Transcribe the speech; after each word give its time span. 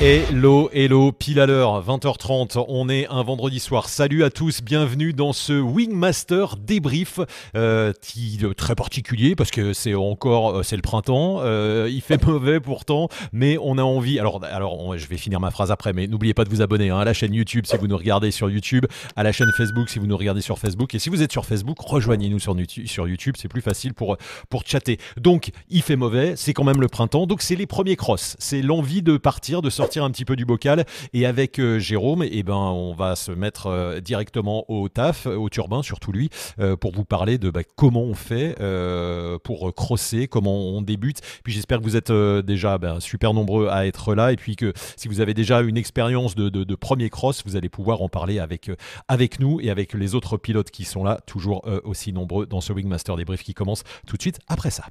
Hello, 0.00 0.70
hello, 0.72 1.10
pile 1.10 1.40
à 1.40 1.46
l'heure, 1.46 1.84
20h30, 1.84 2.64
on 2.68 2.88
est 2.88 3.08
un 3.08 3.24
vendredi 3.24 3.58
soir. 3.58 3.88
Salut 3.88 4.22
à 4.22 4.30
tous, 4.30 4.62
bienvenue 4.62 5.12
dans 5.12 5.32
ce 5.32 5.52
Wingmaster 5.54 6.54
débrief, 6.56 7.18
euh, 7.56 7.92
qui, 8.00 8.38
euh, 8.44 8.54
très 8.54 8.76
particulier 8.76 9.34
parce 9.34 9.50
que 9.50 9.72
c'est 9.72 9.96
encore, 9.96 10.58
euh, 10.58 10.62
c'est 10.62 10.76
le 10.76 10.82
printemps, 10.82 11.38
euh, 11.40 11.88
il 11.90 12.00
fait 12.00 12.22
mauvais 12.24 12.60
pourtant, 12.60 13.08
mais 13.32 13.58
on 13.60 13.76
a 13.76 13.82
envie. 13.82 14.20
Alors, 14.20 14.44
alors 14.44 14.96
je 14.96 15.04
vais 15.08 15.16
finir 15.16 15.40
ma 15.40 15.50
phrase 15.50 15.72
après, 15.72 15.92
mais 15.92 16.06
n'oubliez 16.06 16.32
pas 16.32 16.44
de 16.44 16.50
vous 16.50 16.62
abonner 16.62 16.90
hein, 16.90 17.00
à 17.00 17.04
la 17.04 17.12
chaîne 17.12 17.34
YouTube 17.34 17.66
si 17.66 17.76
vous 17.76 17.88
nous 17.88 17.96
regardez 17.96 18.30
sur 18.30 18.48
YouTube, 18.48 18.86
à 19.16 19.24
la 19.24 19.32
chaîne 19.32 19.50
Facebook 19.56 19.90
si 19.90 19.98
vous 19.98 20.06
nous 20.06 20.16
regardez 20.16 20.42
sur 20.42 20.60
Facebook, 20.60 20.94
et 20.94 21.00
si 21.00 21.10
vous 21.10 21.22
êtes 21.22 21.32
sur 21.32 21.44
Facebook, 21.44 21.76
rejoignez-nous 21.80 22.38
sur, 22.38 22.54
sur 22.84 23.08
YouTube, 23.08 23.34
c'est 23.36 23.48
plus 23.48 23.62
facile 23.62 23.94
pour, 23.94 24.16
pour 24.48 24.62
chatter. 24.64 24.98
Donc, 25.20 25.50
il 25.70 25.82
fait 25.82 25.96
mauvais, 25.96 26.34
c'est 26.36 26.54
quand 26.54 26.62
même 26.62 26.80
le 26.80 26.88
printemps, 26.88 27.26
donc 27.26 27.42
c'est 27.42 27.56
les 27.56 27.66
premiers 27.66 27.96
crosses, 27.96 28.36
c'est 28.38 28.62
l'envie 28.62 29.02
de 29.02 29.16
partir, 29.16 29.60
de 29.60 29.70
sortir 29.70 29.87
un 29.96 30.10
petit 30.10 30.26
peu 30.26 30.36
du 30.36 30.44
bocal, 30.44 30.84
et 31.14 31.24
avec 31.24 31.58
euh, 31.58 31.78
Jérôme, 31.78 32.22
eh 32.30 32.42
ben, 32.42 32.54
on 32.54 32.92
va 32.92 33.16
se 33.16 33.32
mettre 33.32 33.66
euh, 33.66 34.00
directement 34.00 34.64
au 34.68 34.88
taf, 34.88 35.26
au 35.26 35.48
turbin, 35.48 35.82
surtout 35.82 36.12
lui, 36.12 36.28
euh, 36.60 36.76
pour 36.76 36.92
vous 36.92 37.04
parler 37.04 37.38
de 37.38 37.50
bah, 37.50 37.62
comment 37.76 38.02
on 38.02 38.14
fait 38.14 38.56
euh, 38.60 39.38
pour 39.42 39.74
crosser, 39.74 40.28
comment 40.28 40.58
on 40.58 40.82
débute. 40.82 41.20
Puis 41.42 41.52
j'espère 41.52 41.78
que 41.78 41.84
vous 41.84 41.96
êtes 41.96 42.10
euh, 42.10 42.42
déjà 42.42 42.76
ben, 42.78 43.00
super 43.00 43.32
nombreux 43.32 43.68
à 43.68 43.86
être 43.86 44.14
là, 44.14 44.32
et 44.32 44.36
puis 44.36 44.56
que 44.56 44.72
si 44.96 45.08
vous 45.08 45.20
avez 45.20 45.34
déjà 45.34 45.60
une 45.62 45.76
expérience 45.76 46.34
de, 46.34 46.48
de, 46.48 46.74
premier 46.74 47.08
cross, 47.08 47.42
vous 47.46 47.56
allez 47.56 47.68
pouvoir 47.68 48.02
en 48.02 48.08
parler 48.08 48.38
avec, 48.38 48.68
euh, 48.68 48.76
avec 49.08 49.40
nous 49.40 49.60
et 49.60 49.70
avec 49.70 49.94
les 49.94 50.14
autres 50.14 50.36
pilotes 50.36 50.70
qui 50.70 50.84
sont 50.84 51.02
là, 51.02 51.20
toujours 51.26 51.62
euh, 51.66 51.80
aussi 51.84 52.12
nombreux 52.12 52.46
dans 52.46 52.60
ce 52.60 52.72
Wingmaster 52.72 53.16
débrief 53.16 53.42
qui 53.42 53.54
commence 53.54 53.84
tout 54.06 54.16
de 54.16 54.22
suite 54.22 54.38
après 54.48 54.70
ça. 54.70 54.84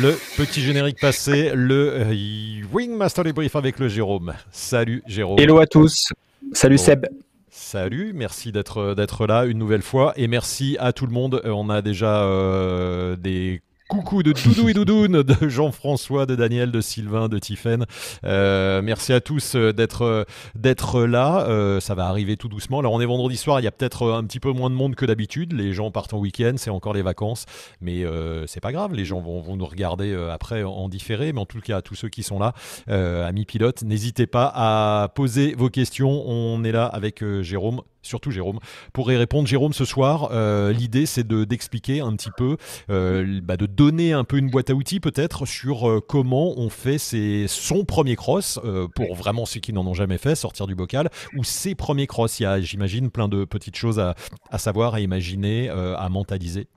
Le 0.00 0.18
petit 0.38 0.62
générique 0.62 0.98
passé, 0.98 1.50
le 1.54 1.92
euh, 1.92 2.64
Wingmaster 2.72 3.22
débrief 3.22 3.54
avec 3.54 3.78
le 3.78 3.86
Jérôme. 3.88 4.32
Salut 4.50 5.02
Jérôme. 5.06 5.38
Hello 5.38 5.58
à 5.58 5.66
tous. 5.66 6.08
Salut 6.54 6.76
Bon. 6.76 6.82
Seb. 6.82 7.06
Salut, 7.50 8.12
merci 8.14 8.50
d'être 8.50 8.94
d'être 8.94 9.26
là 9.26 9.44
une 9.44 9.58
nouvelle 9.58 9.82
fois 9.82 10.14
et 10.16 10.26
merci 10.26 10.78
à 10.80 10.94
tout 10.94 11.04
le 11.04 11.12
monde. 11.12 11.42
Euh, 11.44 11.50
On 11.50 11.68
a 11.68 11.82
déjà 11.82 12.22
euh, 12.22 13.14
des 13.16 13.60
coucous 13.90 14.22
de 14.22 14.32
Doudou 14.32 14.68
et 14.68 14.72
Doudoune, 14.72 15.24
de 15.24 15.48
Jean-François, 15.48 16.24
de 16.24 16.36
Daniel, 16.36 16.70
de 16.70 16.80
Sylvain, 16.80 17.28
de 17.28 17.40
Tiffaine. 17.40 17.86
Euh, 18.22 18.82
merci 18.82 19.12
à 19.12 19.20
tous 19.20 19.56
euh, 19.56 19.72
d'être 19.72 20.02
euh, 20.02 20.24
d'être 20.54 21.02
là. 21.02 21.80
Ça 21.80 21.96
va 21.96 22.06
arriver 22.06 22.36
tout 22.36 22.48
doucement. 22.48 22.78
Alors 22.78 22.92
on 22.92 23.00
est 23.00 23.06
vendredi 23.06 23.36
soir, 23.36 23.58
il 23.58 23.64
y 23.64 23.66
a 23.66 23.72
peut-être 23.72 24.12
un 24.12 24.22
petit 24.22 24.38
peu 24.38 24.52
moins 24.52 24.70
de 24.70 24.76
monde 24.76 24.94
que 24.94 25.04
d'habitude. 25.04 25.52
Les 25.54 25.72
gens 25.72 25.90
partent 25.90 26.14
en 26.14 26.18
week-end, 26.18 26.52
c'est 26.56 26.70
encore 26.70 26.94
les 26.94 27.02
vacances, 27.02 27.46
mais 27.80 28.04
c'est 28.46 28.60
pas 28.60 28.70
grave. 28.70 28.94
Les 28.94 29.04
gens 29.04 29.20
vont, 29.20 29.40
vont 29.40 29.56
nous 29.56 29.66
regarder 29.66 30.14
après 30.30 30.62
en 30.62 30.88
différé. 30.88 31.32
Mais 31.32 31.40
en 31.40 31.46
tout 31.46 31.60
cas, 31.60 31.78
à 31.78 31.82
tous 31.82 31.96
ceux 31.96 32.08
qui 32.08 32.22
sont 32.22 32.38
là, 32.38 32.54
amis 32.86 33.44
pilotes, 33.44 33.82
n'hésitez 33.82 34.28
pas 34.28 34.52
à 34.54 35.08
poser 35.08 35.54
vos 35.58 35.68
questions. 35.68 36.22
On 36.28 36.62
est 36.62 36.72
là 36.72 36.86
avec 36.86 37.24
Jérôme, 37.42 37.80
surtout 38.02 38.30
Jérôme, 38.30 38.58
pour 38.92 39.10
y 39.12 39.16
répondre. 39.16 39.46
Jérôme, 39.46 39.72
ce 39.72 39.84
soir, 39.84 40.30
euh, 40.32 40.72
l'idée 40.72 41.06
c'est 41.06 41.26
de 41.26 41.44
d'expliquer 41.44 42.00
un 42.00 42.14
petit 42.16 42.30
peu, 42.36 42.56
euh, 42.90 43.40
bah, 43.42 43.56
de 43.56 43.66
donner 43.66 44.12
un 44.12 44.24
peu 44.24 44.38
une 44.38 44.50
boîte 44.50 44.70
à 44.70 44.74
outils 44.74 45.00
peut-être 45.00 45.46
sur 45.46 45.88
euh, 45.88 46.00
comment 46.00 46.54
on 46.58 46.70
fait 46.70 46.98
ses, 46.98 47.46
son 47.48 47.84
premier 47.84 48.16
cross 48.16 48.58
pour 48.94 49.14
vraiment 49.14 49.46
ceux 49.46 49.60
qui 49.60 49.72
n'en 49.72 49.86
ont 49.86 49.94
jamais 49.94 50.18
fait, 50.18 50.34
sortir 50.34 50.66
du 50.66 50.74
bocal, 50.74 51.10
ou 51.36 51.44
ses 51.44 51.74
premiers 51.74 52.06
cross. 52.06 52.40
Il 52.40 52.44
y 52.44 52.46
a, 52.46 52.60
j'imagine, 52.60 53.10
plein 53.10 53.28
de 53.28 53.44
petites 53.44 53.76
choses 53.76 53.98
à, 53.98 54.14
à 54.50 54.58
savoir, 54.58 54.94
à 54.94 55.00
imaginer, 55.00 55.68
à 55.68 56.08
mentaliser. 56.08 56.68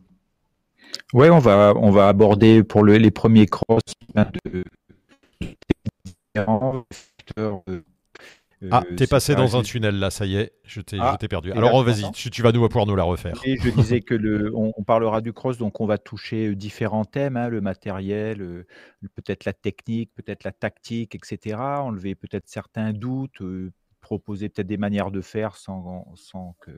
Ouais, 1.14 1.30
on 1.30 1.40
va 1.40 1.74
on 1.76 1.92
va 1.92 2.08
aborder 2.08 2.64
pour 2.64 2.84
le- 2.84 2.98
les 2.98 3.12
premiers 3.12 3.48
cross 3.48 3.82
de 4.16 4.64
différents 6.36 6.86
facteurs, 7.18 7.62
Ah, 8.72 8.84
euh, 8.90 8.96
t'es 8.96 9.08
passé 9.08 9.36
dans 9.36 9.58
un 9.58 9.62
tunnel 9.62 10.00
là, 10.00 10.10
ça 10.10 10.26
y 10.26 10.36
est, 10.36 10.54
je 10.66 10.82
t'ai 10.82 10.98
Ah, 11.00 11.18
perdu. 11.30 11.50
et 11.50 11.54
Alors 11.54 11.74
oh, 11.74 11.84
tu 11.84 11.90
vas-y, 11.92 12.12
tu, 12.12 12.30
tu 12.30 12.42
vas 12.42 12.52
nous 12.52 12.68
pouvoir 12.68 12.86
nous 12.86 12.96
la 12.96 13.04
refaire. 13.04 13.34
Et 13.44 13.58
je 13.62 13.70
disais 13.70 14.02
que 14.02 14.14
le, 14.14 14.52
on, 14.56 14.72
on 14.76 14.84
parlera 14.84 15.22
du 15.22 15.34
cross, 15.34 15.58
donc 15.58 15.82
on 15.82 15.86
va 15.86 15.98
toucher 15.98 16.48
euh, 16.50 16.56
différents 16.56 17.06
thèmes, 17.06 17.38
hein, 17.38 17.50
le 17.50 17.62
matériel, 17.62 18.42
euh, 18.42 18.66
peut-être 19.16 19.46
la 19.46 19.54
technique, 19.54 20.12
peut-être 20.16 20.44
la 20.44 20.52
tactique, 20.52 21.16
etc. 21.16 21.58
Enlever 21.60 22.16
peut-être 22.16 22.48
certains 22.48 22.94
doutes, 22.94 23.42
euh, 23.42 23.72
proposer 24.18 24.50
peut-être 24.50 24.68
des 24.68 24.78
manières 24.78 25.12
de 25.12 25.22
faire 25.22 25.56
sans, 25.58 26.06
sans 26.16 26.56
que 26.62 26.72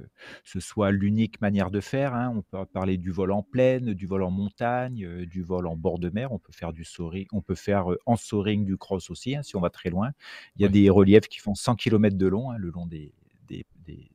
ce 0.43 0.59
soit 0.59 0.91
l'unique 0.91 1.41
manière 1.41 1.71
de 1.71 1.81
faire. 1.81 2.13
hein. 2.13 2.33
On 2.35 2.41
peut 2.41 2.65
parler 2.65 2.97
du 2.97 3.11
vol 3.11 3.31
en 3.31 3.43
plaine, 3.43 3.93
du 3.93 4.05
vol 4.07 4.23
en 4.23 4.31
montagne, 4.31 5.05
euh, 5.05 5.25
du 5.25 5.43
vol 5.43 5.67
en 5.67 5.75
bord 5.75 5.99
de 5.99 6.09
mer. 6.09 6.31
On 6.31 6.39
peut 6.39 6.53
faire 6.53 6.73
du 6.73 6.83
soaring, 6.83 7.27
on 7.31 7.41
peut 7.41 7.55
faire 7.55 7.91
euh, 7.91 7.99
en 8.05 8.15
soaring 8.15 8.65
du 8.65 8.77
cross 8.77 9.09
aussi, 9.09 9.35
hein, 9.35 9.43
si 9.43 9.55
on 9.55 9.61
va 9.61 9.69
très 9.69 9.89
loin. 9.89 10.11
Il 10.55 10.61
y 10.61 10.65
a 10.65 10.69
des 10.69 10.89
reliefs 10.89 11.27
qui 11.27 11.39
font 11.39 11.55
100 11.55 11.75
km 11.75 12.17
de 12.17 12.27
long, 12.27 12.51
hein, 12.51 12.57
le 12.57 12.69
long 12.69 12.85
des, 12.85 13.13
des, 13.47 13.65
des- 13.85 14.09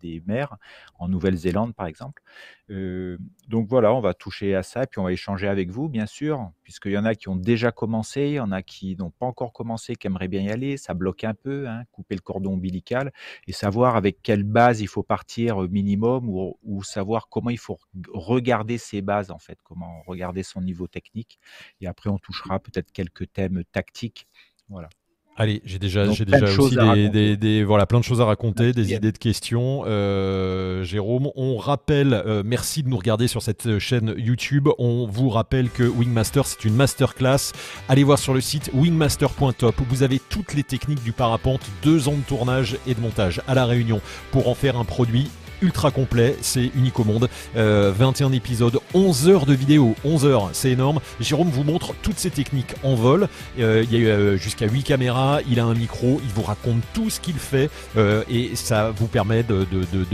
des- 0.00 0.22
mers, 0.26 0.56
en 0.98 1.08
Nouvelle-Zélande 1.08 1.74
par 1.74 1.86
exemple. 1.86 2.22
Euh, 2.70 3.18
donc 3.48 3.68
voilà, 3.68 3.92
on 3.94 4.00
va 4.00 4.14
toucher 4.14 4.54
à 4.54 4.62
ça, 4.62 4.84
et 4.84 4.86
puis 4.86 5.00
on 5.00 5.04
va 5.04 5.12
échanger 5.12 5.48
avec 5.48 5.70
vous, 5.70 5.88
bien 5.88 6.06
sûr, 6.06 6.50
puisqu'il 6.62 6.92
y 6.92 6.98
en 6.98 7.04
a 7.04 7.14
qui 7.14 7.28
ont 7.28 7.36
déjà 7.36 7.72
commencé, 7.72 8.22
il 8.28 8.32
y 8.34 8.40
en 8.40 8.52
a 8.52 8.62
qui 8.62 8.96
n'ont 8.96 9.10
pas 9.10 9.26
encore 9.26 9.52
commencé, 9.52 9.96
qui 9.96 10.06
aimeraient 10.06 10.28
bien 10.28 10.42
y 10.42 10.50
aller, 10.50 10.76
ça 10.76 10.94
bloque 10.94 11.24
un 11.24 11.34
peu, 11.34 11.68
hein, 11.68 11.84
couper 11.92 12.14
le 12.14 12.20
cordon 12.20 12.52
ombilical, 12.54 13.12
et 13.46 13.52
savoir 13.52 13.96
avec 13.96 14.22
quelle 14.22 14.44
base 14.44 14.80
il 14.80 14.88
faut 14.88 15.02
partir 15.02 15.62
euh, 15.64 15.68
minimum, 15.68 16.28
ou, 16.28 16.56
ou 16.62 16.82
savoir 16.84 17.28
comment 17.28 17.50
il 17.50 17.58
faut 17.58 17.78
regarder 18.12 18.78
ses 18.78 19.02
bases, 19.02 19.30
en 19.30 19.38
fait, 19.38 19.58
comment 19.64 20.02
regarder 20.06 20.42
son 20.42 20.60
niveau 20.60 20.86
technique, 20.86 21.38
et 21.80 21.86
après 21.88 22.10
on 22.10 22.18
touchera 22.18 22.60
peut-être 22.60 22.92
quelques 22.92 23.32
thèmes 23.32 23.64
tactiques. 23.72 24.28
Voilà. 24.68 24.88
Allez, 25.36 25.62
j'ai 25.64 25.78
déjà, 25.78 26.04
Donc, 26.04 26.16
j'ai 26.16 26.26
de 26.26 26.34
aussi 26.58 26.74
des, 26.74 26.80
raconter. 26.82 27.08
des- 27.08 27.36
des- 27.38 27.64
voilà, 27.64 27.86
plein 27.86 27.98
de 27.98 28.04
choses 28.04 28.20
à 28.20 28.26
raconter, 28.26 28.72
des 28.74 28.82
Bien. 28.84 28.96
idées 28.98 29.12
de 29.12 29.16
questions. 29.16 29.84
Euh, 29.86 30.84
Jérôme, 30.84 31.30
on 31.34 31.56
rappelle, 31.56 32.12
euh, 32.12 32.42
merci 32.44 32.82
de 32.82 32.88
nous 32.90 32.98
regarder 32.98 33.26
sur 33.26 33.40
cette 33.40 33.78
chaîne 33.78 34.12
YouTube. 34.18 34.68
On 34.78 35.06
vous 35.06 35.30
rappelle 35.30 35.70
que 35.70 35.82
Wingmaster, 35.84 36.44
c'est 36.44 36.64
une 36.66 36.74
masterclass. 36.74 37.52
Allez 37.88 38.04
voir 38.04 38.18
sur 38.18 38.34
le 38.34 38.42
site 38.42 38.70
wingmaster.top. 38.74 39.76
Vous 39.88 40.02
avez 40.02 40.20
toutes 40.28 40.52
les 40.52 40.62
techniques 40.64 41.02
du 41.02 41.12
parapente, 41.12 41.62
deux 41.82 42.08
ans 42.08 42.16
de 42.16 42.22
tournage 42.28 42.76
et 42.86 42.94
de 42.94 43.00
montage 43.00 43.40
à 43.48 43.54
La 43.54 43.64
Réunion 43.64 44.02
pour 44.32 44.48
en 44.48 44.54
faire 44.54 44.76
un 44.76 44.84
produit 44.84 45.30
ultra 45.62 45.90
complet, 45.90 46.36
c'est 46.40 46.70
unique 46.74 46.98
au 46.98 47.04
monde. 47.04 47.28
Euh, 47.56 47.92
21 47.96 48.32
épisodes, 48.32 48.78
11 48.94 49.28
heures 49.28 49.46
de 49.46 49.54
vidéo, 49.54 49.94
11 50.04 50.24
heures, 50.24 50.50
c'est 50.52 50.70
énorme. 50.70 51.00
Jérôme 51.20 51.48
vous 51.48 51.64
montre 51.64 51.94
toutes 52.02 52.18
ces 52.18 52.30
techniques 52.30 52.74
en 52.82 52.94
vol. 52.94 53.28
Euh, 53.58 53.84
il 53.84 53.92
y 53.92 53.96
a 53.96 53.98
eu 53.98 54.06
euh, 54.06 54.36
jusqu'à 54.36 54.66
8 54.66 54.82
caméras, 54.82 55.40
il 55.48 55.60
a 55.60 55.64
un 55.64 55.74
micro, 55.74 56.20
il 56.24 56.30
vous 56.30 56.42
raconte 56.42 56.82
tout 56.92 57.10
ce 57.10 57.20
qu'il 57.20 57.34
fait 57.34 57.70
euh, 57.96 58.22
et 58.30 58.56
ça 58.56 58.90
vous 58.90 59.06
permet 59.06 59.42
de, 59.42 59.66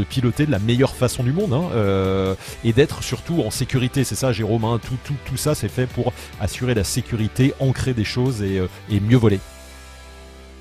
piloter 0.08 0.46
de 0.46 0.50
la 0.50 0.58
meilleure 0.58 0.94
façon 0.94 1.22
du 1.22 1.32
monde 1.32 1.52
hein, 1.52 2.36
et 2.64 2.72
d'être 2.72 3.02
surtout 3.02 3.42
en 3.42 3.50
sécurité. 3.50 4.04
C'est 4.04 4.14
ça, 4.14 4.32
Jérôme, 4.32 4.64
hein, 4.64 4.80
tout, 4.82 4.96
tout, 5.04 5.16
tout 5.24 5.36
ça 5.36 5.54
c'est 5.54 5.68
fait 5.68 5.86
pour 5.86 6.12
assurer 6.40 6.74
la 6.74 6.84
sécurité, 6.84 7.54
ancrer 7.60 7.94
des 7.94 8.04
choses 8.04 8.42
et 8.42 9.00
mieux 9.00 9.16
voler. 9.16 9.40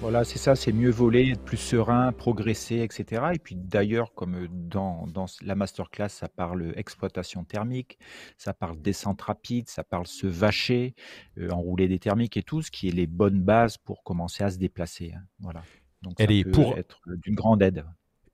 Voilà, 0.02 0.24
c'est 0.24 0.38
ça, 0.38 0.56
c'est 0.56 0.72
mieux 0.72 0.92
voler, 0.92 1.30
être 1.32 1.42
plus 1.44 1.58
serein, 1.58 2.12
progresser, 2.12 2.78
etc. 2.82 3.24
Et 3.34 3.40
puis 3.40 3.56
d'ailleurs, 3.56 4.14
comme 4.14 4.36
euh, 4.36 4.48
dans, 4.52 5.08
dans 5.08 5.26
la 5.42 5.56
masterclass, 5.56 6.10
ça 6.10 6.28
parle 6.30 6.74
exploitation 6.76 7.44
thermique, 7.44 7.98
ça 8.38 8.54
parle 8.54 8.80
descente 8.80 9.22
rapide, 9.22 9.68
ça 9.68 9.84
parle 9.84 10.06
se 10.06 10.28
vacher, 10.28 10.94
euh, 11.40 11.50
enrouler 11.50 11.88
des 11.88 11.98
thermiques 11.98 12.38
et 12.38 12.44
tout, 12.44 12.62
ce 12.62 12.70
qui 12.70 12.88
est 12.88 12.92
les 12.92 13.08
bonnes 13.08 13.42
bases 13.42 13.78
pour 13.78 14.04
commencer 14.04 14.44
à 14.44 14.52
se 14.52 14.58
déplacer. 14.60 15.14
hein. 15.16 15.24
Voilà. 15.40 15.64
Donc 16.04 16.14
ça 16.20 16.24
Allez, 16.26 16.44
peut 16.44 16.52
pour- 16.52 16.78
être 16.78 17.00
d'une 17.24 17.34
grande 17.36 17.64
aide. 17.64 17.84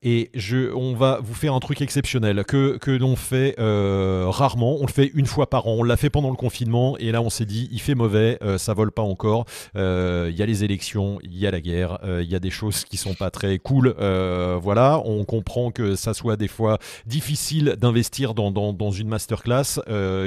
Et 0.03 0.31
je, 0.33 0.73
on 0.73 0.95
va 0.95 1.19
vous 1.21 1.35
faire 1.35 1.53
un 1.53 1.59
truc 1.59 1.79
exceptionnel 1.79 2.43
que, 2.43 2.77
que 2.77 2.89
l'on 2.89 3.15
fait 3.15 3.53
euh, 3.59 4.25
rarement. 4.27 4.77
On 4.79 4.87
le 4.87 4.91
fait 4.91 5.11
une 5.13 5.27
fois 5.27 5.47
par 5.47 5.67
an. 5.67 5.75
On 5.77 5.83
l'a 5.83 5.95
fait 5.95 6.09
pendant 6.09 6.31
le 6.31 6.35
confinement 6.35 6.97
et 6.97 7.11
là 7.11 7.21
on 7.21 7.29
s'est 7.29 7.45
dit 7.45 7.69
il 7.71 7.79
fait 7.79 7.93
mauvais, 7.93 8.39
euh, 8.41 8.57
ça 8.57 8.73
vole 8.73 8.91
pas 8.91 9.03
encore. 9.03 9.45
Euh, 9.75 10.29
Il 10.31 10.35
y 10.35 10.41
a 10.41 10.47
les 10.47 10.63
élections, 10.63 11.19
il 11.21 11.37
y 11.37 11.45
a 11.45 11.51
la 11.51 11.61
guerre, 11.61 11.99
euh, 12.03 12.23
il 12.23 12.31
y 12.31 12.35
a 12.35 12.39
des 12.39 12.49
choses 12.49 12.83
qui 12.83 12.97
sont 12.97 13.13
pas 13.13 13.29
très 13.29 13.59
cool. 13.59 13.93
Euh, 13.99 14.57
voilà, 14.59 15.03
on 15.05 15.23
comprend 15.23 15.69
que 15.69 15.95
ça 15.95 16.15
soit 16.15 16.35
des 16.35 16.47
fois 16.47 16.79
difficile 17.05 17.75
d'investir 17.79 18.33
dans, 18.33 18.49
dans, 18.49 18.73
dans 18.73 18.89
une 18.89 19.07
masterclass 19.07 19.81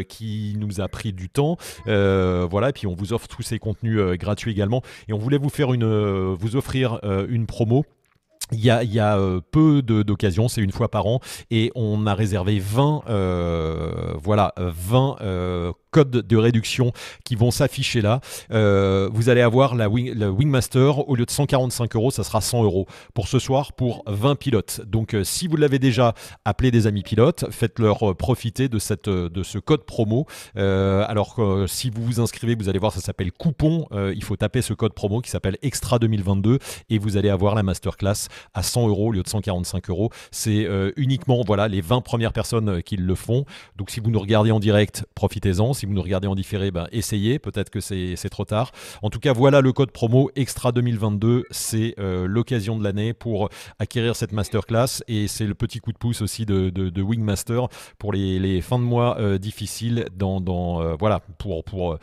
qui 0.09 0.55
nous 0.56 0.81
a 0.81 0.87
pris 0.87 1.12
du 1.12 1.29
temps. 1.29 1.56
Voilà, 1.87 2.69
et 2.69 2.73
puis 2.73 2.87
on 2.87 2.94
vous 2.94 3.12
offre 3.12 3.26
tous 3.26 3.43
ces 3.43 3.59
contenus 3.59 3.99
gratuits 4.19 4.53
également. 4.53 4.82
Et 5.09 5.12
on 5.12 5.19
voulait 5.19 5.38
vous 5.38 5.49
faire 5.49 5.73
une, 5.73 6.32
vous 6.35 6.55
offrir 6.55 7.00
une 7.29 7.47
promo 7.47 7.85
il 8.52 8.64
y 8.64 8.70
a, 8.70 8.85
y 8.85 8.99
a 8.99 9.17
euh, 9.19 9.41
peu 9.50 9.82
d'occasions, 9.82 10.49
c'est 10.49 10.61
une 10.61 10.73
fois 10.73 10.91
par 10.91 11.06
an, 11.06 11.20
et 11.50 11.70
on 11.75 12.06
a 12.06 12.14
réservé 12.14 12.58
20, 12.58 13.05
euh, 13.08 14.14
voilà, 14.23 14.52
20 14.56 15.17
euh, 15.20 15.73
codes 15.94 16.11
de 16.11 16.37
réduction 16.37 16.91
qui 17.25 17.37
vont 17.37 17.52
s'afficher 17.52 18.00
là. 18.00 18.20
vous 18.50 19.29
allez 19.29 19.41
avoir 19.41 19.76
la 19.76 19.88
Wingmaster, 19.88 21.08
au 21.08 21.14
lieu 21.14 21.25
de 21.25 21.31
145 21.31 21.94
euros, 21.94 22.11
ça 22.11 22.25
sera 22.25 22.41
100 22.41 22.64
euros 22.64 22.87
pour 23.14 23.29
ce 23.29 23.38
soir 23.38 23.73
pour 23.73 24.02
20 24.08 24.35
pilotes. 24.35 24.81
Donc 24.87 25.17
si 25.23 25.46
vous 25.46 25.56
l'avez 25.56 25.79
déjà, 25.79 26.14
appelé 26.44 26.73
des 26.73 26.88
amis 26.88 27.02
pilotes, 27.02 27.44
faites-leur 27.50 28.17
profiter 28.17 28.69
de, 28.69 28.81
cette, 28.81 29.06
ce 29.06 29.58
code 29.58 29.85
promo. 29.85 30.26
alors 30.56 31.41
si 31.69 31.91
vous 31.91 32.05
vous 32.05 32.20
inscrivez, 32.20 32.56
vous 32.56 32.69
allez 32.69 32.81
voir, 32.81 32.93
ça 32.93 33.00
s'appelle 33.00 33.31
coupon. 33.31 33.87
il 33.93 34.25
faut 34.25 34.37
taper 34.37 34.62
ce 34.62 34.75
code 34.75 34.94
promo 34.94 35.20
qui 35.20 35.31
s'appelle 35.31 35.58
Extra 35.62 36.00
2022 36.00 36.58
et 36.90 36.99
vous 36.99 37.17
allez 37.17 37.29
avoir 37.29 37.55
la 37.55 37.62
masterclass 37.62 38.29
à 38.55 38.62
100 38.62 38.88
euros 38.88 39.08
au 39.08 39.12
lieu 39.12 39.23
de 39.23 39.29
145 39.29 39.90
euros. 39.90 40.11
C'est 40.31 40.64
euh, 40.64 40.93
uniquement 40.97 41.43
voilà, 41.47 41.69
les 41.69 41.81
20 41.81 42.00
premières 42.00 42.32
personnes 42.32 42.69
euh, 42.69 42.81
qui 42.81 42.97
le 42.97 43.14
font. 43.14 43.44
Donc 43.76 43.90
si 43.90 44.00
vous 44.00 44.11
nous 44.11 44.20
regardez 44.20 44.50
en 44.50 44.61
direct, 44.61 45.05
profitez-en. 45.14 45.73
Vous 45.84 45.92
nous 45.92 46.02
regardez 46.02 46.28
en 46.28 46.34
différé, 46.34 46.70
ben, 46.70 46.86
essayez. 46.92 47.38
Peut-être 47.38 47.70
que 47.70 47.81
c'est 47.81 48.28
trop 48.31 48.44
tard. 48.44 48.72
En 49.02 49.10
tout 49.10 49.20
cas, 49.20 49.32
voilà 49.32 49.60
le 49.60 49.72
code 49.72 49.90
promo 49.90 50.31
Extra 50.36 50.72
2022. 50.72 51.44
C'est 51.50 51.94
euh, 51.98 52.26
l'occasion 52.26 52.76
de 52.78 52.84
l'année 52.84 53.12
pour 53.12 53.48
acquérir 53.78 54.16
cette 54.16 54.32
masterclass. 54.32 55.02
Et 55.08 55.28
c'est 55.28 55.46
le 55.46 55.54
petit 55.54 55.81
coup 55.81 55.92
de 55.92 55.98
pouce 55.98 56.22
aussi 56.22 56.46
de, 56.46 57.02
Wingmaster 57.02 57.69
pour 57.98 58.12
les, 58.12 58.60
fins 58.60 58.78
de 58.78 58.84
mois 58.84 59.19
difficiles. 59.38 60.06
Dans, 60.14 60.40
dans 60.40 60.96
voilà, 60.96 61.20
pour, 61.38 61.64
pour 61.64 61.98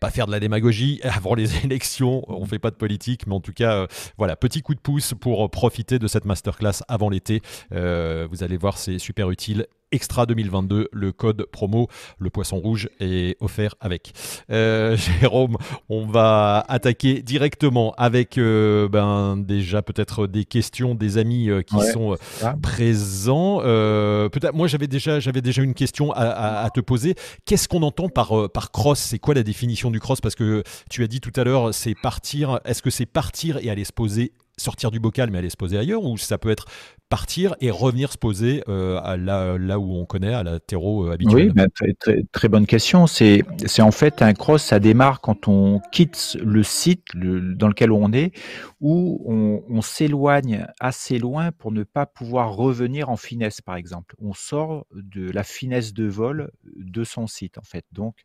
pas 0.00 0.10
faire 0.10 0.26
de 0.26 0.32
la 0.32 0.40
démagogie 0.40 1.00
avant 1.04 1.34
les 1.34 1.64
élections. 1.64 2.22
On 2.28 2.46
fait 2.46 2.58
pas 2.58 2.70
de 2.70 2.76
politique, 2.76 3.26
mais 3.26 3.34
en 3.34 3.40
tout 3.40 3.52
cas, 3.52 3.86
voilà, 4.18 4.36
petit 4.36 4.62
coup 4.62 4.74
de 4.74 4.80
pouce 4.80 5.14
pour 5.18 5.50
profiter 5.50 5.98
de 5.98 6.06
cette 6.06 6.24
masterclass 6.24 6.82
avant 6.88 7.08
l'été. 7.08 7.42
Euh, 7.72 8.26
vous 8.30 8.42
allez 8.42 8.56
voir, 8.56 8.78
c'est 8.78 8.98
super 8.98 9.30
utile. 9.30 9.66
Extra 9.96 10.26
2022, 10.26 10.90
le 10.92 11.12
code 11.12 11.46
promo, 11.50 11.88
le 12.18 12.28
poisson 12.28 12.58
rouge 12.58 12.90
est 13.00 13.38
offert 13.40 13.74
avec. 13.80 14.12
Euh, 14.50 14.94
Jérôme, 15.20 15.56
on 15.88 16.04
va 16.04 16.62
attaquer 16.68 17.22
directement 17.22 17.94
avec 17.96 18.36
euh, 18.36 18.90
ben, 18.90 19.38
déjà 19.38 19.80
peut-être 19.80 20.26
des 20.26 20.44
questions 20.44 20.94
des 20.94 21.16
amis 21.16 21.48
qui 21.66 21.80
sont 21.92 22.18
présents. 22.60 23.60
peut-être, 23.60 24.54
moi 24.54 24.68
j'avais 24.68 24.86
déjà, 24.86 25.18
j'avais 25.18 25.40
déjà 25.40 25.62
une 25.62 25.72
question 25.72 26.12
à, 26.12 26.68
te 26.74 26.80
poser. 26.80 27.14
Qu'est-ce 27.46 27.68
qu'on 27.68 27.82
entend 27.82 28.10
par, 28.10 28.50
par 28.50 28.70
cross? 28.70 28.98
C'est 28.98 29.18
quoi 29.18 29.32
la 29.32 29.42
définition 29.42 29.90
du 29.90 29.98
cross? 29.98 30.20
Parce 30.20 30.34
que 30.34 30.62
tu 30.90 31.02
as 31.02 31.06
dit 31.06 31.22
tout 31.22 31.32
à 31.36 31.44
l'heure, 31.44 31.72
c'est 31.72 31.94
partir. 31.94 32.60
Est-ce 32.66 32.82
que 32.82 32.90
c'est 32.90 33.06
partir 33.06 33.56
et 33.62 33.70
aller 33.70 33.84
se 33.84 33.94
poser 33.94 34.32
sortir 34.58 34.90
du 34.90 35.00
bocal 35.00 35.30
mais 35.30 35.38
aller 35.38 35.50
se 35.50 35.56
poser 35.56 35.78
ailleurs 35.78 36.04
ou 36.04 36.16
ça 36.16 36.38
peut 36.38 36.50
être 36.50 36.66
partir 37.08 37.54
et 37.60 37.70
revenir 37.70 38.12
se 38.12 38.18
poser 38.18 38.64
euh, 38.68 39.16
là, 39.16 39.78
où 39.78 39.94
on 39.94 40.06
connaît, 40.06 40.34
à 40.34 40.42
la 40.42 40.58
terreau 40.58 41.06
euh, 41.06 41.12
habituelle 41.12 41.48
Oui, 41.48 41.52
bah, 41.54 41.66
très, 41.68 42.24
très, 42.32 42.48
bonne 42.48 42.66
question. 42.66 43.06
C'est 43.06 43.44
en 43.78 43.90
fait 43.92 44.22
un 44.22 44.34
cross, 44.34 44.64
ça 44.64 44.80
démarre 44.80 45.20
quand 45.20 45.46
on 45.46 45.80
quitte 45.92 46.36
le 46.42 46.62
site 46.62 47.04
dans 47.14 47.68
lequel 47.68 47.92
on 47.92 48.12
est, 48.12 48.32
où 48.80 49.22
on, 49.26 49.62
on 49.68 49.82
s'éloigne 49.82 50.66
assez 50.80 51.18
loin 51.18 51.52
pour 51.52 51.70
ne 51.70 51.84
pas 51.84 52.06
pouvoir 52.06 52.54
revenir 52.54 53.08
en 53.08 53.16
finesse, 53.16 53.60
par 53.60 53.76
exemple. 53.76 54.16
On 54.18 54.32
sort 54.32 54.86
de 54.92 55.30
la 55.30 55.44
finesse 55.44 55.92
de 55.92 56.06
vol 56.06 56.50
de 56.64 57.04
son 57.04 57.26
site, 57.26 57.58
en 57.58 57.62
fait. 57.62 57.84
Donc, 57.92 58.16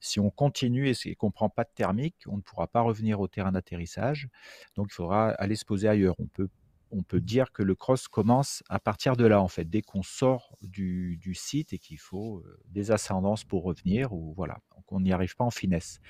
si 0.00 0.20
on 0.20 0.30
continue 0.30 0.88
et 0.88 1.14
qu'on 1.16 1.28
ne 1.28 1.32
prend 1.32 1.48
pas 1.48 1.64
de 1.64 1.70
thermique, 1.74 2.16
on 2.28 2.36
ne 2.36 2.42
pourra 2.42 2.68
pas 2.68 2.82
revenir 2.82 3.20
au 3.20 3.26
terrain 3.26 3.52
d'atterrissage. 3.52 4.28
Donc, 4.76 4.88
il 4.90 4.94
faudra 4.94 5.30
aller 5.30 5.56
se 5.56 5.64
poser 5.64 5.77
ailleurs. 5.86 6.14
On 6.18 6.26
peut 6.26 6.48
on 6.90 7.02
peut 7.02 7.20
dire 7.20 7.52
que 7.52 7.62
le 7.62 7.74
cross 7.74 8.08
commence 8.08 8.62
à 8.68 8.78
partir 8.78 9.16
de 9.16 9.26
là, 9.26 9.42
en 9.42 9.48
fait, 9.48 9.64
dès 9.64 9.82
qu'on 9.82 10.02
sort 10.02 10.56
du, 10.62 11.18
site 11.34 11.72
et 11.72 11.78
qu'il 11.78 11.98
faut 11.98 12.42
des 12.66 12.90
ascendances 12.90 13.44
pour 13.44 13.62
revenir, 13.64 14.12
ou 14.12 14.32
voilà, 14.34 14.58
on 14.90 15.00
n'y 15.00 15.12
arrive 15.12 15.36
pas 15.36 15.44
en 15.44 15.50
finesse. 15.50 16.00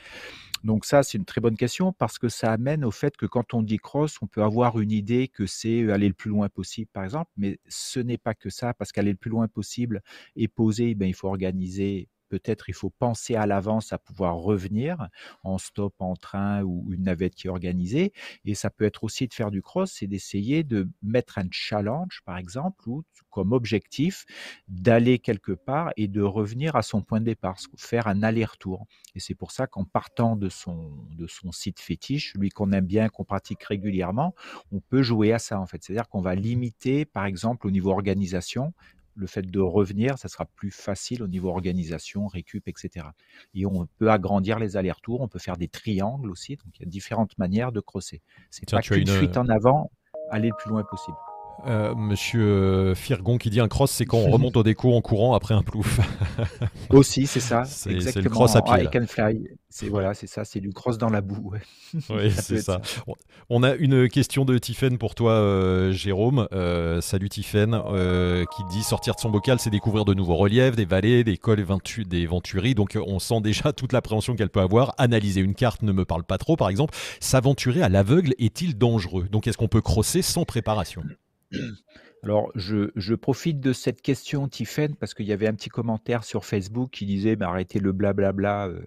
Donc 0.65 0.85
ça, 0.85 1.03
c'est 1.03 1.19
une 1.19 1.25
très 1.25 1.41
bonne 1.41 1.57
question 1.57 1.93
parce 1.93 2.19
que 2.19 2.29
ça 2.29 2.53
amène 2.53 2.85
au 2.85 2.91
fait 2.91 3.17
que 3.17 3.27
quand 3.27 3.55
on 3.55 3.63
dit 3.63 3.79
cross, 3.79 4.19
on 4.23 4.27
peut 4.27 4.43
avoir 4.43 4.81
une 4.81 4.93
idée 4.93 5.29
que 5.29 5.47
c'est 5.47 5.91
aller 5.91 6.09
le 6.09 6.15
plus 6.15 6.31
loin 6.31 6.49
possible, 6.49 6.91
par 6.93 7.05
exemple, 7.05 7.31
mais 7.37 7.59
ce 7.69 8.01
n'est 8.01 8.19
pas 8.19 8.35
que 8.35 8.51
ça, 8.51 8.75
parce 8.75 8.93
qu'aller 8.93 9.13
le 9.13 9.17
plus 9.17 9.31
loin 9.31 9.49
possible 9.49 10.03
et 10.37 10.49
poser, 10.49 10.95
ben, 10.95 11.07
il 11.07 11.15
faut 11.15 11.29
organiser 11.29 12.09
peut-être 12.29 12.69
il 12.69 12.75
faut 12.75 12.91
penser 12.91 13.35
à 13.35 13.47
l'avance 13.47 13.93
à 13.93 13.99
pouvoir 13.99 14.37
revenir 14.37 15.09
en 15.43 15.59
stop, 15.59 15.95
en 15.99 16.17
train 16.17 16.63
ou 16.63 16.93
une 16.93 17.05
navette 17.05 17.35
qui 17.35 17.47
est 17.47 17.51
organisée. 17.51 18.13
Et 18.45 18.55
ça 18.55 18.71
peut 18.71 18.85
être 18.85 19.05
aussi 19.05 19.27
de 19.27 19.35
faire 19.35 19.51
du 19.51 19.63
cross, 19.63 19.93
c'est 19.93 20.07
d'essayer 20.07 20.65
de 20.65 20.89
mettre 21.03 21.39
un 21.39 21.49
challenge, 21.51 22.23
par 22.25 22.39
exemple, 22.39 22.89
ou 22.89 23.05
comme 23.31 23.53
objectif 23.53 24.25
d'aller 24.69 25.19
quelque 25.19 25.53
part 25.53 25.93
et 25.97 26.09
de 26.09 26.23
revenir 26.23 26.77
à 26.77 26.83
son 26.83 27.03
point 27.03 27.21
de 27.21 27.27
départ, 27.27 27.59
faire 27.77 28.07
un 28.07 28.23
aller-retour. 28.23 28.87
Et 29.15 29.21
c'est 29.21 29.35
pour 29.35 29.53
ça 29.53 29.67
qu'en 29.67 29.85
partant 29.85 30.37
de 30.37 30.49
son, 30.49 31.07
de 31.11 31.27
son 31.27 31.53
site 31.53 31.81
fétiche, 31.81 32.35
lui 32.35 32.51
qu'on 32.51 32.73
aime 32.73 32.87
bien, 32.87 33.09
qu'on 33.09 33.25
pratique 33.25 33.63
régulièrement, 33.65 34.35
on 34.73 34.81
peut 34.81 35.03
jouer 35.03 35.33
à 35.33 35.39
ça 35.39 35.61
en 35.61 35.67
fait. 35.67 35.83
C'est-à-dire 35.83 36.09
qu'on 36.09 36.21
va 36.21 36.35
limiter, 36.35 37.05
par 37.05 37.27
exemple, 37.27 37.67
au 37.67 37.71
niveau 37.71 37.91
organisation, 37.91 38.73
le 39.19 39.27
fait 39.27 39.43
de 39.43 39.61
revenir, 39.61 40.17
ça 40.17 40.29
sera 40.29 40.47
plus 40.47 40.71
facile 40.71 41.23
au 41.23 41.29
niveau 41.29 41.49
organisation, 41.49 42.29
récup, 42.29 42.69
etc. 42.69 43.07
Et 43.55 43.67
on 43.67 43.87
peut 43.99 44.11
agrandir 44.11 44.59
les 44.59 44.77
allers-retours, 44.77 45.21
on 45.21 45.29
peut 45.29 45.41
faire 45.41 45.57
des 45.57 45.69
triangles 45.69 46.31
aussi. 46.31 46.57
Donc 46.57 46.79
il 46.79 46.85
y 46.85 46.87
a 46.87 46.89
différentes 46.89 47.37
manières 47.37 47.73
de 47.73 47.81
crosser. 47.81 48.23
C'est 48.51 48.71
pas 48.71 48.81
qu'une 48.81 49.07
fuite 49.07 49.37
en 49.37 49.49
avant, 49.49 49.91
aller 50.31 50.49
le 50.49 50.57
plus 50.57 50.71
loin 50.71 50.85
possible. 50.85 51.17
Euh, 51.67 51.95
monsieur 51.97 52.43
euh, 52.43 52.95
Firgon 52.95 53.37
qui 53.37 53.51
dit 53.51 53.61
un 53.61 53.69
cross, 53.69 53.91
c'est 53.91 54.05
quand 54.05 54.19
on 54.19 54.31
remonte 54.31 54.57
au 54.57 54.63
déco 54.63 54.95
en 54.95 55.01
courant 55.01 55.35
après 55.35 55.55
un 55.55 55.63
plouf. 55.63 55.99
Aussi, 56.91 57.27
c'est 57.27 57.41
ça. 57.41 57.65
C'est 57.65 57.91
le 57.91 58.31
cross 58.31 58.55
à 58.55 58.63
pied. 58.63 58.89
C'est 59.71 59.89
voilà, 59.89 60.15
c'est 60.15 60.27
ça, 60.27 60.45
c'est 60.45 60.61
du 60.61 60.71
cross 60.71 60.99
dans 60.99 61.11
la 61.11 61.21
boue. 61.21 61.53
Oui, 62.11 62.31
c'est 62.31 62.61
ça. 62.61 62.83
On 63.49 63.63
a 63.63 63.75
une 63.75 64.11
question 64.11 64.45
de 64.45 64.59
Tiffen 64.59 64.99
pour 64.99 65.15
toi, 65.15 65.33
euh, 65.33 65.91
Jérôme. 65.91 66.47
salut 67.01 67.29
Tiffen, 67.29 67.81
qui 68.55 68.63
dit 68.71 68.83
sortir 68.83 69.15
de 69.15 69.21
son 69.21 69.31
bocal, 69.31 69.59
c'est 69.59 69.71
découvrir 69.71 70.05
de 70.05 70.15
nouveaux 70.15 70.37
reliefs, 70.37 70.77
des 70.77 70.85
vallées, 70.85 71.25
des 71.25 71.39
cols, 71.39 71.65
des 72.07 72.27
venturies. 72.27 72.75
Donc 72.75 72.99
on 73.07 73.19
sent 73.19 73.41
déjà 73.41 73.73
toute 73.73 73.93
l'appréhension 73.93 74.37
qu'elle 74.37 74.51
peut 74.51 74.61
avoir. 74.61 74.95
Analyser 74.99 75.41
une 75.41 75.55
carte 75.55 75.83
ne 75.83 75.93
me 75.93 76.05
parle 76.05 76.25
pas 76.25 76.39
trop, 76.39 76.57
par 76.57 76.69
exemple. 76.69 76.95
S'aventurer 77.21 77.83
à 77.83 77.89
l'aveugle 77.89 78.35
est-il 78.39 78.77
dangereux? 78.77 79.29
Donc 79.31 79.47
est-ce 79.47 79.57
qu'on 79.57 79.69
peut 79.69 79.83
crosser 79.83 80.23
sans 80.23 80.45
préparation? 80.45 81.03
Alors, 82.23 82.51
je, 82.57 83.15
profite 83.15 83.61
de 83.61 83.73
cette 83.73 84.03
question, 84.03 84.49
Tiffen, 84.49 84.97
parce 84.97 85.15
qu'il 85.15 85.27
y 85.27 85.33
avait 85.33 85.47
un 85.47 85.55
petit 85.55 85.69
commentaire 85.69 86.25
sur 86.25 86.45
Facebook 86.45 86.91
qui 86.91 87.07
disait 87.07 87.37
bah, 87.37 87.49
arrêtez 87.49 87.79
le 87.79 87.93
blablabla 87.93 88.67
euh, 88.67 88.83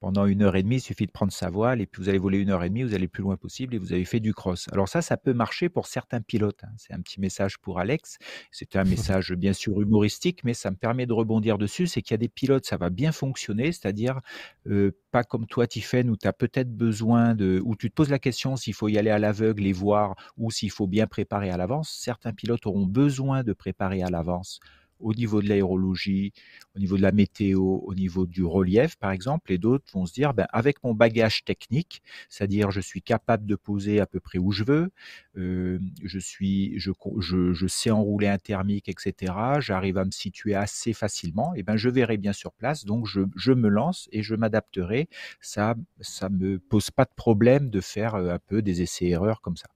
pendant 0.00 0.24
une 0.26 0.42
heure 0.42 0.54
et 0.54 0.62
demie, 0.62 0.76
il 0.76 0.80
suffit 0.80 1.06
de 1.06 1.10
prendre 1.10 1.32
sa 1.32 1.50
voile 1.50 1.80
et 1.80 1.86
puis 1.86 2.00
vous 2.00 2.08
allez 2.08 2.18
voler 2.18 2.38
une 2.38 2.50
heure 2.50 2.62
et 2.62 2.68
demie, 2.68 2.84
vous 2.84 2.94
allez 2.94 3.02
le 3.02 3.08
plus 3.08 3.22
loin 3.22 3.36
possible 3.36 3.74
et 3.74 3.78
vous 3.78 3.92
avez 3.92 4.04
fait 4.04 4.20
du 4.20 4.32
cross. 4.34 4.68
Alors, 4.72 4.88
ça, 4.88 5.02
ça 5.02 5.16
peut 5.16 5.32
marcher 5.32 5.68
pour 5.68 5.88
certains 5.88 6.20
pilotes. 6.20 6.62
Hein. 6.62 6.72
C'est 6.76 6.92
un 6.92 7.00
petit 7.00 7.20
message 7.20 7.58
pour 7.58 7.80
Alex. 7.80 8.18
C'est 8.52 8.76
un 8.76 8.84
message 8.84 9.32
bien 9.32 9.52
sûr 9.52 9.80
humoristique, 9.80 10.44
mais 10.44 10.54
ça 10.54 10.70
me 10.70 10.76
permet 10.76 11.06
de 11.06 11.12
rebondir 11.12 11.58
dessus. 11.58 11.88
C'est 11.88 12.02
qu'il 12.02 12.12
y 12.12 12.14
a 12.14 12.18
des 12.18 12.28
pilotes, 12.28 12.66
ça 12.66 12.76
va 12.76 12.90
bien 12.90 13.10
fonctionner, 13.10 13.72
c'est-à-dire 13.72 14.20
euh, 14.68 14.92
comme 15.24 15.46
toi, 15.46 15.66
Tiffen, 15.66 16.10
où 16.10 16.16
tu 16.16 16.26
as 16.26 16.32
peut-être 16.32 16.70
besoin 16.76 17.34
de. 17.34 17.60
où 17.64 17.76
tu 17.76 17.90
te 17.90 17.94
poses 17.94 18.10
la 18.10 18.18
question 18.18 18.56
s'il 18.56 18.74
faut 18.74 18.88
y 18.88 18.98
aller 18.98 19.10
à 19.10 19.18
l'aveugle 19.18 19.66
et 19.66 19.72
voir 19.72 20.14
ou 20.36 20.50
s'il 20.50 20.70
faut 20.70 20.86
bien 20.86 21.06
préparer 21.06 21.50
à 21.50 21.56
l'avance. 21.56 21.90
Certains 21.90 22.32
pilotes 22.32 22.66
auront 22.66 22.86
besoin 22.86 23.42
de 23.42 23.52
préparer 23.52 24.02
à 24.02 24.10
l'avance 24.10 24.60
au 25.00 25.14
niveau 25.14 25.42
de 25.42 25.48
l'aérologie, 25.48 26.32
au 26.74 26.78
niveau 26.78 26.96
de 26.96 27.02
la 27.02 27.12
météo, 27.12 27.60
au 27.60 27.94
niveau 27.94 28.26
du 28.26 28.44
relief, 28.44 28.96
par 28.96 29.10
exemple, 29.10 29.52
et 29.52 29.58
d'autres 29.58 29.84
vont 29.92 30.06
se 30.06 30.12
dire, 30.12 30.34
ben, 30.34 30.46
avec 30.52 30.82
mon 30.84 30.94
bagage 30.94 31.44
technique, 31.44 32.02
c'est-à-dire 32.28 32.70
je 32.70 32.80
suis 32.80 33.02
capable 33.02 33.46
de 33.46 33.54
poser 33.56 34.00
à 34.00 34.06
peu 34.06 34.20
près 34.20 34.38
où 34.38 34.52
je 34.52 34.64
veux, 34.64 34.90
euh, 35.36 35.78
je 36.02 36.18
suis, 36.18 36.78
je, 36.78 37.66
sais 37.66 37.90
enrouler 37.90 38.28
un 38.28 38.38
thermique, 38.38 38.88
etc. 38.88 39.32
J'arrive 39.60 39.98
à 39.98 40.04
me 40.04 40.10
situer 40.10 40.54
assez 40.54 40.92
facilement. 40.92 41.54
Et 41.54 41.62
ben, 41.62 41.76
je 41.76 41.88
verrai 41.88 42.16
bien 42.16 42.32
sur 42.32 42.52
place, 42.52 42.84
donc 42.84 43.06
je, 43.06 43.52
me 43.52 43.68
lance 43.68 44.08
et 44.12 44.22
je 44.22 44.34
m'adapterai. 44.34 45.08
Ça, 45.40 45.74
ça 46.00 46.28
me 46.28 46.58
pose 46.58 46.90
pas 46.90 47.04
de 47.04 47.14
problème 47.16 47.70
de 47.70 47.80
faire 47.80 48.14
euh, 48.14 48.34
un 48.34 48.38
peu 48.38 48.62
des 48.62 48.82
essais-erreurs 48.82 49.40
comme 49.40 49.56
ça. 49.56 49.68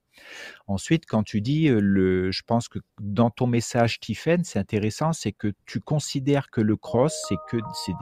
Ensuite, 0.67 1.05
quand 1.05 1.23
tu 1.23 1.41
dis, 1.41 1.67
le, 1.67 2.31
je 2.31 2.41
pense 2.45 2.67
que 2.67 2.79
dans 2.99 3.29
ton 3.29 3.47
message, 3.47 3.99
Tiffen, 3.99 4.43
c'est 4.43 4.59
intéressant, 4.59 5.13
c'est 5.13 5.31
que 5.31 5.53
tu 5.65 5.79
considères 5.79 6.49
que 6.49 6.61
le 6.61 6.75
cross, 6.75 7.13
c'est 7.27 7.37
que 7.49 7.57
c'est 7.85 7.93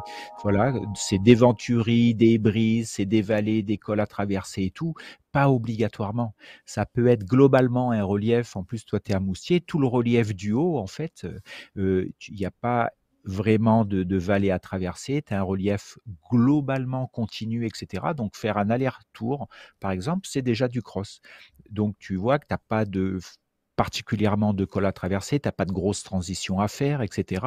voilà, 0.43 0.73
c'est 0.95 1.19
des 1.19 1.35
venturies, 1.35 2.15
des 2.15 2.37
brises, 2.37 2.91
c'est 2.91 3.05
des 3.05 3.21
vallées, 3.21 3.63
des 3.63 3.77
cols 3.77 3.99
à 3.99 4.07
traverser 4.07 4.63
et 4.63 4.71
tout. 4.71 4.93
Pas 5.31 5.49
obligatoirement. 5.49 6.33
Ça 6.65 6.85
peut 6.85 7.07
être 7.07 7.23
globalement 7.25 7.91
un 7.91 8.03
relief. 8.03 8.55
En 8.55 8.63
plus, 8.63 8.85
toi, 8.85 8.99
tu 8.99 9.11
es 9.11 9.15
à 9.15 9.19
Moustier. 9.19 9.61
Tout 9.61 9.79
le 9.79 9.87
relief 9.87 10.33
du 10.35 10.53
haut, 10.53 10.77
en 10.77 10.87
fait, 10.87 11.27
il 11.75 12.11
n'y 12.31 12.45
a 12.45 12.51
pas 12.51 12.91
vraiment 13.25 13.85
de, 13.85 14.03
de 14.03 14.17
vallées 14.17 14.51
à 14.51 14.59
traverser, 14.59 15.21
tu 15.21 15.33
as 15.33 15.39
un 15.39 15.43
relief 15.43 15.97
globalement 16.31 17.07
continu, 17.07 17.65
etc. 17.65 18.13
Donc 18.15 18.35
faire 18.35 18.57
un 18.57 18.69
aller-retour, 18.69 19.47
par 19.79 19.91
exemple, 19.91 20.27
c'est 20.29 20.41
déjà 20.41 20.67
du 20.67 20.81
cross. 20.81 21.21
Donc 21.69 21.95
tu 21.99 22.15
vois 22.15 22.39
que 22.39 22.47
tu 22.47 22.53
n'as 22.53 22.59
pas 22.67 22.85
de 22.85 23.19
particulièrement 23.75 24.53
de 24.53 24.65
col 24.65 24.85
à 24.85 24.91
traverser, 24.91 25.39
tu 25.39 25.47
n'as 25.47 25.53
pas 25.53 25.63
de 25.63 25.71
grosses 25.71 26.03
transitions 26.03 26.59
à 26.59 26.67
faire, 26.67 27.01
etc. 27.01 27.45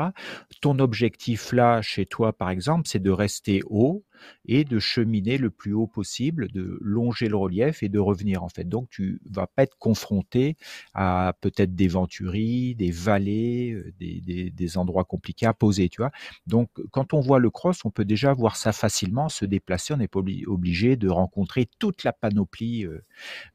Ton 0.63 0.79
objectif 0.79 1.53
là, 1.53 1.83
chez 1.83 2.07
toi 2.07 2.33
par 2.33 2.49
exemple, 2.49 2.89
c'est 2.89 3.03
de 3.03 3.11
rester 3.11 3.61
haut, 3.67 4.03
et 4.47 4.65
de 4.65 4.79
cheminer 4.79 5.39
le 5.39 5.51
plus 5.51 5.73
haut 5.73 5.87
possible, 5.87 6.49
de 6.49 6.79
longer 6.81 7.29
le 7.29 7.37
relief 7.37 7.83
et 7.83 7.89
de 7.89 7.99
revenir 7.99 8.43
en 8.43 8.49
fait. 8.49 8.69
Donc 8.69 8.89
tu 8.91 9.21
vas 9.31 9.47
pas 9.47 9.63
être 9.63 9.77
confronté 9.79 10.57
à 10.95 11.35
peut-être 11.41 11.75
des 11.75 11.89
venturies, 11.89 12.75
des 12.75 12.91
vallées, 12.91 13.73
euh, 13.73 13.93
des, 13.99 14.51
des, 14.51 14.79
endroits 14.79 15.05
compliqués 15.05 15.47
à 15.47 15.55
poser, 15.55 15.89
tu 15.89 16.01
vois. 16.01 16.11
Donc 16.47 16.71
quand 16.91 17.15
on 17.15 17.21
voit 17.21 17.39
le 17.39 17.51
cross, 17.51 17.85
on 17.85 17.91
peut 17.91 18.05
déjà 18.05 18.33
voir 18.33 18.57
ça 18.57 18.73
facilement, 18.73 19.29
se 19.29 19.45
déplacer, 19.45 19.95
on 19.95 19.99
n'est 19.99 20.09
pas 20.09 20.21
obligé 20.47 20.97
de 20.97 21.09
rencontrer 21.09 21.69
toute 21.79 22.05
la 22.05 22.13
panoplie 22.13 22.85
euh, 22.85 23.05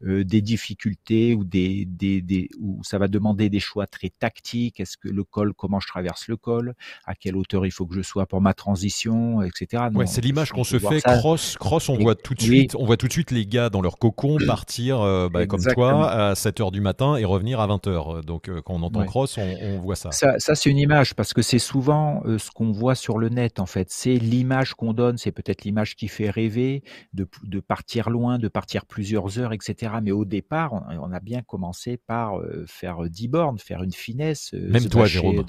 euh, 0.04 0.24
des 0.24 0.42
difficultés 0.42 1.34
ou 1.34 1.44
des, 1.44 1.86
des, 1.86 2.22
des 2.22 2.50
où 2.60 2.84
ça 2.84 2.98
va 2.98 3.08
demander 3.08 3.50
des 3.50 3.60
choix 3.60 3.88
très 3.88 4.10
tactiques. 4.10 4.80
Est-ce 4.80 4.98
que 4.98 5.08
le 5.08 5.24
col, 5.24 5.54
comment 5.54 5.80
je 5.80 5.88
traverse 5.88 6.28
le 6.28 6.38
col, 6.38 6.76
à 7.06 7.16
quelle 7.16 7.36
hauteur 7.36 7.66
il 7.66 7.72
faut 7.72 7.86
que 7.86 7.96
je 7.96 8.02
sois 8.02 8.26
pour 8.26 8.42
ma 8.42 8.54
transition, 8.54 9.42
etc. 9.42 9.84
ouais, 9.94 10.08
c'est 10.08 10.22
l'image 10.22 10.52
qu'on 10.58 10.64
se 10.64 10.80
fait 10.80 11.02
cross, 11.02 11.56
cross, 11.58 11.90
on 11.90 11.98
voit 11.98 12.16
tout 12.16 12.34
de 12.34 12.42
suite, 12.42 12.76
on 12.76 12.86
voit 12.86 12.98
tout 12.98 13.08
de 13.08 13.12
suite 13.12 13.30
les 13.30 13.46
gars 13.46 13.70
dans 13.70 13.82
leur 13.82 14.00
cocon 14.00 14.38
partir 14.48 15.02
euh, 15.02 15.30
bah, 15.30 15.46
comme 15.46 15.62
toi 15.62 16.10
à 16.10 16.36
7 16.36 16.60
h 16.60 16.72
du 16.72 16.82
matin 16.82 17.16
et 17.16 17.26
revenir 17.26 17.60
à 17.60 17.68
20 17.68 17.88
h 17.88 18.26
Donc 18.26 18.50
euh, 18.50 18.62
quand 18.62 18.74
on 18.74 18.82
entend 18.82 19.06
cross, 19.06 19.38
on, 19.38 19.80
voit 19.80 19.96
ça. 19.96 20.12
Ça, 20.12 20.38
c'est 20.40 20.70
une 20.70 20.78
image 20.78 21.14
parce 21.14 21.34
que 21.34 21.42
c'est 21.42 21.60
souvent 21.60 22.24
euh, 22.26 22.40
ce 22.40 22.50
qu'on 22.50 22.72
voit 22.72 22.96
sur 22.96 23.20
le 23.20 23.30
net 23.30 23.60
en 23.60 23.68
fait. 23.68 23.90
C'est 23.92 24.16
l'image 24.16 24.74
qu'on 24.74 24.94
donne, 24.94 25.18
c'est 25.18 25.32
peut-être 25.32 25.64
l'image 25.64 25.96
qui 25.96 26.08
fait 26.08 26.30
rêver 26.30 26.84
de, 27.14 27.28
de, 27.44 27.60
partir 27.60 28.10
loin, 28.10 28.40
de 28.40 28.48
partir 28.48 28.86
plusieurs 28.86 29.38
heures, 29.38 29.54
etc. 29.54 29.94
Mais 30.02 30.12
au 30.12 30.26
départ, 30.26 30.74
on, 30.74 31.12
a 31.12 31.20
bien 31.20 31.42
commencé 31.42 31.98
par 31.98 32.40
faire 32.66 33.04
10 33.08 33.28
bornes, 33.28 33.60
faire 33.60 33.84
une 33.84 33.94
finesse. 33.94 34.54
Même 34.54 34.90
toi, 34.90 35.06
Jérôme. 35.06 35.46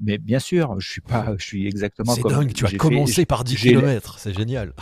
Mais 0.00 0.18
bien 0.18 0.38
sûr, 0.38 0.78
je 0.80 0.90
suis 0.90 1.00
pas, 1.00 1.34
je 1.38 1.44
suis 1.44 1.66
exactement. 1.66 2.14
C'est 2.14 2.22
dingue, 2.22 2.52
tu 2.52 2.66
as 2.66 2.72
commencé 2.72 3.24
par 3.26 3.44
10 3.44 3.56
km, 3.56 4.18
c'est 4.18 4.34
génial. 4.34 4.72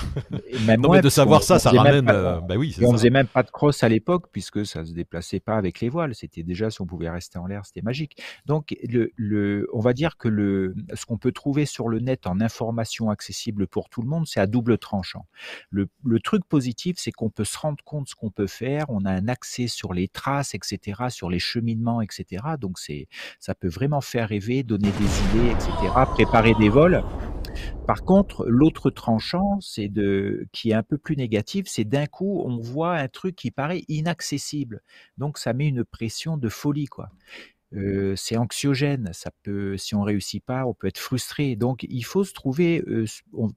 Même 0.67 0.81
non, 0.81 0.93
mais 0.93 1.01
de 1.01 1.09
savoir 1.09 1.43
ça, 1.43 1.59
ça 1.59 1.71
ramène. 1.71 2.09
Euh, 2.09 2.41
bah 2.41 2.57
oui, 2.57 2.77
on 2.83 2.93
faisait 2.93 3.11
même 3.11 3.27
pas 3.27 3.43
de 3.43 3.51
cross 3.51 3.83
à 3.83 3.89
l'époque 3.89 4.27
puisque 4.33 4.65
ça 4.67 4.85
se 4.85 4.93
déplaçait 4.93 5.41
pas 5.41 5.57
avec 5.57 5.81
les 5.81 5.89
voiles. 5.89 6.15
C'était 6.15 6.43
déjà 6.43 6.71
si 6.71 6.81
on 6.81 6.87
pouvait 6.87 7.11
rester 7.11 7.39
en 7.39 7.47
l'air, 7.47 7.65
c'était 7.67 7.83
magique. 7.83 8.21
Donc 8.47 8.75
le, 8.83 9.13
le, 9.17 9.69
on 9.73 9.81
va 9.81 9.93
dire 9.93 10.17
que 10.17 10.29
le, 10.29 10.75
ce 10.95 11.07
qu'on 11.07 11.19
peut 11.19 11.33
trouver 11.33 11.67
sur 11.67 11.89
le 11.89 12.01
net 12.01 12.27
en 12.27 12.41
information 12.41 13.11
accessible 13.11 13.67
pour 13.67 13.89
tout 13.89 14.03
le 14.03 14.09
monde, 14.09 14.27
c'est 14.27 14.41
à 14.41 14.47
double 14.47 14.79
tranchant. 14.79 15.27
Le, 15.71 15.89
le 16.05 16.21
truc 16.21 16.45
positif, 16.45 16.97
c'est 16.99 17.13
qu'on 17.13 17.31
peut 17.31 17.45
se 17.45 17.59
rendre 17.59 17.83
compte 17.85 18.05
de 18.05 18.09
ce 18.09 18.15
qu'on 18.15 18.31
peut 18.31 18.47
faire. 18.47 18.87
On 18.89 19.05
a 19.05 19.11
un 19.11 19.29
accès 19.29 19.67
sur 19.67 19.93
les 19.93 20.09
traces, 20.09 20.55
etc., 20.55 21.05
sur 21.09 21.31
les 21.31 21.39
cheminements, 21.39 22.01
etc. 22.01 22.45
Donc 22.59 22.79
c'est, 22.79 23.09
ça 23.39 23.55
peut 23.55 23.69
vraiment 23.69 24.01
faire 24.01 24.29
rêver, 24.29 24.63
donner 24.63 24.91
des 24.91 25.02
idées, 25.05 25.51
etc., 25.51 25.73
préparer 26.15 26.55
des 26.55 26.69
vols. 26.69 27.03
Par 27.87 28.05
contre, 28.05 28.45
l'autre 28.47 28.91
tranchant, 28.91 29.59
c'est 29.61 29.89
de, 29.89 30.47
qui 30.53 30.71
est 30.71 30.75
un 30.75 30.83
peu 30.83 30.99
plus 30.99 31.17
négatif, 31.17 31.67
c'est 31.67 31.85
d'un 31.85 32.07
coup, 32.07 32.43
on 32.47 32.59
voit 32.59 32.95
un 32.95 33.09
truc 33.09 33.37
qui 33.37 33.51
paraît 33.51 33.83
inaccessible. 33.89 34.83
Donc, 35.19 35.39
ça 35.39 35.53
met 35.53 35.67
une 35.67 35.85
pression 35.85 36.37
de 36.37 36.49
folie, 36.49 36.87
quoi. 36.87 37.11
C'est 38.17 38.37
anxiogène, 38.37 39.11
ça 39.13 39.31
peut, 39.43 39.77
si 39.77 39.95
on 39.95 40.03
réussit 40.03 40.45
pas, 40.45 40.67
on 40.67 40.75
peut 40.75 40.89
être 40.89 40.99
frustré. 40.99 41.57
Donc, 41.57 41.87
il 41.89 42.05
faut 42.05 42.25
se 42.25 42.33
trouver, 42.33 42.85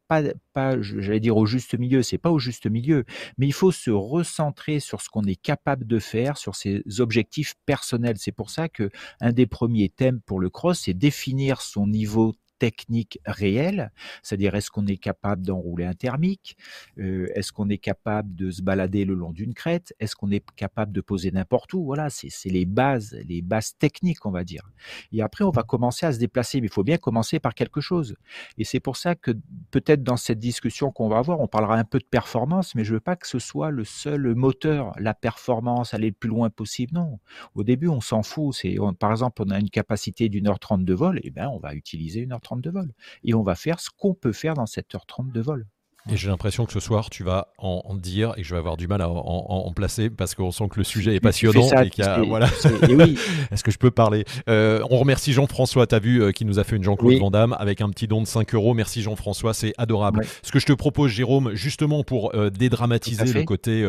pas, 0.07 0.22
pas, 0.53 0.81
j'allais 0.81 1.19
dire 1.19 1.38
au 1.38 1.45
juste 1.45 1.77
milieu, 1.77 2.01
c'est 2.01 2.17
pas 2.17 2.31
au 2.31 2.39
juste 2.39 2.67
milieu, 2.67 3.03
mais 3.38 3.48
il 3.48 3.53
faut 3.53 3.72
se 3.72 3.91
recentrer 3.91 4.79
sur 4.79 5.01
ce 5.01 5.10
qu'on 5.10 5.24
est 5.24 5.36
capable 5.36 5.86
de 5.86 6.00
faire, 6.00 6.38
sur 6.38 6.55
ses 6.55 6.81
objectifs 7.00 7.55
personnels. 7.65 8.17
C'est 8.17 8.31
pour 8.31 8.50
ça 8.50 8.69
que 8.69 8.89
un 9.19 9.34
des 9.34 9.48
premiers 9.48 9.89
thèmes 9.89 10.22
pour 10.22 10.39
le 10.39 10.50
cross, 10.50 10.81
c'est 10.86 10.93
définir 10.93 11.62
son 11.62 11.88
niveau 11.88 12.36
technique 12.65 13.19
réelle, 13.27 13.91
c'est-à-dire 14.24 14.55
est-ce 14.55 14.72
qu'on 14.72 14.88
est 14.88 14.98
capable 14.98 15.43
d'enrouler 15.43 15.86
un 15.86 15.93
thermique, 15.93 16.57
euh, 16.98 17.27
est-ce 17.36 17.51
qu'on 17.51 17.69
est 17.69 17.77
capable 17.77 18.34
de 18.34 18.50
se 18.50 18.63
balader 18.63 19.05
le 19.05 19.13
long 19.13 19.31
d'une 19.31 19.53
crête, 19.53 19.93
est-ce 20.00 20.15
qu'on 20.15 20.31
est 20.31 20.43
capable 20.55 20.91
de 20.91 21.01
poser 21.01 21.29
n'importe 21.29 21.72
où, 21.75 21.84
voilà, 21.86 22.10
c'est 22.10 22.50
les 22.50 22.65
bases, 22.65 23.15
les 23.27 23.43
bases 23.43 23.77
techniques, 23.77 24.25
on 24.25 24.31
va 24.31 24.43
dire. 24.43 24.72
Et 25.12 25.22
après, 25.22 25.43
on 25.43 25.51
va 25.51 25.62
commencer 25.62 26.07
à 26.07 26.12
se 26.12 26.17
déplacer, 26.17 26.60
mais 26.60 26.65
il 26.65 26.74
faut 26.74 26.84
bien 26.84 26.98
commencer 26.98 27.39
par 27.39 27.53
quelque 27.53 27.81
chose. 27.81 28.15
Et 28.57 28.63
c'est 28.63 28.79
pour 28.79 28.98
ça 28.98 29.13
que 29.13 29.31
peut-être 29.69 30.01
dans 30.01 30.17
cette 30.17 30.39
discussion 30.39 30.89
qu'on 30.89 31.07
va 31.07 31.19
avoir, 31.19 31.41
on 31.41 31.48
parlera 31.48 31.75
un 31.75 31.84
peu 31.84 32.00
de 32.00 32.10
performance, 32.10 32.74
mais 32.74 32.84
je 32.84 32.95
veux 32.95 33.00
pas 33.00 33.15
que 33.15 33.27
ce 33.27 33.38
soit 33.38 33.69
le 33.69 33.84
seul 33.84 34.34
moteur, 34.34 34.91
la 34.98 35.13
performance, 35.13 35.93
aller 35.93 36.07
le 36.07 36.13
plus 36.13 36.29
loin 36.29 36.50
possible. 36.50 36.95
Non, 36.95 37.19
au 37.53 37.63
début, 37.63 37.89
on 37.89 38.01
s'en 38.01 38.24
fout. 38.24 38.55
C'est, 38.55 38.75
par 39.00 39.12
exemple, 39.12 39.43
on 39.45 39.51
a 39.51 39.60
une 39.60 39.69
capacité 39.69 40.29
d'une 40.29 40.48
heure 40.48 40.60
trente 40.60 40.84
de 40.84 40.93
vol, 40.95 41.19
et 41.19 41.27
eh 41.27 41.29
ben, 41.29 41.48
on 41.50 41.60
va 41.60 41.75
utiliser 41.75 42.22
une 42.22 42.34
heure 42.34 42.41
30 42.55 42.62
de 42.62 42.69
vol. 42.69 42.93
Et 43.24 43.33
on 43.33 43.43
va 43.43 43.55
faire 43.55 43.79
ce 43.79 43.89
qu'on 43.95 44.13
peut 44.13 44.33
faire 44.33 44.53
dans 44.53 44.65
cette 44.65 44.93
heure 44.95 45.05
30 45.05 45.31
de 45.31 45.41
vol. 45.41 45.65
Et 46.12 46.17
j'ai 46.17 46.27
l'impression 46.27 46.65
que 46.65 46.71
ce 46.71 46.79
soir, 46.79 47.09
tu 47.09 47.24
vas 47.24 47.47
en, 47.57 47.95
dire 47.95 48.33
et 48.38 48.41
que 48.41 48.47
je 48.47 48.53
vais 48.53 48.59
avoir 48.59 48.77
du 48.77 48.88
mal 48.88 49.01
à 49.01 49.09
en, 49.09 49.71
placer 49.74 50.12
parce 50.12 50.35
qu'on 50.35 50.51
sent 50.51 50.67
que 50.69 50.77
le 50.77 50.83
sujet 50.83 51.15
est 51.15 51.19
passionnant 51.19 51.67
et 51.81 51.89
qu'il 51.89 52.05
voilà. 52.27 52.47
oui. 52.89 53.17
Est-ce 53.51 53.63
que 53.63 53.71
je 53.71 53.79
peux 53.79 53.89
parler? 53.89 54.24
Euh, 54.47 54.85
On 54.91 54.97
remercie 54.97 55.33
Jean-François, 55.33 55.88
tu 55.88 55.95
as 55.95 56.00
vu, 56.00 56.21
euh, 56.21 56.31
qui 56.31 56.45
nous 56.45 56.59
a 56.59 56.63
fait 56.63 56.75
une 56.75 56.83
Jean-Claude 56.83 57.13
oui. 57.13 57.19
Van 57.19 57.31
Damme 57.31 57.55
avec 57.57 57.81
un 57.81 57.89
petit 57.89 58.07
don 58.07 58.21
de 58.21 58.27
5 58.27 58.53
euros. 58.53 58.75
Merci 58.75 59.01
Jean-François, 59.01 59.55
c'est 59.55 59.74
adorable. 59.79 60.27
Ce 60.43 60.51
que 60.51 60.59
je 60.59 60.67
te 60.67 60.74
propose, 60.74 61.09
Jérôme, 61.09 61.55
justement 61.55 62.03
pour 62.03 62.35
euh, 62.35 62.51
dédramatiser 62.51 63.33
le 63.33 63.43
côté 63.43 63.83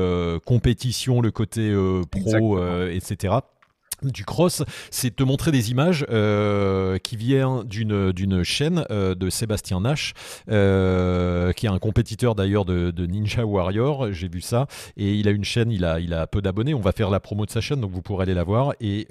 compétition, 0.47 1.21
le 1.21 1.31
côté 1.31 1.75
pro, 2.11 2.59
etc 2.89 3.41
du 4.03 4.25
cross, 4.25 4.63
c'est 4.91 5.15
te 5.15 5.23
montrer 5.23 5.51
des 5.51 5.71
images 5.71 6.05
euh, 6.11 6.99
qui 6.99 7.17
viennent 7.17 7.63
d'une 7.65 8.13
d'une 8.13 8.43
chaîne 8.43 8.85
euh, 8.91 9.15
de 9.15 9.31
Sébastien 9.31 9.81
Nash, 9.81 10.13
euh, 10.51 11.53
qui 11.53 11.67
est 11.67 11.69
un 11.69 11.79
compétiteur 11.79 12.35
d'ailleurs 12.35 12.65
de, 12.65 12.93
Ninja 13.07 13.45
Warrior. 13.45 14.13
J'ai 14.13 14.29
vu 14.29 14.41
ça 14.41 14.67
et 14.97 15.15
il 15.15 15.29
a 15.29 15.31
une 15.31 15.45
chaîne, 15.45 15.71
il 15.71 15.85
a 15.85 16.01
il 16.01 16.13
a 16.13 16.27
peu 16.27 16.43
d'abonnés. 16.43 16.75
On 16.75 16.81
va 16.81 16.93
faire 16.93 17.11
la 17.11 17.21
promo 17.21 17.47
de 17.47 17.51
sa 17.51 17.61
chaîne, 17.61 17.81
donc 17.81 17.91
vous 17.91 18.03
pourrez 18.03 18.25
aller 18.25 18.35
la 18.35 18.45
voir 18.45 18.73
et 18.81 19.07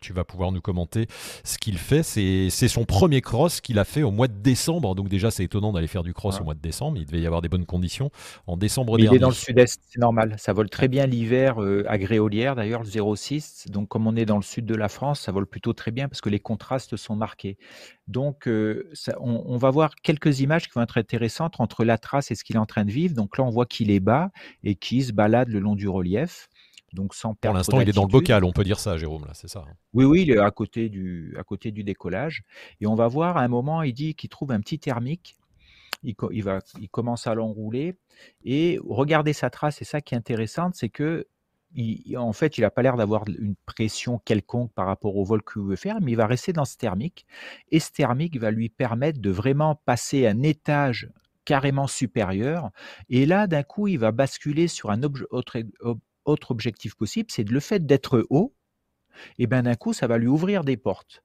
tu 0.00 0.12
vas 0.12 0.24
pouvoir 0.24 0.52
nous 0.52 0.60
commenter 0.60 1.06
ce 1.44 1.58
qu'il 1.58 1.78
fait. 1.78 2.02
C'est 2.02 2.48
c'est 2.50 2.68
son 2.68 2.84
premier 2.84 3.20
cross 3.20 3.60
qu'il 3.60 3.78
a 3.78 3.84
fait 3.84 4.02
au 4.02 4.10
mois 4.10 4.28
de 4.28 4.34
décembre. 4.34 4.94
Donc 4.94 5.08
déjà 5.08 5.30
c'est 5.30 5.44
étonnant 5.44 5.72
d'aller 5.72 5.86
faire 5.86 6.02
du 6.02 6.12
cross 6.12 6.40
au 6.40 6.44
mois 6.44 6.54
de 6.54 6.60
décembre. 6.60 6.98
Il 6.98 7.06
devait 7.06 7.20
y 7.20 7.26
avoir 7.26 7.42
des 7.42 7.48
bonnes 7.48 7.66
conditions 7.66 8.10
en 8.46 8.56
décembre 8.56 8.96
dernier. 8.96 9.12
Il 9.12 9.16
est 9.16 9.20
dans 9.20 9.28
le 9.28 9.34
sud-est, 9.34 9.80
c'est 9.90 10.00
normal. 10.00 10.34
Ça 10.38 10.52
vole 10.52 10.70
très 10.70 10.88
bien 10.88 11.06
l'hiver 11.06 11.56
à 11.86 11.98
Gréolière 11.98 12.56
d'ailleurs 12.56 12.82
le 12.82 13.16
06. 13.16 13.66
Donc 13.68 13.88
comme 13.88 14.06
on 14.06 14.16
est 14.16 14.23
dans 14.26 14.36
le 14.36 14.42
sud 14.42 14.66
de 14.66 14.74
la 14.74 14.88
France, 14.88 15.20
ça 15.20 15.32
vole 15.32 15.46
plutôt 15.46 15.72
très 15.72 15.90
bien 15.90 16.08
parce 16.08 16.20
que 16.20 16.28
les 16.28 16.40
contrastes 16.40 16.96
sont 16.96 17.16
marqués. 17.16 17.58
Donc, 18.08 18.48
euh, 18.48 18.90
on, 19.18 19.56
va 19.56 19.70
voir 19.70 19.94
quelques 19.96 20.40
images 20.40 20.68
qui 20.68 20.72
vont 20.74 20.82
être 20.82 20.98
intéressantes 20.98 21.60
entre 21.60 21.84
la 21.84 21.98
trace 21.98 22.30
et 22.30 22.34
ce 22.34 22.44
qu'il 22.44 22.56
est 22.56 22.60
en 22.60 22.66
train 22.66 22.84
de 22.84 22.90
vivre. 22.90 23.14
Donc 23.14 23.38
là, 23.38 23.44
on 23.44 23.50
voit 23.50 23.66
qu'il 23.66 23.90
est 23.90 24.00
bas 24.00 24.30
et 24.62 24.74
qu'il 24.74 25.04
se 25.04 25.12
balade 25.12 25.48
le 25.48 25.60
long 25.60 25.74
du 25.74 25.88
relief. 25.88 26.48
Donc 26.92 27.14
sans 27.14 27.34
Pour 27.34 27.52
l'instant, 27.52 27.80
il 27.80 27.88
est 27.88 27.92
dans 27.92 28.02
le 28.02 28.08
bocal, 28.08 28.44
on 28.44 28.52
peut 28.52 28.62
dire 28.62 28.78
ça, 28.78 28.96
Jérôme, 28.96 29.24
là, 29.24 29.32
c'est 29.34 29.48
ça. 29.48 29.64
Hein. 29.68 29.74
Oui, 29.92 30.04
oui, 30.04 30.22
il 30.22 30.30
est 30.30 30.38
à 30.38 30.50
côté, 30.50 30.88
du, 30.88 31.34
à 31.38 31.42
côté 31.42 31.72
du 31.72 31.82
décollage. 31.82 32.44
Et 32.80 32.86
on 32.86 32.94
va 32.94 33.08
voir 33.08 33.36
à 33.36 33.42
un 33.42 33.48
moment, 33.48 33.82
il 33.82 33.92
dit 33.92 34.14
qu'il 34.14 34.30
trouve 34.30 34.52
un 34.52 34.60
petit 34.60 34.78
thermique. 34.78 35.36
Il, 36.04 36.14
il, 36.30 36.44
va, 36.44 36.60
il 36.80 36.88
commence 36.88 37.26
à 37.26 37.34
l'enrouler. 37.34 37.96
Et 38.44 38.78
regardez 38.86 39.32
sa 39.32 39.50
trace, 39.50 39.76
c'est 39.76 39.84
ça 39.84 40.00
qui 40.00 40.14
est 40.14 40.18
intéressant, 40.18 40.70
c'est 40.72 40.88
que 40.88 41.26
en 42.16 42.32
fait, 42.32 42.58
il 42.58 42.60
n'a 42.62 42.70
pas 42.70 42.82
l'air 42.82 42.96
d'avoir 42.96 43.24
une 43.28 43.56
pression 43.66 44.18
quelconque 44.18 44.72
par 44.72 44.86
rapport 44.86 45.16
au 45.16 45.24
vol 45.24 45.42
qu'il 45.42 45.62
veut 45.62 45.76
faire, 45.76 46.00
mais 46.00 46.12
il 46.12 46.16
va 46.16 46.26
rester 46.26 46.52
dans 46.52 46.64
ce 46.64 46.76
thermique. 46.76 47.26
Et 47.70 47.80
ce 47.80 47.90
thermique 47.90 48.38
va 48.38 48.50
lui 48.50 48.68
permettre 48.68 49.20
de 49.20 49.30
vraiment 49.30 49.74
passer 49.84 50.26
un 50.26 50.42
étage 50.42 51.10
carrément 51.44 51.86
supérieur. 51.86 52.70
Et 53.08 53.26
là, 53.26 53.46
d'un 53.46 53.62
coup, 53.62 53.88
il 53.88 53.98
va 53.98 54.12
basculer 54.12 54.68
sur 54.68 54.90
un 54.90 55.02
autre, 55.02 55.26
autre 56.24 56.50
objectif 56.50 56.94
possible, 56.94 57.30
c'est 57.30 57.48
le 57.48 57.60
fait 57.60 57.84
d'être 57.84 58.26
haut. 58.30 58.54
Et 59.38 59.46
bien 59.46 59.62
d'un 59.64 59.74
coup, 59.74 59.92
ça 59.92 60.06
va 60.06 60.18
lui 60.18 60.28
ouvrir 60.28 60.64
des 60.64 60.76
portes. 60.76 61.23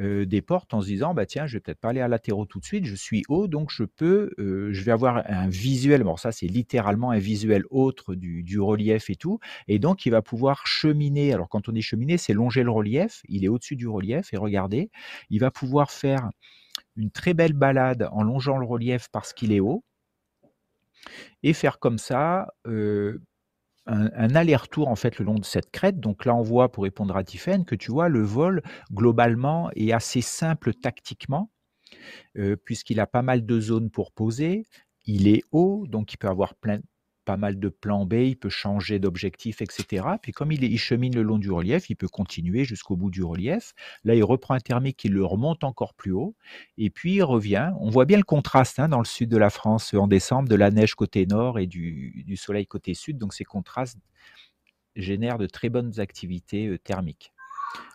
Euh, 0.00 0.24
des 0.24 0.40
portes 0.40 0.72
en 0.72 0.80
se 0.80 0.86
disant 0.86 1.12
bah 1.12 1.26
tiens 1.26 1.46
je 1.46 1.54
vais 1.54 1.60
peut-être 1.60 1.80
pas 1.80 1.90
aller 1.90 2.00
à 2.00 2.08
latéraux 2.08 2.46
tout 2.46 2.58
de 2.58 2.64
suite 2.64 2.86
je 2.86 2.94
suis 2.94 3.22
haut 3.28 3.48
donc 3.48 3.70
je 3.70 3.84
peux 3.84 4.30
euh, 4.38 4.72
je 4.72 4.82
vais 4.82 4.92
avoir 4.92 5.22
un 5.28 5.48
visuel. 5.48 6.04
Bon 6.04 6.16
ça 6.16 6.32
c'est 6.32 6.46
littéralement 6.46 7.10
un 7.10 7.18
visuel 7.18 7.64
autre 7.70 8.14
du, 8.14 8.60
relief 8.60 9.10
et 9.10 9.16
tout. 9.16 9.40
Et 9.68 9.78
donc 9.78 10.06
il 10.06 10.10
va 10.10 10.22
pouvoir 10.22 10.66
cheminer. 10.66 11.34
Alors 11.34 11.48
quand 11.48 11.68
on 11.68 11.72
dit 11.72 11.82
cheminer 11.82 12.16
c'est 12.16 12.32
longer 12.32 12.62
le 12.62 12.70
relief. 12.70 13.22
Il 13.28 13.44
est 13.44 13.48
au-dessus 13.48 13.76
du 13.76 13.88
relief. 13.88 14.32
Et 14.32 14.38
regardez 14.38 14.90
il 15.28 15.40
va 15.40 15.50
pouvoir 15.50 15.90
faire 15.90 16.30
une 16.96 17.10
très 17.10 17.34
belle 17.34 17.52
balade 17.52 18.08
en 18.12 18.22
longeant 18.22 18.56
le 18.56 18.66
relief 18.66 19.08
parce 19.12 19.32
qu'il 19.34 19.52
est 19.52 19.60
haut. 19.60 19.84
Et 21.42 21.52
faire 21.52 21.78
comme 21.78 21.98
ça 21.98 22.48
euh, 22.66 23.20
un, 23.90 24.34
aller-retour 24.34 24.88
en 24.88 24.96
fait 24.96 25.18
le 25.18 25.24
long 25.24 25.34
de 25.34 25.44
cette 25.44 25.70
crête. 25.70 26.00
Donc 26.00 26.24
là, 26.24 26.34
on 26.34 26.42
voit, 26.42 26.70
pour 26.70 26.84
répondre 26.84 27.16
à 27.16 27.24
Tiffen, 27.24 27.64
que 27.64 27.74
tu 27.74 27.90
vois, 27.90 28.08
le 28.08 28.22
vol 28.22 28.62
globalement 28.92 29.70
est 29.74 29.92
assez 29.92 30.20
simple 30.20 30.74
tactiquement, 30.74 31.50
euh, 32.38 32.56
puisqu'il 32.56 33.00
a 33.00 33.06
pas 33.06 33.22
mal 33.22 33.44
de 33.44 33.60
zones 33.60 33.90
pour 33.90 34.12
poser. 34.12 34.64
Il 35.06 35.28
est 35.28 35.42
haut, 35.50 35.86
donc 35.88 36.12
il 36.12 36.18
peut 36.18 36.28
avoir 36.28 36.54
plein, 36.54 36.80
pas 37.30 37.36
mal 37.36 37.60
de 37.60 37.68
plans 37.68 38.06
B, 38.06 38.14
il 38.14 38.36
peut 38.36 38.48
changer 38.48 38.98
d'objectif, 38.98 39.62
etc. 39.62 40.04
Puis 40.20 40.32
comme 40.32 40.50
il, 40.50 40.78
chemine 40.78 41.14
le 41.14 41.22
long 41.22 41.38
du 41.38 41.52
relief, 41.52 41.88
il 41.88 41.94
peut 41.94 42.08
continuer 42.08 42.64
jusqu'au 42.64 42.96
bout 42.96 43.08
du 43.08 43.22
relief. 43.22 43.72
Là, 44.02 44.16
il 44.16 44.24
reprend 44.24 44.54
un 44.54 44.58
thermique, 44.58 45.04
il 45.04 45.12
le 45.12 45.24
remonte 45.24 45.62
encore 45.62 45.94
plus 45.94 46.10
haut, 46.10 46.34
et 46.76 46.90
puis 46.90 47.14
il 47.14 47.22
revient. 47.22 47.70
On 47.78 47.88
voit 47.88 48.04
bien 48.04 48.16
le 48.16 48.24
contraste 48.24 48.80
hein, 48.80 48.88
dans 48.88 48.98
le 48.98 49.04
sud 49.04 49.28
de 49.28 49.36
la 49.36 49.48
France 49.48 49.94
en 49.94 50.08
décembre, 50.08 50.48
de 50.48 50.56
la 50.56 50.72
neige 50.72 50.96
côté 50.96 51.24
nord 51.24 51.60
et 51.60 51.68
du, 51.68 52.24
du 52.26 52.36
soleil 52.36 52.66
côté 52.66 52.94
sud. 52.94 53.16
Donc 53.16 53.32
ces 53.32 53.44
contrastes 53.44 54.00
génèrent 54.96 55.38
de 55.38 55.46
très 55.46 55.68
bonnes 55.68 56.00
activités 56.00 56.66
euh, 56.66 56.78
thermiques. 56.78 57.32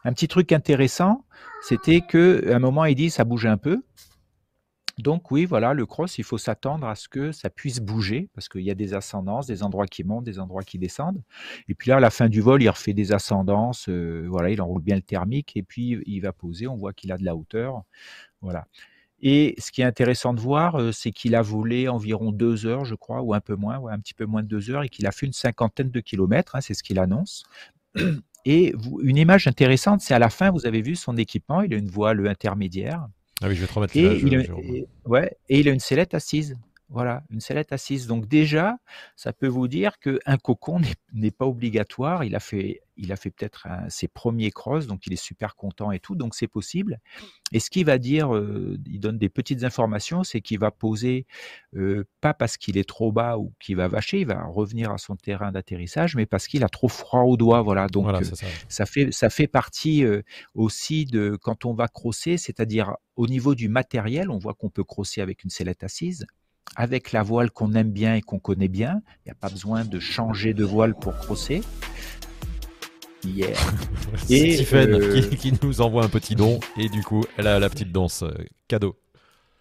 Un 0.06 0.14
petit 0.14 0.30
truc 0.30 0.54
intéressant, 0.54 1.26
c'était 1.62 2.00
qu'à 2.00 2.56
un 2.56 2.60
moment, 2.60 2.86
il 2.86 2.96
dit 2.96 3.10
ça 3.10 3.26
bouge 3.26 3.48
un 3.48 3.58
peu. 3.58 3.84
Donc 4.98 5.30
oui, 5.30 5.46
voilà, 5.46 5.74
le 5.74 5.86
cross, 5.86 6.18
il 6.18 6.24
faut 6.24 6.38
s'attendre 6.38 6.88
à 6.88 6.96
ce 6.96 7.10
que 7.10 7.32
ça 7.32 7.50
puisse 7.50 7.80
bouger, 7.80 8.30
parce 8.34 8.48
qu'il 8.48 8.62
y 8.62 8.72
a 8.72 8.76
des 8.76 8.94
ascendances, 8.94 9.46
des 9.46 9.62
endroits 9.62 9.88
qui 9.88 10.04
montent, 10.04 10.24
des 10.24 10.40
endroits 10.40 10.64
qui 10.64 10.80
descendent. 10.80 11.22
Et 11.68 11.76
puis 11.76 11.90
là, 11.90 11.98
à 11.98 12.00
la 12.00 12.10
fin 12.10 12.30
du 12.30 12.40
vol, 12.40 12.64
il 12.64 12.70
refait 12.70 12.94
des 12.94 13.12
ascendances, 13.12 13.90
euh, 13.90 14.26
voilà, 14.30 14.52
il 14.52 14.62
enroule 14.62 14.82
bien 14.82 14.96
le 14.96 15.02
thermique, 15.02 15.58
et 15.58 15.64
puis 15.64 16.02
il 16.06 16.20
va 16.22 16.32
poser, 16.32 16.68
on 16.68 16.78
voit 16.78 16.94
qu'il 16.94 17.12
a 17.12 17.18
de 17.18 17.26
la 17.26 17.36
hauteur. 17.36 17.84
Voilà. 18.42 18.68
Et 19.22 19.56
ce 19.58 19.72
qui 19.72 19.82
est 19.82 19.86
intéressant 19.86 20.34
de 20.34 20.40
voir, 20.40 20.76
euh, 20.80 20.92
c'est 20.92 21.12
qu'il 21.12 21.36
a 21.36 21.42
volé 21.42 21.88
environ 21.90 22.32
deux 22.32 22.66
heures, 22.66 22.86
je 22.86 22.96
crois, 22.96 23.22
ou 23.22 23.34
un 23.34 23.42
peu 23.42 23.56
moins, 23.56 23.82
un 23.90 24.00
petit 24.00 24.14
peu 24.14 24.26
moins 24.26 24.44
de 24.44 24.48
deux 24.48 24.70
heures, 24.72 24.84
et 24.84 24.90
qu'il 24.90 25.08
a 25.08 25.12
fait 25.12 25.26
une 25.26 25.34
cinquantaine 25.34 25.90
de 25.90 26.00
kilomètres, 26.00 26.56
hein, 26.56 26.62
c'est 26.62 26.74
ce 26.74 26.84
qu'il 26.84 27.00
annonce. 27.00 27.44
Et 28.46 28.74
une 29.02 29.18
image 29.18 29.48
intéressante, 29.48 30.02
c'est 30.02 30.14
à 30.14 30.20
la 30.20 30.30
fin, 30.30 30.52
vous 30.52 30.68
avez 30.68 30.82
vu 30.82 30.96
son 30.96 31.18
équipement, 31.18 31.62
il 31.62 31.74
a 31.74 31.78
une 31.78 31.90
voile 31.90 32.28
intermédiaire. 32.28 33.08
Ah 33.42 33.48
oui, 33.48 33.56
je 33.56 33.62
vais 33.62 33.68
te 33.68 33.74
remettre 33.74 33.98
et, 33.98 34.18
il 34.18 34.36
a, 34.36 34.40
et, 34.40 34.88
ouais, 35.06 35.38
et 35.50 35.60
il 35.60 35.68
a 35.68 35.72
une 35.72 35.80
sellette 35.80 36.14
assise. 36.14 36.58
Voilà, 36.90 37.24
une 37.32 37.42
sellette 37.42 37.72
assise. 37.72 38.06
Donc 38.06 38.28
déjà, 38.28 38.78
ça 39.16 39.34
peut 39.34 39.48
vous 39.48 39.68
dire 39.68 39.98
qu'un 39.98 40.38
cocon 40.38 40.80
n'est 41.14 41.32
pas 41.32 41.46
obligatoire. 41.48 42.24
Il 42.24 42.36
a 42.36 42.40
fait, 42.40 42.82
il 42.96 43.12
a 43.12 43.16
fait 43.16 43.32
peut-être 43.32 43.68
ses 43.90 44.08
premiers 44.08 44.52
crosses, 44.52 44.86
donc 44.86 45.08
il 45.08 45.14
est 45.14 45.22
super 45.22 45.56
content 45.56 45.92
et 45.92 46.00
tout, 46.00 46.16
donc 46.16 46.36
c'est 46.36 46.48
possible. 46.48 47.00
Et 47.52 47.60
ce 47.60 47.72
qu'il 47.72 47.86
va 47.86 47.98
dire, 47.98 48.36
euh, 48.36 48.78
il 48.86 49.00
donne 49.00 49.18
des 49.18 49.30
petites 49.30 49.64
informations, 49.64 50.24
c'est 50.24 50.42
qu'il 50.42 50.60
va 50.60 50.70
poser, 50.70 51.26
euh, 51.76 52.06
pas 52.22 52.36
parce 52.36 52.56
qu'il 52.56 52.78
est 52.78 52.88
trop 52.88 53.12
bas 53.12 53.40
ou 53.40 53.52
qu'il 53.60 53.78
va 53.78 53.88
vacher, 53.88 54.20
il 54.20 54.28
va 54.28 54.44
revenir 54.46 54.92
à 54.92 55.00
son 55.00 55.16
terrain 55.16 55.52
d'atterrissage, 55.52 56.16
mais 56.16 56.28
parce 56.28 56.48
qu'il 56.48 56.64
a 56.64 56.70
trop 56.70 56.88
froid 56.88 57.22
aux 57.22 57.36
doigts. 57.36 57.64
Voilà, 57.64 57.88
donc 57.88 58.08
euh, 58.10 58.22
ça. 58.22 58.46
ça. 58.70 58.86
fait, 58.86 59.12
ça 59.12 59.32
fait 59.32 59.48
partie 59.48 60.06
aussi 60.54 61.06
de 61.06 61.36
quand 61.42 61.66
on 61.66 61.74
va 61.74 61.88
crosser, 61.88 62.38
c'est-à-dire 62.38 62.96
au 63.16 63.26
niveau 63.26 63.56
du 63.56 63.70
matériel, 63.70 64.30
on 64.30 64.38
voit 64.38 64.54
qu'on 64.54 64.70
peut 64.70 64.84
crosser 64.84 65.22
avec 65.22 65.44
une 65.44 65.50
sellette 65.50 65.84
assise 65.84 66.28
avec 66.76 67.12
la 67.12 67.24
voile 67.24 67.52
qu'on 67.52 67.74
aime 67.74 67.92
bien 67.92 68.16
et 68.16 68.22
qu'on 68.22 68.40
connaît 68.40 68.68
bien. 68.68 69.02
Il 69.26 69.30
n'y 69.30 69.32
a 69.32 69.36
pas 69.36 69.50
besoin 69.50 69.86
de 69.86 70.00
changer 70.00 70.54
de 70.54 70.64
voile 70.64 70.96
pour 70.96 71.16
crosser. 71.18 71.62
Hier. 73.24 73.58
et 74.30 74.66
euh, 74.74 75.22
qui, 75.22 75.38
qui, 75.38 75.54
nous 75.64 75.82
envoie 75.82 76.04
un 76.04 76.10
petit 76.10 76.36
don 76.36 76.60
et 76.78 76.90
du 76.90 77.02
coup 77.02 77.24
elle 77.38 77.48
a 77.48 77.58
la 77.58 77.70
petite 77.70 77.92
danse 77.92 78.22
euh, 78.22 78.32
cadeau. 78.68 78.96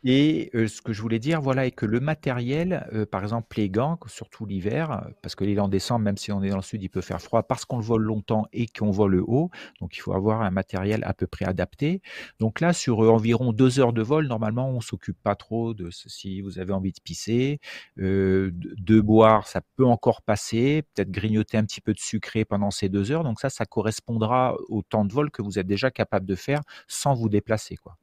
Et 0.06 0.50
ce 0.54 0.82
que 0.82 0.92
je 0.92 1.00
voulais 1.00 1.18
dire, 1.18 1.40
voilà, 1.40 1.64
est 1.66 1.70
que 1.70 1.86
le 1.86 1.98
matériel, 1.98 2.86
par 3.10 3.22
exemple 3.22 3.56
les 3.56 3.70
gants, 3.70 3.98
surtout 4.06 4.44
l'hiver, 4.44 5.08
parce 5.22 5.34
que 5.34 5.44
l'île 5.44 5.60
en 5.60 5.68
décembre, 5.68 6.04
même 6.04 6.18
si 6.18 6.30
on 6.30 6.42
est 6.42 6.50
dans 6.50 6.56
le 6.56 6.62
sud, 6.62 6.82
il 6.82 6.90
peut 6.90 7.00
faire 7.00 7.22
froid 7.22 7.42
parce 7.42 7.64
qu'on 7.64 7.78
le 7.78 7.84
vole 7.84 8.02
longtemps 8.02 8.46
et 8.52 8.66
qu'on 8.66 8.90
vole 8.90 9.20
haut. 9.26 9.50
Donc 9.80 9.96
il 9.96 10.00
faut 10.00 10.12
avoir 10.12 10.42
un 10.42 10.50
matériel 10.50 11.02
à 11.04 11.14
peu 11.14 11.26
près 11.26 11.46
adapté. 11.46 12.02
Donc 12.38 12.60
là, 12.60 12.74
sur 12.74 12.98
environ 12.98 13.52
deux 13.54 13.80
heures 13.80 13.94
de 13.94 14.02
vol, 14.02 14.26
normalement, 14.26 14.68
on 14.68 14.80
s'occupe 14.82 15.16
pas 15.22 15.36
trop 15.36 15.72
de 15.72 15.88
si 15.90 16.42
vous 16.42 16.58
avez 16.58 16.72
envie 16.74 16.92
de 16.92 17.00
pisser, 17.02 17.60
de, 17.96 19.00
boire, 19.00 19.46
ça 19.48 19.62
peut 19.76 19.86
encore 19.86 20.20
passer, 20.22 20.82
peut-être 20.94 21.10
grignoter 21.10 21.56
un 21.56 21.64
petit 21.64 21.80
peu 21.80 21.94
de 21.94 21.98
sucré 22.00 22.44
pendant 22.44 22.70
ces 22.70 22.88
deux 22.90 23.10
heures. 23.10 23.24
Donc 23.24 23.40
ça, 23.40 23.48
ça 23.48 23.64
correspondra 23.64 24.54
au 24.68 24.82
temps 24.82 25.04
de 25.06 25.12
vol 25.14 25.30
que 25.30 25.40
vous 25.42 25.58
êtes 25.58 25.66
déjà 25.66 25.90
capable 25.90 26.26
de 26.26 26.34
faire 26.34 26.60
sans 26.88 27.14
vous 27.14 27.28
déplacer, 27.30 27.76
quoi. 27.76 27.96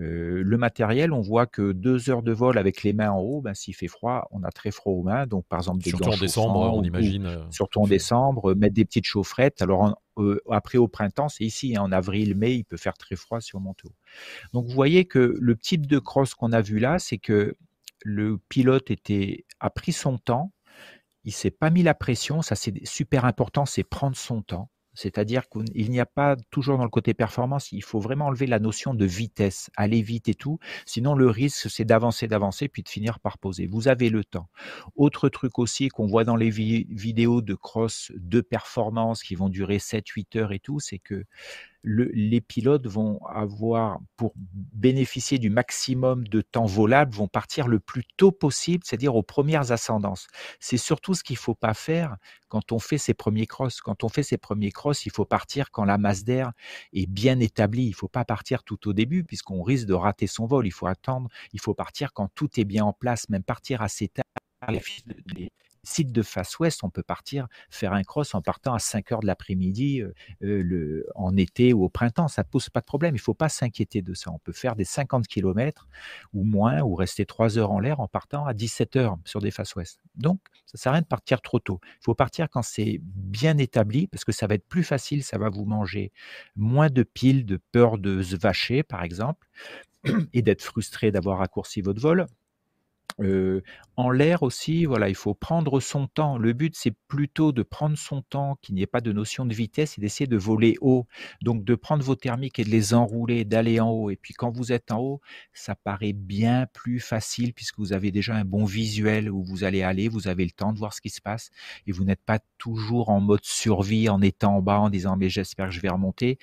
Euh, 0.00 0.42
le 0.44 0.56
matériel, 0.56 1.12
on 1.12 1.20
voit 1.20 1.46
que 1.46 1.72
deux 1.72 2.10
heures 2.10 2.22
de 2.22 2.32
vol 2.32 2.58
avec 2.58 2.82
les 2.82 2.92
mains 2.92 3.12
en 3.12 3.20
haut, 3.20 3.40
ben, 3.40 3.54
s'il 3.54 3.74
fait 3.74 3.86
froid, 3.86 4.26
on 4.32 4.42
a 4.42 4.50
très 4.50 4.72
froid 4.72 4.92
aux 4.92 5.02
mains. 5.02 5.26
Donc, 5.26 5.46
par 5.46 5.60
exemple, 5.60 5.82
des 5.82 5.90
surtout 5.90 6.10
en 6.10 6.16
décembre, 6.16 6.60
on 6.74 6.82
imagine. 6.82 7.26
Euh, 7.26 7.38
surtout 7.50 7.80
en 7.80 7.86
décembre, 7.86 8.54
mettre 8.54 8.74
des 8.74 8.84
petites 8.84 9.04
chaufferettes. 9.04 9.62
Alors, 9.62 9.96
euh, 10.18 10.40
après 10.50 10.78
au 10.78 10.88
printemps, 10.88 11.28
c'est 11.28 11.44
ici, 11.44 11.76
hein, 11.76 11.82
en 11.82 11.92
avril, 11.92 12.36
mai, 12.36 12.56
il 12.56 12.64
peut 12.64 12.76
faire 12.76 12.94
très 12.94 13.14
froid 13.14 13.40
si 13.40 13.54
on 13.54 13.60
monte 13.60 13.84
haut. 13.84 13.94
Donc, 14.52 14.66
vous 14.66 14.74
voyez 14.74 15.04
que 15.04 15.36
le 15.38 15.56
type 15.56 15.86
de 15.86 16.00
cross 16.00 16.34
qu'on 16.34 16.52
a 16.52 16.60
vu 16.60 16.80
là, 16.80 16.98
c'est 16.98 17.18
que 17.18 17.54
le 18.02 18.38
pilote 18.48 18.90
était, 18.90 19.44
a 19.60 19.70
pris 19.70 19.92
son 19.92 20.18
temps. 20.18 20.52
Il 21.22 21.32
s'est 21.32 21.50
pas 21.50 21.70
mis 21.70 21.82
la 21.82 21.94
pression, 21.94 22.42
ça 22.42 22.54
c'est 22.54 22.84
super 22.84 23.24
important, 23.24 23.64
c'est 23.64 23.82
prendre 23.82 24.16
son 24.16 24.42
temps. 24.42 24.68
C'est-à-dire 24.94 25.48
qu'il 25.48 25.90
n'y 25.90 26.00
a 26.00 26.06
pas 26.06 26.36
toujours 26.50 26.78
dans 26.78 26.84
le 26.84 26.90
côté 26.90 27.14
performance, 27.14 27.72
il 27.72 27.82
faut 27.82 28.00
vraiment 28.00 28.26
enlever 28.26 28.46
la 28.46 28.58
notion 28.58 28.94
de 28.94 29.04
vitesse, 29.04 29.70
aller 29.76 30.02
vite 30.02 30.28
et 30.28 30.34
tout. 30.34 30.58
Sinon, 30.86 31.14
le 31.14 31.28
risque, 31.28 31.68
c'est 31.70 31.84
d'avancer, 31.84 32.28
d'avancer, 32.28 32.68
puis 32.68 32.82
de 32.82 32.88
finir 32.88 33.20
par 33.20 33.38
poser. 33.38 33.66
Vous 33.66 33.88
avez 33.88 34.10
le 34.10 34.24
temps. 34.24 34.48
Autre 34.96 35.28
truc 35.28 35.58
aussi 35.58 35.88
qu'on 35.88 36.06
voit 36.06 36.24
dans 36.24 36.36
les 36.36 36.50
vidéos 36.50 37.42
de 37.42 37.54
cross 37.54 38.12
de 38.14 38.40
performance 38.40 39.22
qui 39.22 39.34
vont 39.34 39.48
durer 39.48 39.78
7-8 39.78 40.38
heures 40.38 40.52
et 40.52 40.60
tout, 40.60 40.80
c'est 40.80 40.98
que 40.98 41.24
les 41.84 42.40
pilotes 42.40 42.86
vont 42.86 43.18
avoir, 43.26 43.98
pour 44.16 44.32
bénéficier 44.36 45.38
du 45.38 45.50
maximum 45.50 46.26
de 46.26 46.40
temps 46.40 46.64
volable, 46.64 47.14
vont 47.14 47.28
partir 47.28 47.68
le 47.68 47.78
plus 47.78 48.04
tôt 48.16 48.32
possible, 48.32 48.82
c'est-à-dire 48.86 49.14
aux 49.14 49.22
premières 49.22 49.70
ascendances. 49.70 50.26
C'est 50.60 50.78
surtout 50.78 51.14
ce 51.14 51.22
qu'il 51.22 51.34
ne 51.34 51.40
faut 51.40 51.54
pas 51.54 51.74
faire 51.74 52.16
quand 52.48 52.72
on 52.72 52.78
fait 52.78 52.98
ses 52.98 53.14
premiers 53.14 53.46
crosses. 53.46 53.80
Quand 53.80 54.04
on 54.04 54.08
fait 54.08 54.22
ses 54.22 54.38
premiers 54.38 54.72
crosses, 54.72 55.06
il 55.06 55.12
faut 55.12 55.24
partir 55.24 55.70
quand 55.70 55.84
la 55.84 55.98
masse 55.98 56.24
d'air 56.24 56.52
est 56.92 57.06
bien 57.06 57.38
établie. 57.40 57.84
Il 57.84 57.90
ne 57.90 57.94
faut 57.94 58.08
pas 58.08 58.24
partir 58.24 58.62
tout 58.62 58.88
au 58.88 58.92
début 58.92 59.24
puisqu'on 59.24 59.62
risque 59.62 59.86
de 59.86 59.94
rater 59.94 60.26
son 60.26 60.46
vol. 60.46 60.66
Il 60.66 60.72
faut 60.72 60.86
attendre. 60.86 61.28
Il 61.52 61.60
faut 61.60 61.74
partir 61.74 62.12
quand 62.12 62.28
tout 62.34 62.48
est 62.58 62.64
bien 62.64 62.84
en 62.84 62.92
place, 62.92 63.28
même 63.28 63.42
partir 63.42 63.82
assez 63.82 64.08
tard. 64.08 64.24
Les, 64.68 65.50
site 65.84 66.12
de 66.12 66.22
face 66.22 66.58
ouest, 66.58 66.82
on 66.82 66.90
peut 66.90 67.02
partir 67.02 67.46
faire 67.70 67.92
un 67.92 68.02
cross 68.02 68.34
en 68.34 68.42
partant 68.42 68.74
à 68.74 68.78
5 68.78 69.12
heures 69.12 69.20
de 69.20 69.26
l'après-midi 69.26 70.02
euh, 70.02 70.12
euh, 70.42 71.04
en 71.14 71.36
été 71.36 71.72
ou 71.72 71.84
au 71.84 71.88
printemps. 71.88 72.28
Ça 72.28 72.42
ne 72.42 72.48
pose 72.48 72.70
pas 72.70 72.80
de 72.80 72.86
problème. 72.86 73.14
Il 73.14 73.18
ne 73.18 73.22
faut 73.22 73.34
pas 73.34 73.48
s'inquiéter 73.48 74.02
de 74.02 74.14
ça. 74.14 74.30
On 74.30 74.38
peut 74.38 74.52
faire 74.52 74.76
des 74.76 74.84
50 74.84 75.26
km 75.26 75.88
ou 76.32 76.44
moins 76.44 76.80
ou 76.82 76.94
rester 76.94 77.26
3 77.26 77.58
heures 77.58 77.70
en 77.70 77.78
l'air 77.78 78.00
en 78.00 78.08
partant 78.08 78.46
à 78.46 78.54
17 78.54 78.96
heures 78.96 79.18
sur 79.24 79.40
des 79.40 79.50
faces 79.50 79.74
ouest. 79.76 80.00
Donc, 80.14 80.40
ça 80.66 80.72
ne 80.74 80.78
sert 80.78 80.92
à 80.92 80.94
rien 80.94 81.02
de 81.02 81.06
partir 81.06 81.40
trop 81.40 81.58
tôt. 81.58 81.80
Il 82.00 82.04
faut 82.04 82.14
partir 82.14 82.48
quand 82.48 82.62
c'est 82.62 83.00
bien 83.02 83.58
établi 83.58 84.06
parce 84.06 84.24
que 84.24 84.32
ça 84.32 84.46
va 84.46 84.54
être 84.54 84.66
plus 84.66 84.84
facile. 84.84 85.22
Ça 85.22 85.38
va 85.38 85.48
vous 85.48 85.64
manger 85.64 86.12
moins 86.56 86.90
de 86.90 87.02
piles, 87.02 87.46
de 87.46 87.60
peur 87.72 87.98
de 87.98 88.22
se 88.22 88.36
vacher, 88.36 88.82
par 88.82 89.02
exemple, 89.02 89.48
et 90.32 90.42
d'être 90.42 90.62
frustré 90.62 91.10
d'avoir 91.10 91.38
raccourci 91.38 91.80
votre 91.80 92.00
vol 92.00 92.26
en 93.96 94.10
l'air 94.10 94.42
aussi, 94.42 94.86
voilà, 94.86 95.08
il 95.08 95.14
faut 95.14 95.34
prendre 95.34 95.78
son 95.80 96.08
temps. 96.08 96.36
Le 96.36 96.52
but, 96.52 96.74
c'est 96.76 96.94
plutôt 97.06 97.52
de 97.52 97.62
prendre 97.62 97.96
son 97.96 98.22
temps, 98.22 98.58
qu'il 98.60 98.74
n'y 98.74 98.82
ait 98.82 98.86
pas 98.86 99.00
de 99.00 99.12
notion 99.12 99.46
de 99.46 99.54
vitesse 99.54 99.96
et 99.96 100.00
d'essayer 100.00 100.26
de 100.26 100.36
voler 100.36 100.76
haut. 100.80 101.06
Donc 101.40 101.64
de 101.64 101.74
prendre 101.76 102.02
vos 102.02 102.16
thermiques 102.16 102.58
et 102.58 102.64
de 102.64 102.70
les 102.70 102.92
enrouler, 102.92 103.44
d'aller 103.44 103.78
en 103.78 103.90
haut. 103.90 104.10
Et 104.10 104.16
puis 104.16 104.34
quand 104.34 104.50
vous 104.50 104.72
êtes 104.72 104.90
en 104.90 104.98
haut, 104.98 105.20
ça 105.52 105.76
paraît 105.76 106.12
bien 106.12 106.66
plus 106.72 106.98
facile 106.98 107.54
puisque 107.54 107.78
vous 107.78 107.92
avez 107.92 108.10
déjà 108.10 108.34
un 108.34 108.44
bon 108.44 108.64
visuel 108.64 109.30
où 109.30 109.44
vous 109.44 109.64
allez 109.64 109.82
aller, 109.82 110.08
vous 110.08 110.26
avez 110.26 110.44
le 110.44 110.50
temps 110.50 110.72
de 110.72 110.78
voir 110.78 110.92
ce 110.92 111.00
qui 111.00 111.10
se 111.10 111.20
passe 111.20 111.50
et 111.86 111.92
vous 111.92 112.04
n'êtes 112.04 112.22
pas 112.22 112.40
toujours 112.58 113.10
en 113.10 113.20
mode 113.20 113.44
survie 113.44 114.08
en 114.08 114.20
étant 114.22 114.56
en 114.56 114.62
bas 114.62 114.80
en 114.80 114.90
disant 114.90 115.16
mais 115.16 115.28
j'espère 115.28 115.66
que 115.66 115.72
je 115.72 115.80
vais 115.80 115.88
remonter. 115.88 116.38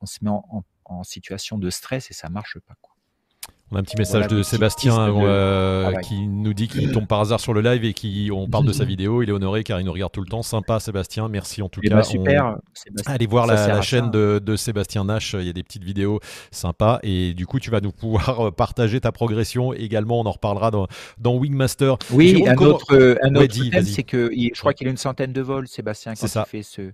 On 0.00 0.06
se 0.06 0.18
met 0.22 0.30
en, 0.30 0.64
en 0.84 1.02
situation 1.02 1.58
de 1.58 1.70
stress 1.70 2.10
et 2.10 2.14
ça 2.14 2.28
marche 2.28 2.58
pas. 2.60 2.74
Quoi. 2.82 2.93
On 3.74 3.78
a 3.78 3.80
un 3.80 3.82
petit 3.82 3.96
message 3.96 4.28
de 4.28 4.44
Sébastien 4.44 4.96
euh, 4.96 5.90
ah 5.92 6.00
qui 6.00 6.28
nous 6.28 6.54
dit 6.54 6.68
qu'il 6.68 6.92
tombe 6.92 7.08
par 7.08 7.18
hasard 7.18 7.40
sur 7.40 7.52
le 7.52 7.60
live 7.60 7.84
et 7.84 7.92
qui 7.92 8.30
on 8.32 8.46
parle 8.48 8.66
de 8.66 8.72
sa 8.72 8.84
vidéo. 8.84 9.20
Il 9.20 9.30
est 9.30 9.32
honoré 9.32 9.64
car 9.64 9.80
il 9.80 9.84
nous 9.84 9.92
regarde 9.92 10.12
tout 10.12 10.20
le 10.20 10.28
temps. 10.28 10.44
Sympa 10.44 10.78
Sébastien, 10.78 11.28
merci 11.28 11.60
en 11.60 11.68
tout 11.68 11.80
eh 11.82 11.88
cas. 11.88 11.96
Ben, 11.96 12.02
super. 12.04 12.58
Allez 13.06 13.26
voir 13.26 13.48
la, 13.48 13.82
chaîne 13.82 14.12
de, 14.12 14.54
Sébastien 14.54 15.02
Nash, 15.06 15.34
il 15.36 15.44
y 15.44 15.50
a 15.50 15.52
des 15.52 15.64
petites 15.64 15.82
vidéos 15.82 16.20
sympas 16.52 17.00
et 17.02 17.34
du 17.34 17.46
coup 17.46 17.58
tu 17.58 17.72
vas 17.72 17.80
nous 17.80 17.90
pouvoir 17.90 18.52
partager 18.54 19.00
ta 19.00 19.10
progression 19.10 19.72
également. 19.72 20.20
On 20.20 20.26
en 20.26 20.30
reparlera 20.30 20.70
dans, 20.70 20.86
dans 21.18 21.34
Wingmaster. 21.34 21.96
Oui, 22.12 22.44
un 22.46 22.54
autre, 22.58 23.18
un 23.22 23.34
autre 23.34 23.54
c'est 23.82 24.04
que 24.04 24.30
je 24.32 24.60
crois 24.60 24.72
qu'il 24.72 24.86
a 24.86 24.90
une 24.90 24.96
centaine 24.96 25.32
de 25.32 25.40
vols, 25.40 25.66
Sébastien, 25.66 26.14
quand 26.14 26.28
il 26.32 26.44
fait 26.48 26.62
ce, 26.62 26.92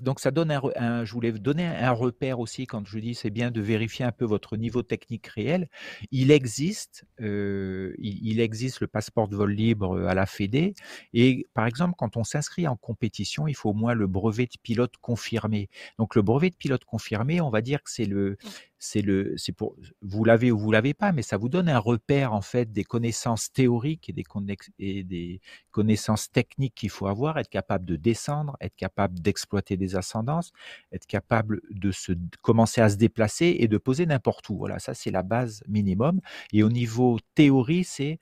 donc 0.00 0.20
ça 0.20 0.30
donne 0.30 0.50
un, 0.50 1.04
je 1.04 1.12
voulais 1.12 1.32
donner 1.32 1.66
un 1.66 1.92
repère 1.92 2.40
aussi 2.40 2.66
quand 2.66 2.86
je 2.86 2.98
dis 2.98 3.14
c'est 3.14 3.30
bien 3.30 3.50
de 3.50 3.60
vérifier 3.60 4.04
un 4.04 4.12
peu 4.12 4.24
votre 4.24 4.56
niveau 4.56 4.82
technique 4.82 5.26
réel. 5.28 5.68
Il 6.10 6.30
existe, 6.30 7.04
euh, 7.20 7.94
il, 7.98 8.40
existe 8.40 8.80
le 8.80 8.86
passeport 8.86 9.28
de 9.28 9.36
vol 9.36 9.52
libre 9.52 10.06
à 10.06 10.14
la 10.14 10.26
Fédé 10.26 10.74
et 11.12 11.46
par 11.54 11.66
exemple 11.66 11.94
quand 11.96 12.16
on 12.16 12.24
s'inscrit 12.24 12.66
en 12.66 12.76
compétition, 12.76 13.46
il 13.48 13.54
faut 13.54 13.70
au 13.70 13.74
moins 13.74 13.94
le 13.94 14.06
brevet 14.06 14.46
de 14.46 14.58
pilote 14.62 14.94
confirmé. 15.00 15.68
Donc 15.98 16.14
le 16.14 16.22
brevet 16.22 16.50
de 16.50 16.56
pilote 16.56 16.84
confirmé, 16.84 17.40
on 17.40 17.50
va 17.50 17.60
dire 17.60 17.82
que 17.82 17.90
c'est 17.90 18.04
le 18.04 18.36
c'est 18.78 19.02
le, 19.02 19.34
c'est 19.36 19.52
pour, 19.52 19.76
vous 20.02 20.24
l'avez 20.24 20.52
ou 20.52 20.58
vous 20.58 20.70
l'avez 20.70 20.94
pas, 20.94 21.12
mais 21.12 21.22
ça 21.22 21.36
vous 21.36 21.48
donne 21.48 21.68
un 21.68 21.78
repère 21.78 22.32
en 22.32 22.40
fait 22.40 22.72
des 22.72 22.84
connaissances 22.84 23.52
théoriques 23.52 24.08
et 24.08 25.02
des, 25.02 25.40
connaissances 25.70 26.30
techniques 26.30 26.74
qu'il 26.74 26.90
faut 26.90 27.06
avoir, 27.06 27.38
être 27.38 27.48
capable 27.48 27.84
de 27.84 27.96
descendre, 27.96 28.56
être 28.60 28.76
capable 28.76 29.20
d'exploiter 29.20 29.76
des 29.76 29.96
ascendances, 29.96 30.52
être 30.92 31.06
capable 31.06 31.60
de 31.70 31.90
se 31.90 32.12
commencer 32.42 32.80
à 32.80 32.88
se 32.88 32.96
déplacer 32.96 33.56
et 33.58 33.68
de 33.68 33.78
poser 33.78 34.06
n'importe 34.06 34.48
où. 34.48 34.58
Voilà, 34.58 34.78
ça 34.78 34.94
c'est 34.94 35.10
la 35.10 35.22
base 35.22 35.62
minimum. 35.68 36.20
Et 36.52 36.62
au 36.62 36.68
niveau 36.68 37.18
théorie, 37.34 37.84
c'est 37.84 38.18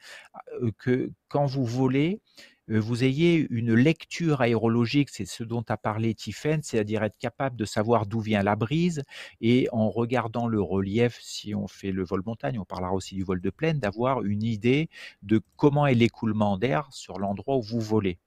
que 0.78 1.10
quand 1.28 1.46
vous 1.46 1.64
volez, 1.64 2.20
vous 2.68 3.04
ayez 3.04 3.46
une 3.50 3.74
lecture 3.74 4.40
aérologique, 4.40 5.10
c'est 5.10 5.24
ce 5.26 5.44
dont 5.44 5.64
a 5.68 5.76
parlé 5.76 6.14
Tiffen, 6.14 6.62
c'est-à-dire 6.62 7.02
être 7.04 7.18
capable 7.18 7.56
de 7.56 7.64
savoir 7.64 8.06
d'où 8.06 8.20
vient 8.20 8.42
la 8.42 8.56
brise 8.56 9.02
et 9.40 9.68
en 9.72 9.88
regardant 9.90 10.48
le 10.48 10.60
relief, 10.60 11.18
si 11.22 11.54
on 11.54 11.68
fait 11.68 11.92
le 11.92 12.04
vol 12.04 12.22
montagne, 12.26 12.58
on 12.58 12.64
parlera 12.64 12.92
aussi 12.92 13.14
du 13.14 13.22
vol 13.24 13.40
de 13.40 13.50
plaine, 13.50 13.78
d'avoir 13.78 14.22
une 14.22 14.42
idée 14.42 14.88
de 15.22 15.40
comment 15.56 15.86
est 15.86 15.94
l'écoulement 15.94 16.58
d'air 16.58 16.88
sur 16.92 17.18
l'endroit 17.18 17.56
où 17.56 17.62
vous 17.62 17.80
volez. 17.80 18.18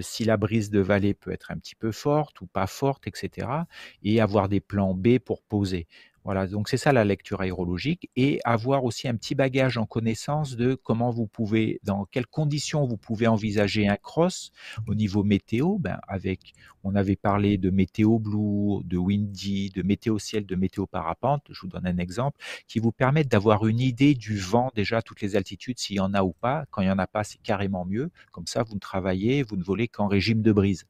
si 0.00 0.24
la 0.24 0.36
brise 0.36 0.70
de 0.70 0.80
vallée 0.80 1.14
peut 1.14 1.32
être 1.32 1.50
un 1.50 1.58
petit 1.58 1.74
peu 1.74 1.92
forte 1.92 2.40
ou 2.40 2.46
pas 2.46 2.66
forte, 2.66 3.06
etc. 3.06 3.66
Et 4.02 4.20
avoir 4.20 4.48
des 4.48 4.60
plans 4.60 4.94
B 4.94 5.18
pour 5.18 5.42
poser. 5.42 5.86
Voilà, 6.28 6.46
donc 6.46 6.68
c'est 6.68 6.76
ça 6.76 6.92
la 6.92 7.04
lecture 7.04 7.40
aérologique 7.40 8.10
et 8.14 8.38
avoir 8.44 8.84
aussi 8.84 9.08
un 9.08 9.16
petit 9.16 9.34
bagage 9.34 9.78
en 9.78 9.86
connaissance 9.86 10.56
de 10.56 10.74
comment 10.74 11.10
vous 11.10 11.26
pouvez, 11.26 11.80
dans 11.84 12.04
quelles 12.04 12.26
conditions 12.26 12.86
vous 12.86 12.98
pouvez 12.98 13.26
envisager 13.26 13.88
un 13.88 13.96
cross 13.96 14.52
au 14.86 14.94
niveau 14.94 15.24
météo. 15.24 15.78
Ben 15.78 15.98
avec, 16.06 16.52
on 16.84 16.94
avait 16.96 17.16
parlé 17.16 17.56
de 17.56 17.70
météo 17.70 18.18
blue, 18.18 18.84
de 18.84 18.98
windy, 18.98 19.70
de 19.70 19.80
météo 19.80 20.18
ciel, 20.18 20.44
de 20.44 20.54
météo 20.54 20.84
parapente. 20.84 21.46
Je 21.48 21.62
vous 21.62 21.68
donne 21.68 21.86
un 21.86 21.96
exemple 21.96 22.38
qui 22.66 22.78
vous 22.78 22.92
permettent 22.92 23.30
d'avoir 23.30 23.66
une 23.66 23.80
idée 23.80 24.14
du 24.14 24.36
vent 24.36 24.70
déjà 24.74 24.98
à 24.98 25.02
toutes 25.02 25.22
les 25.22 25.34
altitudes, 25.34 25.78
s'il 25.78 25.96
y 25.96 26.00
en 26.00 26.12
a 26.12 26.22
ou 26.24 26.34
pas. 26.34 26.66
Quand 26.70 26.82
il 26.82 26.88
y 26.88 26.90
en 26.90 26.98
a 26.98 27.06
pas, 27.06 27.24
c'est 27.24 27.40
carrément 27.42 27.86
mieux. 27.86 28.10
Comme 28.32 28.46
ça, 28.46 28.64
vous 28.64 28.74
ne 28.74 28.80
travaillez, 28.80 29.42
vous 29.42 29.56
ne 29.56 29.64
volez 29.64 29.88
qu'en 29.88 30.08
régime 30.08 30.42
de 30.42 30.52
brise. 30.52 30.84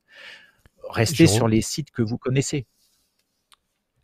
Restez 0.90 1.28
sur 1.28 1.46
les 1.46 1.62
sites 1.62 1.92
que 1.92 2.02
vous 2.02 2.18
connaissez 2.18 2.66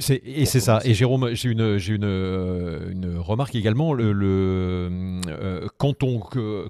et 0.00 0.44
c'est 0.44 0.60
ça. 0.60 0.80
Et 0.84 0.92
Jérôme, 0.92 1.34
j'ai 1.34 1.50
une, 1.50 1.78
j'ai 1.78 1.94
une, 1.94 2.04
euh, 2.04 2.90
une 2.90 3.16
remarque 3.16 3.54
également. 3.54 3.92
Le, 3.92 4.12
le 4.12 4.90
euh, 5.28 5.68
quand 5.78 6.02
on 6.02 6.20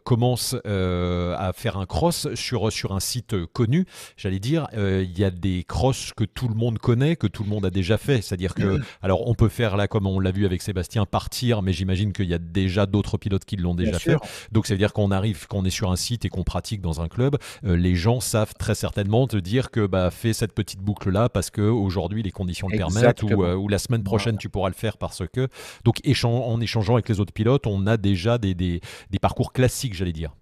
commence 0.04 0.54
euh, 0.66 1.34
à 1.38 1.54
faire 1.54 1.78
un 1.78 1.86
cross 1.86 2.28
sur, 2.34 2.70
sur 2.70 2.92
un 2.92 3.00
site 3.00 3.34
connu, 3.46 3.86
j'allais 4.16 4.38
dire, 4.38 4.66
il 4.74 5.18
y 5.18 5.24
a 5.24 5.30
des 5.30 5.64
crosses 5.64 6.12
que 6.14 6.24
tout 6.24 6.48
le 6.48 6.54
monde 6.54 6.78
connaît, 6.78 7.16
que 7.16 7.26
tout 7.26 7.44
le 7.44 7.48
monde 7.48 7.64
a 7.64 7.70
déjà 7.70 7.96
fait. 7.96 8.20
C'est-à-dire 8.20 8.54
que, 8.54 8.80
alors, 9.02 9.26
on 9.26 9.34
peut 9.34 9.48
faire 9.48 9.76
là, 9.76 9.88
comme 9.88 10.06
on 10.06 10.20
l'a 10.20 10.30
vu 10.30 10.44
avec 10.44 10.60
Sébastien, 10.60 11.06
partir, 11.06 11.62
mais 11.62 11.72
j'imagine 11.72 12.12
qu'il 12.12 12.28
y 12.28 12.34
a 12.34 12.38
déjà 12.38 12.84
d'autres 12.86 13.16
pilotes 13.16 13.44
qui 13.44 13.56
l'ont 13.56 13.74
déjà 13.74 13.98
fait. 13.98 14.16
Donc, 14.52 14.66
ça 14.66 14.74
veut 14.74 14.78
dire 14.78 14.92
qu'on 14.92 15.10
arrive, 15.10 15.46
qu'on 15.46 15.64
est 15.64 15.70
sur 15.70 15.90
un 15.90 15.96
site 15.96 16.26
et 16.26 16.28
qu'on 16.28 16.44
pratique 16.44 16.82
dans 16.82 17.00
un 17.00 17.08
club, 17.08 17.36
les 17.62 17.94
gens 17.94 18.20
savent 18.20 18.54
très 18.58 18.74
certainement 18.74 19.26
te 19.26 19.36
dire 19.36 19.70
que 19.70 19.86
bah, 19.86 20.10
fais 20.10 20.32
cette 20.34 20.52
petite 20.52 20.80
boucle 20.80 21.10
là 21.10 21.28
parce 21.28 21.50
que 21.50 21.62
aujourd'hui 21.62 22.22
les 22.22 22.30
conditions 22.30 22.68
le 22.68 22.76
permettent 22.76 23.13
euh, 23.22 23.54
ou, 23.54 23.68
la 23.68 23.78
semaine 23.78 24.02
prochaine 24.02 24.36
tu 24.36 24.48
pourras 24.48 24.68
le 24.68 24.74
faire 24.74 24.96
parce 24.98 25.22
que. 25.32 25.48
Donc 25.84 25.96
en 26.24 26.60
échangeant 26.60 26.94
avec 26.94 27.08
les 27.08 27.20
autres 27.20 27.32
pilotes, 27.32 27.66
on 27.66 27.86
a 27.86 27.96
déjà 27.96 28.38
des, 28.38 28.54
des 28.54 28.80
parcours 29.20 29.52
classiques, 29.52 29.94
j'allais 29.94 30.12
dire. 30.12 30.34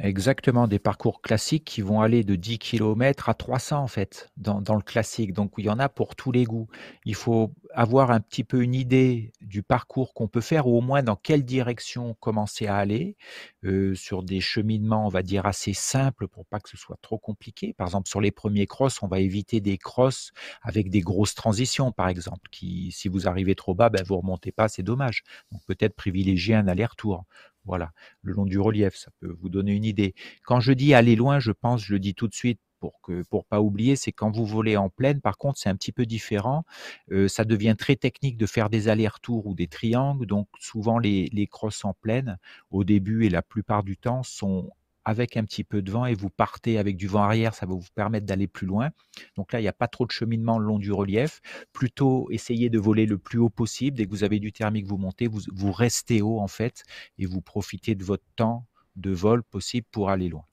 Exactement, 0.00 0.68
des 0.68 0.78
parcours 0.78 1.22
classiques 1.22 1.64
qui 1.64 1.80
vont 1.80 2.02
aller 2.02 2.22
de 2.22 2.36
10 2.36 2.58
km 2.58 3.30
à 3.30 3.34
300 3.34 3.82
en 3.82 3.86
fait, 3.88 4.30
dans, 4.36 4.60
le 4.76 4.82
classique. 4.82 5.32
Donc 5.32 5.52
il 5.56 5.64
y 5.64 5.70
en 5.70 5.78
a 5.78 5.88
pour 5.88 6.14
tous 6.14 6.30
les 6.30 6.44
goûts. 6.44 6.68
Il 7.04 7.14
faut 7.14 7.52
avoir 7.74 8.10
un 8.10 8.20
petit 8.20 8.44
peu 8.44 8.62
une 8.62 8.74
idée 8.74 9.32
du 9.40 9.62
parcours 9.62 10.12
qu'on 10.14 10.28
peut 10.28 10.42
faire 10.42 10.68
ou 10.68 10.76
au 10.76 10.82
moins 10.82 11.02
dans 11.02 11.16
quelle 11.16 11.42
direction 11.42 12.14
commencer 12.20 12.66
à 12.66 12.76
aller 12.76 13.16
euh, 13.64 13.94
sur 13.94 14.22
des 14.22 14.40
cheminements, 14.40 15.06
on 15.06 15.08
va 15.08 15.22
dire, 15.22 15.46
assez 15.46 15.72
simples 15.72 16.28
pour 16.28 16.44
pas 16.46 16.60
que 16.60 16.68
ce 16.68 16.76
soit 16.76 16.98
trop 17.02 17.18
compliqué. 17.18 17.72
Par 17.72 17.86
exemple, 17.88 18.08
sur 18.08 18.20
les 18.20 18.30
premiers 18.30 18.66
crosses, 18.66 19.02
on 19.02 19.08
va 19.08 19.18
éviter 19.20 19.60
des 19.60 19.78
crosses 19.78 20.32
avec 20.62 20.90
des 20.90 21.00
grosses 21.00 21.34
transitions, 21.34 21.92
par 21.92 22.08
exemple, 22.08 22.48
qui, 22.52 22.92
si 22.92 23.08
vous 23.08 23.26
arrivez 23.26 23.54
trop 23.54 23.74
bas, 23.74 23.88
ben, 23.88 24.04
vous 24.04 24.18
remontez 24.18 24.52
pas, 24.52 24.68
c'est 24.68 24.82
dommage. 24.82 25.22
Donc 25.50 25.62
peut-être 25.66 25.96
privilégier 25.96 26.54
un 26.54 26.68
aller-retour. 26.68 27.24
Voilà, 27.68 27.92
le 28.22 28.32
long 28.32 28.46
du 28.46 28.58
relief, 28.58 28.96
ça 28.96 29.10
peut 29.20 29.36
vous 29.40 29.48
donner 29.50 29.72
une 29.72 29.84
idée. 29.84 30.14
Quand 30.44 30.60
je 30.60 30.72
dis 30.72 30.94
aller 30.94 31.16
loin, 31.16 31.38
je 31.38 31.52
pense, 31.52 31.82
je 31.82 31.92
le 31.92 32.00
dis 32.00 32.14
tout 32.14 32.26
de 32.28 32.34
suite 32.34 32.60
pour 32.80 33.00
que 33.02 33.22
pas 33.50 33.60
oublier, 33.60 33.96
c'est 33.96 34.12
quand 34.12 34.30
vous 34.30 34.46
volez 34.46 34.76
en 34.76 34.88
pleine. 34.88 35.20
Par 35.20 35.36
contre, 35.36 35.58
c'est 35.58 35.68
un 35.68 35.76
petit 35.76 35.92
peu 35.92 36.06
différent. 36.06 36.64
Euh, 37.12 37.28
ça 37.28 37.44
devient 37.44 37.74
très 37.78 37.96
technique 37.96 38.38
de 38.38 38.46
faire 38.46 38.70
des 38.70 38.88
allers-retours 38.88 39.46
ou 39.46 39.54
des 39.54 39.66
triangles. 39.68 40.26
Donc 40.26 40.48
souvent 40.60 40.98
les, 40.98 41.28
les 41.32 41.46
crosses 41.46 41.84
en 41.84 41.94
pleine, 41.94 42.38
au 42.70 42.84
début 42.84 43.26
et 43.26 43.30
la 43.30 43.42
plupart 43.42 43.82
du 43.82 43.96
temps, 43.96 44.22
sont 44.22 44.70
avec 45.08 45.38
un 45.38 45.44
petit 45.44 45.64
peu 45.64 45.80
de 45.80 45.90
vent 45.90 46.04
et 46.04 46.14
vous 46.14 46.28
partez 46.28 46.76
avec 46.76 46.98
du 46.98 47.06
vent 47.08 47.22
arrière, 47.22 47.54
ça 47.54 47.64
va 47.64 47.72
vous 47.72 47.86
permettre 47.94 48.26
d'aller 48.26 48.46
plus 48.46 48.66
loin. 48.66 48.90
Donc 49.36 49.54
là, 49.54 49.58
il 49.58 49.62
n'y 49.62 49.68
a 49.68 49.72
pas 49.72 49.88
trop 49.88 50.04
de 50.04 50.10
cheminement 50.10 50.58
le 50.58 50.66
long 50.66 50.78
du 50.78 50.92
relief. 50.92 51.40
Plutôt, 51.72 52.28
essayez 52.30 52.68
de 52.68 52.78
voler 52.78 53.06
le 53.06 53.16
plus 53.16 53.38
haut 53.38 53.48
possible. 53.48 53.96
Dès 53.96 54.04
que 54.04 54.10
vous 54.10 54.22
avez 54.22 54.38
du 54.38 54.52
thermique, 54.52 54.86
vous 54.86 54.98
montez, 54.98 55.26
vous, 55.26 55.40
vous 55.50 55.72
restez 55.72 56.20
haut 56.20 56.40
en 56.40 56.46
fait 56.46 56.82
et 57.16 57.24
vous 57.24 57.40
profitez 57.40 57.94
de 57.94 58.04
votre 58.04 58.26
temps 58.36 58.66
de 58.96 59.10
vol 59.10 59.42
possible 59.42 59.86
pour 59.90 60.10
aller 60.10 60.28
loin. 60.28 60.44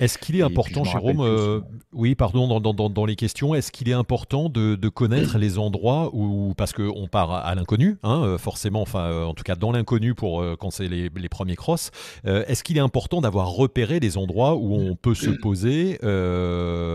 Est-ce 0.00 0.18
qu'il 0.18 0.36
est 0.36 0.42
important, 0.42 0.84
Jérôme, 0.84 1.20
euh, 1.20 1.60
oui, 1.92 2.14
pardon, 2.14 2.60
dans, 2.60 3.04
les 3.06 3.16
questions, 3.16 3.54
est-ce 3.54 3.72
qu'il 3.72 3.88
est 3.88 3.94
important 3.94 4.48
de, 4.48 4.88
connaître 4.88 5.38
les 5.38 5.58
endroits 5.58 6.10
où, 6.12 6.54
parce 6.56 6.72
qu'on 6.72 7.08
part 7.08 7.30
à, 7.30 7.54
l'inconnu, 7.54 7.98
hein, 8.02 8.22
euh, 8.24 8.38
forcément, 8.38 8.82
enfin, 8.82 9.00
euh, 9.00 9.24
en 9.24 9.34
tout 9.34 9.44
cas 9.44 9.54
dans 9.54 9.70
l'inconnu 9.70 10.14
pour 10.14 10.44
quand 10.58 10.70
c'est 10.70 10.88
les, 10.88 11.28
premiers 11.28 11.56
crosses, 11.56 11.90
est-ce 12.24 12.64
qu'il 12.64 12.76
est 12.78 12.80
important 12.80 13.20
d'avoir 13.20 13.50
repéré 13.50 14.00
les 14.00 14.16
endroits 14.16 14.56
où 14.56 14.74
on 14.74 14.96
peut 14.96 15.14
se 15.14 15.30
poser, 15.30 15.96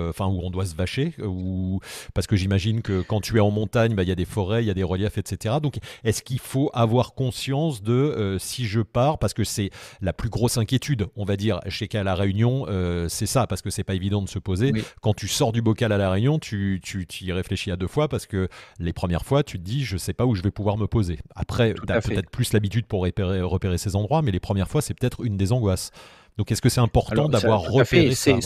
enfin, 0.10 0.26
où 0.28 0.42
on 0.44 0.50
doit 0.50 0.66
se 0.66 0.76
vacher, 0.76 1.14
ou 1.24 1.80
parce 2.14 2.28
que 2.28 2.36
j'imagine 2.36 2.82
que 2.82 3.02
quand 3.02 3.22
tu 3.22 3.38
es 3.38 3.40
en 3.40 3.52
montagne, 3.52 3.96
bah, 3.96 4.04
il 4.04 4.10
y 4.10 4.12
a 4.12 4.16
des 4.16 4.26
forêts, 4.26 4.64
il 4.64 4.68
y 4.68 4.72
a 4.72 4.74
des 4.74 4.84
reliefs, 4.84 5.18
etc. 5.18 5.56
Donc, 5.62 5.78
est-ce 6.04 6.24
qu'il 6.24 6.40
faut 6.40 6.70
avoir 6.74 7.14
conscience 7.14 7.84
de 7.84 8.38
si 8.40 8.66
je 8.66 8.82
pars, 8.82 9.20
parce 9.20 9.34
que 9.34 9.44
c'est 9.44 9.70
la 10.02 10.14
plus 10.14 10.30
grosse 10.30 10.58
inquiétude, 10.58 11.08
on 11.16 11.26
va 11.26 11.36
dire, 11.36 11.60
chez 11.68 11.88
qu'à 11.88 12.04
la 12.04 12.16
Réunion, 12.16 12.66
euh, 12.70 12.93
c'est 13.08 13.26
ça, 13.26 13.48
parce 13.48 13.62
que 13.62 13.70
c'est 13.70 13.84
pas 13.84 13.96
évident 13.96 14.22
de 14.22 14.30
se 14.30 14.40
poser. 14.40 14.72
Quand 15.02 15.14
tu 15.14 15.28
sors 15.28 15.52
du 15.52 15.62
bocal 15.62 15.92
à 15.92 15.98
la 15.98 16.10
Réunion, 16.10 16.40
tu, 16.40 16.82
tu, 16.84 17.06
y 17.22 17.32
réfléchis 17.32 17.72
à 17.72 17.76
deux 17.76 17.88
fois 17.88 18.08
parce 18.08 18.26
que 18.26 18.48
les 18.80 18.94
premières 18.94 19.26
fois, 19.26 19.44
tu 19.44 19.60
te 19.60 19.64
dis, 19.64 19.84
je 19.84 19.98
sais 19.98 20.14
pas 20.14 20.26
où 20.26 20.36
je 20.36 20.42
vais 20.42 20.52
pouvoir 20.52 20.78
me 20.78 20.88
poser. 20.88 21.20
Après, 21.36 21.74
tu 21.74 21.94
as 21.94 22.02
peut-être 22.02 22.30
plus 22.30 22.54
l'habitude 22.54 22.86
pour 22.86 23.02
repérer, 23.02 23.42
repérer 23.42 23.78
ces 23.78 23.96
endroits, 23.96 24.22
mais 24.22 24.32
les 24.32 24.40
premières 24.40 24.70
fois, 24.70 24.82
c'est 24.82 24.94
peut-être 24.94 25.24
une 25.24 25.38
des 25.38 25.52
angoisses. 25.52 25.92
Donc, 26.38 26.52
est-ce 26.52 26.62
que 26.62 26.70
c'est 26.70 26.82
important 26.82 27.30
d'avoir 27.30 27.62
repéré 27.62 28.16
ça 28.16 28.38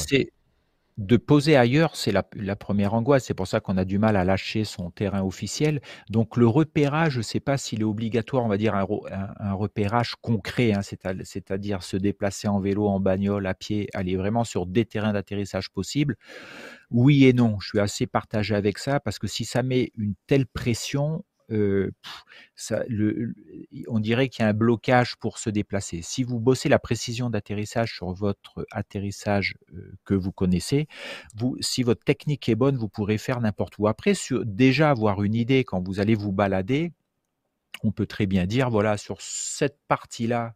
de 0.98 1.16
poser 1.16 1.56
ailleurs, 1.56 1.96
c'est 1.96 2.12
la, 2.12 2.56
première 2.56 2.96
angoisse. 2.96 3.26
C'est 3.26 3.36
pour 3.36 3.48
ça 3.48 3.60
qu'on 3.60 3.78
a 3.78 3.86
du 3.86 4.00
mal 4.00 4.16
à 4.16 4.24
lâcher 4.24 4.64
son 4.64 4.90
terrain 4.90 5.22
officiel. 5.22 5.82
Donc 6.10 6.38
le 6.38 6.48
repérage, 6.48 7.14
je 7.14 7.18
ne 7.20 7.24
sais 7.24 7.40
pas 7.40 7.58
s'il 7.58 7.82
est 7.82 7.86
obligatoire, 7.86 8.44
on 8.44 8.48
va 8.48 8.58
dire 8.58 8.74
un, 8.74 9.54
repérage 9.54 10.16
concret, 10.22 10.74
hein, 10.74 10.82
c'est-à-dire 10.82 11.84
se 11.84 11.98
déplacer 11.98 12.48
en 12.48 12.60
vélo, 12.60 12.88
en 12.88 13.00
bagnole, 13.00 13.46
à 13.46 13.54
pied, 13.54 13.88
aller 13.94 14.16
vraiment 14.16 14.44
sur 14.44 14.66
des 14.66 14.86
terrains 14.86 15.14
d'atterrissage 15.14 15.70
possibles. 15.70 16.16
Oui 16.90 17.26
et 17.26 17.34
non, 17.34 17.60
je 17.60 17.70
suis 17.70 17.80
assez 17.80 18.08
partagé 18.08 18.56
avec 18.56 18.80
ça 18.80 19.00
parce 19.00 19.20
que 19.20 19.28
si 19.28 19.46
ça 19.46 19.62
met 19.62 19.92
une 19.98 20.16
telle 20.26 20.48
pression, 20.48 21.24
on 21.50 21.92
dirait 24.00 24.30
qu'il 24.30 24.44
y 24.44 24.46
a 24.46 24.50
un 24.50 24.54
blocage 24.54 25.16
pour 25.18 25.38
se 25.38 25.50
déplacer. 25.50 26.02
Si 26.02 26.24
vous 26.24 26.40
bossez 26.40 26.70
la 26.70 26.80
précision 26.80 27.30
d'atterrissage 27.30 27.96
sur 27.96 28.12
votre 28.12 28.66
atterrissage 28.72 29.56
que 30.06 30.14
vous 30.14 30.32
connaissez, 30.32 30.88
si 31.62 31.84
votre 31.84 32.04
technique 32.04 32.50
est 32.50 32.56
bonne, 32.56 32.78
vous 32.78 32.90
pourrez 32.90 33.18
faire 33.18 33.40
n'importe 33.42 33.78
où. 33.78 33.88
Après, 33.88 34.14
déjà 34.46 34.90
avoir 34.90 35.24
une 35.24 35.36
idée 35.36 35.64
quand 35.64 35.86
vous 35.86 36.00
allez 36.00 36.16
vous 36.16 36.32
balader, 36.32 36.92
on 37.84 37.92
peut 37.92 38.06
très 38.06 38.26
bien 38.26 38.46
dire, 38.46 38.70
voilà, 38.70 38.98
sur 38.98 39.22
cette 39.22 39.78
partie-là, 39.88 40.54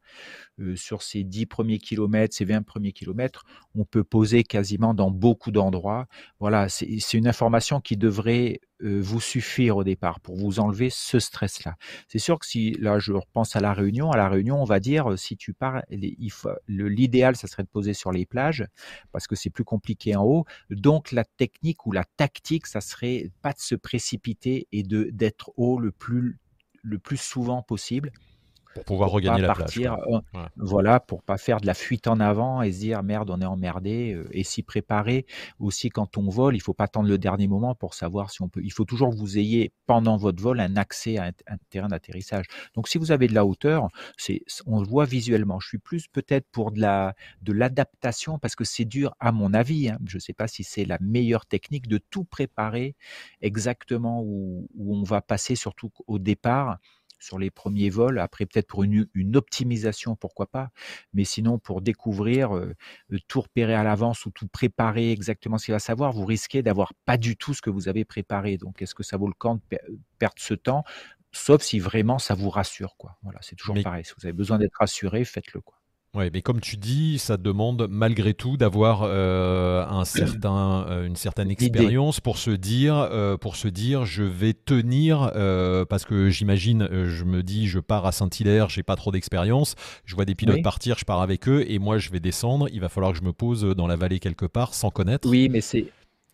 euh, 0.59 0.75
sur 0.75 1.01
ces 1.01 1.23
10 1.23 1.45
premiers 1.45 1.79
kilomètres, 1.79 2.35
ces 2.35 2.45
20 2.45 2.63
premiers 2.63 2.91
kilomètres, 2.91 3.43
on 3.75 3.85
peut 3.85 4.03
poser 4.03 4.43
quasiment 4.43 4.93
dans 4.93 5.11
beaucoup 5.11 5.51
d'endroits. 5.51 6.07
Voilà, 6.39 6.69
c'est 6.69 7.13
une 7.13 7.27
information 7.27 7.81
qui 7.81 7.97
devrait 7.97 8.59
euh, 8.83 8.99
vous 9.01 9.21
suffire 9.21 9.77
au 9.77 9.83
départ 9.83 10.19
pour 10.19 10.35
vous 10.35 10.59
enlever 10.59 10.89
ce 10.89 11.19
stress-là. 11.19 11.75
C'est 12.07 12.19
sûr 12.19 12.39
que 12.39 12.45
si, 12.45 12.71
là, 12.79 12.99
je 12.99 13.13
repense 13.13 13.55
à 13.55 13.59
la 13.59 13.73
réunion, 13.73 14.11
à 14.11 14.17
la 14.17 14.29
réunion, 14.29 14.61
on 14.61 14.65
va 14.65 14.79
dire, 14.79 15.17
si 15.17 15.37
tu 15.37 15.53
pars, 15.53 15.81
l'idéal, 16.67 17.35
ça 17.35 17.47
serait 17.47 17.63
de 17.63 17.69
poser 17.69 17.93
sur 17.93 18.11
les 18.11 18.25
plages 18.25 18.65
parce 19.11 19.27
que 19.27 19.35
c'est 19.35 19.49
plus 19.49 19.63
compliqué 19.63 20.15
en 20.15 20.23
haut. 20.23 20.45
Donc, 20.69 21.11
la 21.11 21.23
technique 21.23 21.85
ou 21.85 21.91
la 21.91 22.05
tactique, 22.17 22.67
ça 22.67 22.81
serait 22.81 23.31
pas 23.41 23.53
de 23.53 23.59
se 23.59 23.75
précipiter 23.75 24.67
et 24.71 24.83
de 24.83 25.09
d'être 25.11 25.51
haut 25.57 25.79
le 25.79 25.91
plus 25.91 26.39
le 26.83 26.99
plus 26.99 27.17
souvent 27.17 27.61
possible 27.61 28.11
Pour 28.73 28.85
pouvoir 28.85 29.09
regagner 29.09 29.41
la 29.41 29.49
partir, 29.49 29.97
plage. 29.97 30.21
Euh, 30.35 30.39
voilà, 30.55 30.99
pour 30.99 31.23
pas 31.23 31.37
faire 31.37 31.59
de 31.59 31.65
la 31.65 31.73
fuite 31.73 32.07
en 32.07 32.19
avant 32.19 32.61
et 32.61 32.71
se 32.71 32.79
dire 32.79 33.03
merde, 33.03 33.29
on 33.29 33.41
est 33.41 33.45
emmerdé. 33.45 34.13
Euh, 34.13 34.27
et 34.31 34.43
s'y 34.43 34.63
préparer 34.63 35.25
aussi 35.59 35.89
quand 35.89 36.17
on 36.17 36.29
vole, 36.29 36.55
il 36.55 36.61
faut 36.61 36.73
pas 36.73 36.85
attendre 36.85 37.09
le 37.09 37.17
dernier 37.17 37.47
moment 37.47 37.75
pour 37.75 37.93
savoir 37.93 38.31
si 38.31 38.41
on 38.41 38.49
peut. 38.49 38.61
Il 38.63 38.71
faut 38.71 38.85
toujours 38.85 39.09
que 39.09 39.15
vous 39.15 39.37
ayez 39.37 39.73
pendant 39.87 40.15
votre 40.15 40.41
vol 40.41 40.59
un 40.59 40.77
accès 40.77 41.17
à 41.17 41.25
un, 41.25 41.57
terrain 41.69 41.89
d'atterrissage. 41.89 42.45
Donc 42.75 42.87
si 42.87 42.97
vous 42.97 43.11
avez 43.11 43.27
de 43.27 43.33
la 43.33 43.45
hauteur, 43.45 43.89
c'est 44.17 44.41
on 44.65 44.79
le 44.79 44.87
voit 44.87 45.05
visuellement. 45.05 45.59
Je 45.59 45.67
suis 45.67 45.77
plus 45.77 46.07
peut-être 46.07 46.47
pour 46.51 46.71
de 46.71 46.79
la 46.79 47.13
de 47.41 47.51
l'adaptation 47.51 48.39
parce 48.39 48.55
que 48.55 48.63
c'est 48.63 48.85
dur 48.85 49.13
à 49.19 49.31
mon 49.31 49.53
avis. 49.53 49.89
Hein. 49.89 49.99
Je 50.05 50.17
sais 50.17 50.33
pas 50.33 50.47
si 50.47 50.63
c'est 50.63 50.85
la 50.85 50.97
meilleure 51.01 51.45
technique 51.45 51.87
de 51.87 51.97
tout 51.97 52.23
préparer 52.23 52.95
exactement 53.41 54.21
où, 54.21 54.69
où 54.75 54.95
on 54.95 55.03
va 55.03 55.21
passer, 55.21 55.55
surtout 55.55 55.91
au 56.07 56.19
départ 56.19 56.77
sur 57.21 57.39
les 57.39 57.51
premiers 57.51 57.89
vols. 57.89 58.19
Après, 58.19 58.45
peut-être 58.45 58.67
pour 58.67 58.83
une, 58.83 59.07
optimisation, 59.35 60.15
pourquoi 60.15 60.47
pas. 60.47 60.71
Mais 61.13 61.23
sinon, 61.23 61.59
pour 61.59 61.81
découvrir, 61.81 62.55
euh, 62.55 62.75
tout 63.27 63.41
repérer 63.41 63.75
à 63.75 63.83
l'avance 63.83 64.25
ou 64.25 64.31
tout 64.31 64.47
préparer 64.47 65.11
exactement 65.11 65.57
ce 65.57 65.65
qu'il 65.65 65.73
va 65.73 65.79
savoir, 65.79 66.11
vous 66.11 66.25
risquez 66.25 66.61
d'avoir 66.61 66.93
pas 67.05 67.17
du 67.17 67.37
tout 67.37 67.53
ce 67.53 67.61
que 67.61 67.69
vous 67.69 67.87
avez 67.87 68.05
préparé. 68.05 68.57
Donc, 68.57 68.81
est-ce 68.81 68.95
que 68.95 69.03
ça 69.03 69.17
vaut 69.17 69.27
le 69.27 69.33
camp 69.33 69.55
de 69.55 69.61
perdre 70.19 70.35
ce 70.37 70.53
temps? 70.53 70.83
Sauf 71.31 71.61
si 71.61 71.79
vraiment 71.79 72.19
ça 72.19 72.35
vous 72.35 72.49
rassure, 72.49 72.95
quoi. 72.97 73.17
Voilà, 73.23 73.39
c'est 73.41 73.55
toujours 73.55 73.81
pareil. 73.81 74.03
Si 74.03 74.13
vous 74.17 74.25
avez 74.25 74.33
besoin 74.33 74.57
d'être 74.57 74.75
rassuré, 74.79 75.23
faites-le, 75.23 75.61
quoi. 75.61 75.80
Oui, 76.13 76.25
mais 76.33 76.41
comme 76.41 76.59
tu 76.59 76.75
dis, 76.75 77.19
ça 77.19 77.37
demande 77.37 77.87
malgré 77.89 78.33
tout 78.33 78.57
d'avoir 78.57 79.03
euh, 79.03 79.85
un 79.87 80.03
certain, 80.03 80.85
euh, 80.89 81.07
une 81.07 81.15
certaine 81.15 81.49
expérience 81.49 82.19
pour 82.19 82.37
se 82.37 82.51
dire, 82.51 82.95
euh, 82.95 83.37
pour 83.37 83.55
se 83.55 83.69
dire, 83.69 84.03
je 84.03 84.23
vais 84.23 84.53
tenir, 84.53 85.31
parce 85.87 86.03
que 86.03 86.29
j'imagine, 86.29 86.89
je 86.91 87.23
me 87.23 87.43
dis, 87.43 87.67
je 87.67 87.79
pars 87.79 88.05
à 88.05 88.11
Saint-Hilaire, 88.11 88.69
j'ai 88.69 88.83
pas 88.83 88.97
trop 88.97 89.13
d'expérience, 89.13 89.75
je 90.03 90.15
vois 90.15 90.25
des 90.25 90.35
pilotes 90.35 90.61
partir, 90.63 90.97
je 90.99 91.05
pars 91.05 91.21
avec 91.21 91.47
eux, 91.47 91.63
et 91.69 91.79
moi 91.79 91.97
je 91.97 92.09
vais 92.09 92.19
descendre, 92.19 92.67
il 92.73 92.81
va 92.81 92.89
falloir 92.89 93.13
que 93.13 93.17
je 93.17 93.23
me 93.23 93.31
pose 93.31 93.63
dans 93.63 93.87
la 93.87 93.95
vallée 93.95 94.19
quelque 94.19 94.45
part 94.45 94.73
sans 94.73 94.89
connaître. 94.89 95.29
Oui, 95.29 95.47
mais 95.47 95.61
c'est 95.61 95.85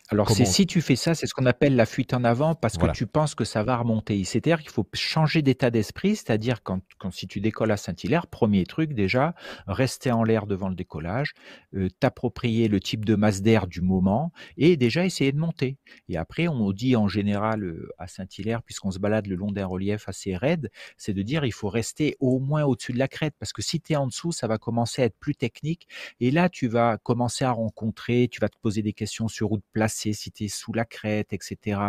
alors, 0.10 0.32
c'est 0.32 0.46
si 0.46 0.66
tu 0.66 0.82
fais 0.82 0.96
ça, 0.96 1.16
c'est 1.16 1.28
ce 1.28 1.34
qu'on 1.34 1.46
appelle 1.46 1.76
la 1.76 1.86
fuite 1.86 2.14
en 2.14 2.24
avant 2.24 2.56
parce 2.56 2.78
que 2.78 2.90
tu 2.92 3.08
penses 3.08 3.36
que 3.36 3.44
ça 3.44 3.64
va 3.64 3.76
remonter. 3.76 4.24
C'est-à-dire 4.24 4.62
qu'il 4.62 4.70
faut 4.70 4.88
changer 4.94 5.42
d'état 5.42 5.70
d'esprit, 5.70 6.16
c'est-à-dire 6.16 6.64
quand, 6.64 6.82
quand, 6.98 7.12
si 7.12 7.28
tu 7.28 7.42
décolles 7.42 7.72
à 7.72 7.78
Saint-Hilaire, 7.78 8.28
premier 8.28 8.66
truc 8.66 8.94
déjà, 8.94 9.36
rester 9.68 10.12
en 10.12 10.24
l'air 10.24 10.48
devant 10.48 10.70
le 10.70 10.76
décollage, 10.76 11.34
euh, 11.74 11.90
t'approprier 12.00 12.70
le 12.70 12.80
type 12.80 13.04
de 13.04 13.16
masse 13.16 13.42
d'air 13.42 13.68
du 13.68 13.82
moment 13.82 14.32
et 14.56 14.78
déjà 14.78 15.06
essayer 15.06 15.34
de 15.34 15.40
monter. 15.40 15.78
Et 16.08 16.16
après, 16.16 16.48
on 16.48 16.72
dit 16.72 16.96
en 16.96 17.10
général 17.10 17.64
euh, 17.64 17.90
à 17.98 18.08
Saint-Hilaire, 18.08 18.64
puisqu'on 18.64 18.92
se 18.92 19.00
balade 19.00 19.28
le 19.28 19.36
long 19.36 19.52
d'un 19.52 19.66
relief 19.66 20.08
assez 20.08 20.38
raide, 20.38 20.72
c'est 20.96 21.14
de 21.14 21.22
dire 21.22 21.44
il 21.44 21.52
faut 21.52 21.70
rester 21.70 22.16
au 22.22 22.40
moins 22.40 22.64
au-dessus 22.64 22.94
de 22.94 23.00
la 23.00 23.10
crête 23.10 23.34
parce 23.40 23.52
que 23.52 23.62
si 23.62 23.82
tu 23.82 23.92
es 23.92 23.96
en 23.98 24.08
dessous, 24.08 24.32
ça 24.32 24.48
va 24.48 24.58
commencer 24.58 25.02
à 25.02 25.06
être 25.06 25.18
plus 25.20 25.36
technique 25.36 25.90
et 26.22 26.32
là, 26.32 26.48
tu 26.48 26.70
vas 26.70 26.98
commencer 26.98 27.44
à 27.44 27.52
rencontrer, 27.52 28.30
tu 28.32 28.40
vas 28.40 28.48
te 28.48 28.58
poser 28.62 28.82
des 28.82 28.94
questions 28.94 29.28
sur 29.28 29.50
route 29.50 29.64
si 29.98 30.32
tu 30.32 30.46
es 30.46 30.48
sous 30.48 30.74
la 30.74 30.86
crête, 30.86 31.34
etc. 31.34 31.80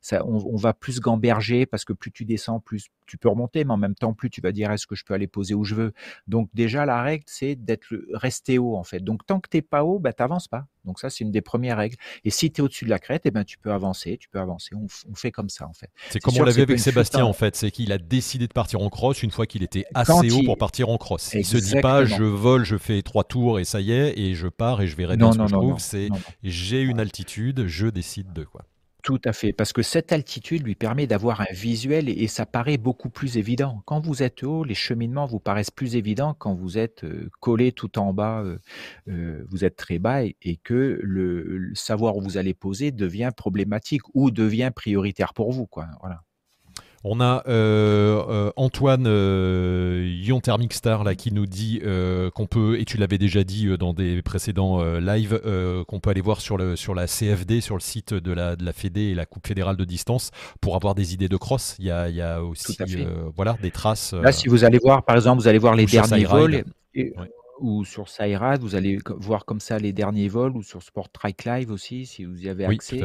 Ça, 0.00 0.24
on, 0.26 0.56
va 0.56 0.74
plus 0.74 1.00
gamberger 1.00 1.66
parce 1.66 1.84
que 1.84 1.92
plus 1.92 2.12
tu 2.12 2.24
descends, 2.24 2.60
plus 2.60 2.88
tu 3.06 3.18
peux 3.18 3.28
remonter, 3.28 3.64
mais 3.64 3.72
en 3.72 3.76
même 3.76 3.94
temps, 3.94 4.14
plus 4.14 4.30
tu 4.30 4.40
vas 4.40 4.52
dire 4.52 4.70
est-ce 4.70 4.86
que 4.86 4.94
je 4.94 5.04
peux 5.04 5.14
aller 5.14 5.26
poser 5.26 5.54
où 5.54 5.64
je 5.64 5.74
veux? 5.74 5.92
Donc 6.26 6.48
déjà, 6.54 6.86
la 6.86 7.02
règle, 7.02 7.24
c'est 7.26 7.56
d'être 7.56 7.86
resté 8.12 8.58
haut 8.58 8.76
en 8.76 8.84
fait. 8.84 9.00
Donc 9.00 9.26
tant 9.26 9.40
que 9.40 9.48
tu 9.48 9.56
n'es 9.58 9.62
pas 9.62 9.84
haut, 9.84 9.98
bah, 9.98 10.12
tu 10.12 10.22
n'avances 10.22 10.48
pas. 10.48 10.66
Donc 10.84 10.98
ça, 10.98 11.10
c'est 11.10 11.24
une 11.24 11.30
des 11.30 11.40
premières 11.40 11.76
règles. 11.76 11.96
Et 12.24 12.30
si 12.30 12.50
tu 12.50 12.60
es 12.60 12.64
au-dessus 12.64 12.84
de 12.84 12.90
la 12.90 12.98
crête, 12.98 13.22
eh 13.24 13.30
ben, 13.30 13.44
tu 13.44 13.58
peux 13.58 13.72
avancer, 13.72 14.16
tu 14.18 14.28
peux 14.28 14.40
avancer. 14.40 14.74
On, 14.74 15.14
fait 15.14 15.30
comme 15.30 15.48
ça 15.50 15.66
en 15.66 15.72
fait. 15.72 15.90
C'est 16.08 16.20
comme 16.20 16.34
on 16.38 16.44
l'avait 16.44 16.62
avec 16.62 16.78
Sébastien 16.78 17.24
en 17.24 17.32
fait, 17.32 17.56
c'est 17.56 17.70
qu'il 17.70 17.92
a 17.92 17.98
décidé 17.98 18.46
de 18.46 18.52
partir 18.52 18.80
en 18.80 18.88
cross 18.88 19.22
une 19.22 19.30
fois 19.30 19.46
qu'il 19.46 19.62
était 19.62 19.84
assez 19.94 20.30
haut 20.30 20.42
pour 20.44 20.56
partir 20.56 20.88
en 20.88 20.96
cross. 20.96 21.34
Il 21.34 21.44
se 21.44 21.58
dit 21.58 21.80
pas 21.80 22.04
je 22.04 22.22
vole, 22.22 22.64
je 22.64 22.76
fais 22.76 23.02
trois 23.02 23.24
tours 23.24 23.58
et 23.58 23.64
ça 23.64 23.80
y 23.80 23.92
est, 23.92 24.18
et 24.18 24.34
je 24.34 24.48
pars 24.48 24.80
et 24.80 24.86
je 24.86 24.96
verrai 24.96 25.16
bien 25.16 25.32
ce 25.32 25.38
que 25.38 25.46
je 25.46 25.52
trouve. 25.52 25.78
C'est 25.78 26.08
j'ai 26.42 26.80
une 26.80 27.00
altitude, 27.00 27.66
je 27.66 27.86
décide 27.86 28.32
de 28.32 28.44
quoi. 28.44 28.64
Tout 29.02 29.20
à 29.24 29.32
fait, 29.32 29.52
parce 29.52 29.72
que 29.72 29.82
cette 29.82 30.12
altitude 30.12 30.64
lui 30.64 30.74
permet 30.74 31.06
d'avoir 31.06 31.40
un 31.40 31.52
visuel 31.52 32.08
et, 32.08 32.26
ça 32.28 32.46
paraît 32.46 32.76
beaucoup 32.76 33.10
plus 33.10 33.38
évident. 33.38 33.82
Quand 33.86 34.00
vous 34.00 34.22
êtes 34.22 34.42
haut, 34.42 34.64
les 34.64 34.74
cheminements 34.74 35.26
vous 35.26 35.40
paraissent 35.40 35.70
plus 35.70 35.96
évidents 35.96 36.34
quand 36.34 36.54
vous 36.54 36.78
êtes 36.78 37.04
collé 37.40 37.72
tout 37.72 37.98
en 37.98 38.12
bas, 38.12 38.44
vous 39.06 39.64
êtes 39.64 39.76
très 39.76 39.98
bas 39.98 40.22
et, 40.24 40.60
que 40.62 41.00
le, 41.02 41.70
savoir 41.74 42.16
où 42.16 42.20
vous 42.20 42.36
allez 42.36 42.54
poser 42.54 42.92
devient 42.92 43.30
problématique 43.36 44.02
ou 44.14 44.30
devient 44.30 44.70
prioritaire 44.74 45.34
pour 45.34 45.52
vous. 45.52 45.66
Quoi. 45.66 45.86
Voilà. 46.00 46.22
On 47.02 47.18
a 47.20 47.42
euh, 47.48 48.22
euh, 48.28 48.52
Antoine 48.56 49.06
euh, 49.06 50.06
Yon 50.22 50.40
Thermic 50.40 50.74
Star 50.74 51.02
là, 51.02 51.14
qui 51.14 51.32
nous 51.32 51.46
dit 51.46 51.80
qu'on 52.34 52.46
peut, 52.46 52.78
et 52.78 52.84
tu 52.84 52.98
l'avais 52.98 53.16
déjà 53.16 53.42
dit 53.42 53.68
dans 53.78 53.94
des 53.94 54.20
précédents 54.22 54.82
lives, 54.98 55.40
qu'on 55.86 56.00
peut 56.00 56.10
aller 56.10 56.20
voir 56.20 56.40
sur, 56.40 56.56
le, 56.56 56.76
sur 56.76 56.94
la 56.94 57.06
CFD, 57.06 57.60
sur 57.60 57.74
le 57.74 57.80
site 57.80 58.12
de 58.12 58.32
la, 58.32 58.56
de 58.56 58.64
la 58.64 58.72
Fédé 58.72 59.02
et 59.02 59.14
la 59.14 59.26
Coupe 59.26 59.46
fédérale 59.46 59.76
de 59.76 59.84
distance 59.84 60.30
pour 60.60 60.76
avoir 60.76 60.94
des 60.94 61.14
idées 61.14 61.28
de 61.28 61.36
cross. 61.36 61.76
Il 61.78 61.86
y 61.86 61.90
a, 61.90 62.08
il 62.08 62.16
y 62.16 62.22
a 62.22 62.42
aussi 62.42 62.76
voilà, 63.34 63.56
des 63.62 63.70
traces. 63.70 64.12
Là, 64.12 64.32
si 64.32 64.48
vous 64.48 64.64
allez 64.64 64.78
voir, 64.78 65.02
par 65.04 65.16
exemple, 65.16 65.40
vous 65.40 65.48
allez 65.48 65.58
voir 65.58 65.74
les 65.74 65.86
derniers 65.86 66.24
vols. 66.24 66.64
Et, 66.94 67.14
ou 67.60 67.84
sur 67.84 68.08
Sairad, 68.08 68.60
vous 68.60 68.74
allez 68.74 68.98
voir 69.16 69.44
comme 69.44 69.60
ça 69.60 69.78
les 69.78 69.92
derniers 69.92 70.28
vols, 70.28 70.56
ou 70.56 70.62
sur 70.62 70.82
Sport 70.82 71.10
Trike 71.10 71.44
Live 71.44 71.70
aussi, 71.70 72.06
si 72.06 72.24
vous 72.24 72.44
y 72.44 72.48
avez 72.48 72.64
accès. 72.64 73.02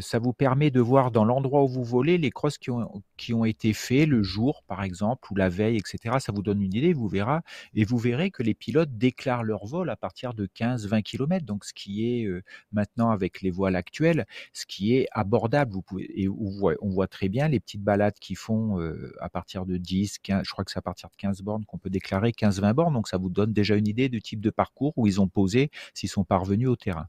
ça 0.00 0.18
vous 0.18 0.32
permet 0.32 0.70
de 0.70 0.80
voir 0.80 1.10
dans 1.10 1.24
l'endroit 1.24 1.62
où 1.62 1.68
vous 1.68 1.84
volez 1.84 2.18
les 2.18 2.30
crosses 2.30 2.58
qui 2.58 2.70
ont, 2.70 3.02
qui 3.16 3.32
ont 3.34 3.44
été 3.44 3.72
faits 3.72 4.08
le 4.08 4.22
jour, 4.22 4.62
par 4.66 4.82
exemple, 4.82 5.30
ou 5.30 5.36
la 5.36 5.48
veille, 5.48 5.76
etc. 5.76 6.16
Ça 6.18 6.32
vous 6.32 6.42
donne 6.42 6.62
une 6.62 6.74
idée, 6.74 6.92
vous 6.92 7.08
verrez, 7.08 7.38
et 7.74 7.84
vous 7.84 7.98
verrez 7.98 8.30
que 8.30 8.42
les 8.42 8.54
pilotes 8.54 8.96
déclarent 8.96 9.44
leur 9.44 9.66
vol 9.66 9.90
à 9.90 9.96
partir 9.96 10.34
de 10.34 10.46
15-20 10.46 11.02
km, 11.02 11.46
donc 11.46 11.64
ce 11.64 11.72
qui 11.72 12.06
est 12.06 12.28
maintenant 12.72 13.10
avec 13.10 13.42
les 13.42 13.50
voiles 13.50 13.76
actuelles, 13.76 14.26
ce 14.52 14.66
qui 14.66 14.94
est 14.94 15.06
abordable. 15.12 15.72
Vous 15.72 15.82
pouvez, 15.82 16.10
et 16.20 16.28
on 16.28 16.50
voit, 16.50 16.74
on 16.80 16.90
voit 16.90 17.08
très 17.08 17.28
bien 17.28 17.48
les 17.48 17.60
petites 17.60 17.82
balades 17.82 18.18
qui 18.20 18.34
font 18.34 18.78
à 19.20 19.28
partir 19.28 19.66
de 19.66 19.76
10, 19.76 20.18
15, 20.18 20.42
je 20.44 20.50
crois 20.50 20.64
que 20.64 20.70
c'est 20.70 20.78
à 20.78 20.82
partir 20.82 21.08
de 21.10 21.16
15 21.16 21.42
bornes 21.42 21.64
qu'on 21.64 21.78
peut 21.78 21.90
déclarer 21.90 22.30
15-20 22.30 22.72
bornes 22.72 22.95
donc 22.96 23.08
ça 23.08 23.18
vous 23.18 23.30
donne 23.30 23.52
déjà 23.52 23.76
une 23.76 23.86
idée 23.86 24.08
du 24.08 24.20
type 24.20 24.40
de 24.40 24.50
parcours 24.50 24.92
où 24.96 25.06
ils 25.06 25.20
ont 25.20 25.28
posé 25.28 25.70
s'ils 25.94 26.08
sont 26.08 26.24
parvenus 26.24 26.68
au 26.68 26.76
terrain. 26.76 27.06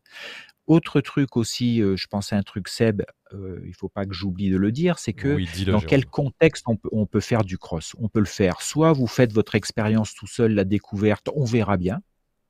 Autre 0.67 1.00
truc 1.00 1.38
aussi, 1.38 1.82
euh, 1.82 1.95
je 1.95 2.08
pensais 2.08 2.36
à 2.36 2.39
un 2.39 2.43
truc 2.43 2.67
Seb, 2.67 3.02
euh, 3.34 3.62
il 3.65 3.73
faut 3.73 3.88
pas 3.88 4.06
que 4.06 4.13
j'oublie 4.13 4.50
de 4.50 4.58
le 4.58 4.73
dire, 4.73 5.00
c'est 5.00 5.13
que 5.13 5.38
dans 5.71 5.80
quel 5.80 6.06
contexte 6.06 6.65
on 6.67 6.76
peut, 6.76 6.89
on 6.91 7.06
peut 7.06 7.21
faire 7.21 7.45
du 7.45 7.58
cross? 7.58 7.95
On 8.00 8.10
peut 8.10 8.19
le 8.19 8.26
faire, 8.26 8.62
soit 8.62 8.91
vous 8.91 9.08
faites 9.08 9.32
votre 9.32 9.56
expérience 9.56 10.13
tout 10.13 10.28
seul, 10.28 10.54
la 10.54 10.65
découverte, 10.65 11.30
on 11.34 11.45
verra 11.45 11.78
bien, 11.78 12.02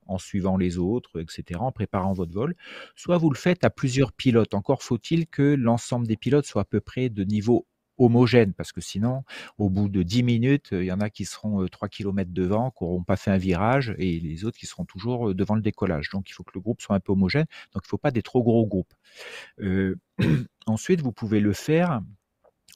en 0.08 0.18
suivant 0.18 0.58
les 0.58 0.80
autres, 0.80 1.22
etc., 1.22 1.60
en 1.62 1.72
préparant 1.72 2.14
votre 2.14 2.34
vol, 2.34 2.56
soit 2.96 3.18
vous 3.18 3.30
le 3.30 3.38
faites 3.38 3.64
à 3.64 3.70
plusieurs 3.70 4.14
pilotes. 4.14 4.56
Encore 4.56 4.82
faut-il 4.82 5.28
que 5.28 5.44
l'ensemble 5.44 6.08
des 6.08 6.18
pilotes 6.18 6.46
soit 6.46 6.64
à 6.64 6.66
peu 6.66 6.82
près 6.82 7.10
de 7.10 7.24
niveau 7.24 7.68
homogène, 7.98 8.54
parce 8.54 8.72
que 8.72 8.82
sinon, 8.82 9.24
au 9.58 9.70
bout 9.70 9.90
de 9.90 10.04
10 10.04 10.24
minutes, 10.24 10.70
il 10.72 10.84
y 10.84 10.92
en 10.92 11.00
a 11.00 11.10
qui 11.10 11.26
seront 11.26 11.66
3 11.68 11.90
km 11.90 12.32
devant, 12.32 12.72
qui 12.72 12.84
n'auront 12.84 13.04
pas 13.04 13.18
fait 13.18 13.32
un 13.32 13.38
virage, 13.38 13.96
et 13.98 14.20
les 14.20 14.46
autres 14.46 14.58
qui 14.58 14.66
seront 14.66 14.86
toujours 14.86 15.34
devant 15.34 15.56
le 15.56 15.62
décollage. 15.62 16.10
Donc, 16.10 16.30
il 16.30 16.34
faut 16.34 16.44
que 16.44 16.52
le 16.56 16.62
groupe 16.62 16.82
soit 16.82 16.96
un 16.96 17.00
peu 17.00 17.12
homogène. 17.12 17.46
Donc, 17.74 17.84
il 17.84 17.88
ne 17.88 17.90
faut 17.90 17.98
pas 17.98 18.12
des 18.12 18.22
trop 18.22 18.44
gros 18.44 18.66
groupes. 18.66 18.94
ensuite, 20.66 21.02
vous 21.02 21.12
pouvez 21.12 21.40
le 21.40 21.54
faire 21.54 22.02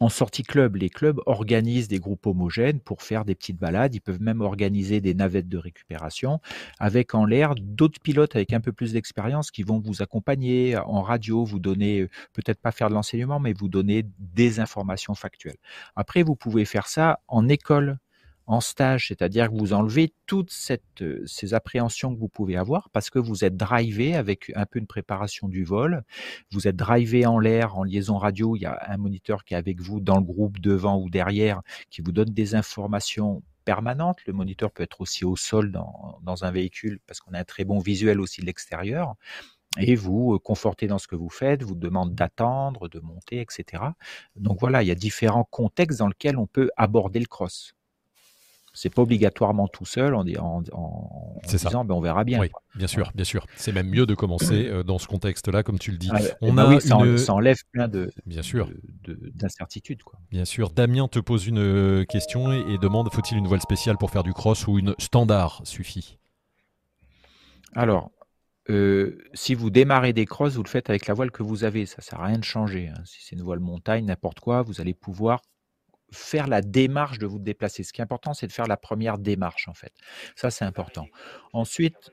en 0.02 0.10
sortie 0.10 0.42
club, 0.42 0.78
les 0.78 0.90
clubs 0.90 1.22
organisent 1.28 1.88
des 1.88 2.00
groupes 2.00 2.26
homogènes 2.26 2.80
pour 2.80 3.04
faire 3.04 3.24
des 3.24 3.36
petites 3.36 3.60
balades. 3.60 3.94
Ils 3.94 4.00
peuvent 4.00 4.20
même 4.20 4.42
organiser 4.42 5.00
des 5.00 5.14
navettes 5.14 5.48
de 5.48 5.60
récupération 5.60 6.42
avec 6.80 7.14
en 7.14 7.24
l'air 7.24 7.54
d'autres 7.56 8.02
pilotes 8.02 8.36
avec 8.36 8.52
un 8.52 8.62
peu 8.62 8.72
plus 8.72 8.94
d'expérience 8.94 9.52
qui 9.52 9.62
vont 9.62 9.80
vous 9.80 10.02
accompagner 10.02 10.76
en 10.76 11.04
radio, 11.04 11.46
vous 11.46 11.60
donner, 11.60 12.08
peut-être 12.34 12.60
pas 12.60 12.72
faire 12.72 12.90
de 12.90 12.96
l'enseignement, 12.96 13.40
mais 13.40 13.54
vous 13.54 13.70
donner 13.70 14.04
des 14.18 14.60
informations 14.60 15.14
factuelles. 15.14 15.60
Après, 15.96 16.24
vous 16.24 16.36
pouvez 16.36 16.66
faire 16.66 16.88
ça 16.88 17.20
en 17.28 17.48
école 17.48 18.00
en 18.52 18.60
stage, 18.60 19.08
c'est-à-dire 19.08 19.50
que 19.50 19.58
vous 19.58 19.72
enlevez 19.72 20.14
toutes 20.26 20.54
euh, 21.02 21.24
ces 21.26 21.54
appréhensions 21.54 22.14
que 22.14 22.20
vous 22.20 22.28
pouvez 22.28 22.58
avoir 22.58 22.90
parce 22.90 23.10
que 23.10 23.18
vous 23.18 23.46
êtes 23.46 23.56
drivé 23.56 24.14
avec 24.14 24.52
un 24.56 24.66
peu 24.66 24.78
une 24.78 24.88
préparation 24.88 25.48
du 25.48 25.64
vol, 25.64 26.04
vous 26.52 26.68
êtes 26.68 26.76
drivé 26.76 27.26
en 27.26 27.40
l'air, 27.40 27.78
en 27.78 27.86
liaison 27.86 28.18
radio, 28.18 28.58
il 28.58 28.64
y 28.64 28.66
a 28.66 28.78
un 28.90 28.98
moniteur 28.98 29.46
qui 29.46 29.54
est 29.54 29.58
avec 29.58 29.80
vous 29.80 30.02
dans 30.02 30.18
le 30.18 30.24
groupe 30.24 30.60
devant 30.60 31.00
ou 31.00 31.10
derrière 31.10 31.62
qui 31.90 32.02
vous 32.02 32.12
donne 32.12 32.32
des 32.32 32.54
informations 32.54 33.42
permanentes. 33.64 34.18
Le 34.28 34.34
moniteur 34.34 34.70
peut 34.70 34.84
être 34.84 35.00
aussi 35.00 35.24
au 35.24 35.38
sol 35.38 35.72
dans, 35.72 36.20
dans 36.22 36.44
un 36.44 36.52
véhicule 36.52 37.00
parce 37.08 37.22
qu'on 37.22 37.34
a 37.34 37.40
un 37.40 37.46
très 37.46 37.64
bon 37.64 37.80
visuel 37.80 38.20
aussi 38.20 38.42
de 38.42 38.48
l'extérieur 38.48 39.16
et 39.80 39.96
vous 39.96 40.34
euh, 40.34 40.40
confortez 40.40 40.88
dans 40.88 40.98
ce 40.98 41.08
que 41.08 41.16
vous 41.16 41.30
faites, 41.30 41.64
vous 41.64 41.76
demande 41.76 42.16
d'attendre, 42.16 42.90
de 42.90 43.00
monter, 43.00 43.40
etc. 43.40 43.84
Donc 44.36 44.60
voilà, 44.60 44.84
il 44.84 44.90
y 44.90 44.92
a 44.92 44.96
différents 44.96 45.48
contextes 45.50 46.00
dans 46.00 46.10
lesquels 46.10 46.38
on 46.38 46.48
peut 46.48 46.70
aborder 46.76 47.22
le 47.22 47.28
cross. 47.28 47.76
C'est 48.74 48.94
pas 48.94 49.02
obligatoirement 49.02 49.68
tout 49.68 49.86
seul 49.86 50.16
en, 50.16 50.26
en, 50.40 50.64
en, 50.72 51.42
disant 51.46 51.84
ben, 51.84 51.94
on 51.94 52.00
verra 52.02 52.24
bien. 52.24 52.40
Oui, 52.40 52.50
bien 52.76 52.88
sûr, 52.88 53.12
bien 53.14 53.26
sûr. 53.26 53.46
C'est 53.58 53.74
même 53.74 53.90
mieux 53.90 54.06
de 54.06 54.16
commencer 54.16 54.68
euh, 54.68 54.84
dans 54.84 54.98
ce 54.98 55.08
contexte-là, 55.08 55.62
comme 55.64 55.78
tu 55.78 55.92
le 55.92 55.98
dis. 55.98 56.10
Ah, 56.12 56.20
on 56.42 56.54
ben 56.54 56.78
a 56.78 56.80
ça, 56.80 56.96
enlève 57.34 57.58
plein 57.72 57.90
de 57.90 58.12
bien 58.26 58.42
sûr 58.42 58.70
d'incertitudes. 59.36 60.02
Bien 60.32 60.46
sûr. 60.46 60.70
Damien 60.70 61.10
te 61.10 61.20
pose 61.20 61.48
une 61.48 61.60
euh, 61.60 62.06
question 62.06 62.52
et, 62.54 62.78
demande 62.78 63.12
faut-il 63.12 63.38
une 63.38 63.48
voile 63.48 63.62
spéciale 63.62 63.98
pour 63.98 64.10
faire 64.10 64.24
du 64.24 64.34
cross 64.34 64.68
ou 64.68 64.80
une 64.80 64.96
standard 64.98 65.62
suffit? 65.66 66.18
Alors, 67.74 68.12
euh, 68.70 69.18
si 69.34 69.54
vous 69.54 69.70
démarrez 69.70 70.14
des 70.14 70.26
crosses, 70.26 70.56
vous 70.56 70.64
le 70.64 70.70
faites 70.70 70.90
avec 70.90 71.08
la 71.08 71.14
voile 71.14 71.32
que 71.32 71.44
vous 71.44 71.64
avez. 71.66 71.86
Ça 71.86 71.98
ne 72.00 72.04
sert 72.04 72.22
à 72.22 72.28
rien 72.28 72.38
de 72.38 72.44
changer. 72.44 72.88
Hein. 72.88 73.02
Si 73.06 73.18
c'est 73.22 73.36
une 73.36 73.42
voile 73.42 73.60
montagne, 73.60 74.06
n'importe 74.06 74.40
quoi, 74.40 74.62
vous 74.62 74.80
allez 74.80 74.94
pouvoir 74.94 75.42
faire 76.14 76.48
la 76.48 76.62
démarche 76.62 77.20
de 77.20 77.26
vous 77.28 77.40
déplacer. 77.40 77.84
Ce 77.84 77.94
qui 77.94 78.02
est 78.02 78.04
important, 78.04 78.34
c'est 78.34 78.48
de 78.48 78.52
faire 78.52 78.68
la 78.68 78.78
première 78.78 79.18
démarche, 79.18 79.68
en 79.68 79.74
fait. 79.74 79.94
Ça, 80.36 80.52
c'est 80.52 80.66
important. 80.66 81.08
Ensuite, 81.54 82.12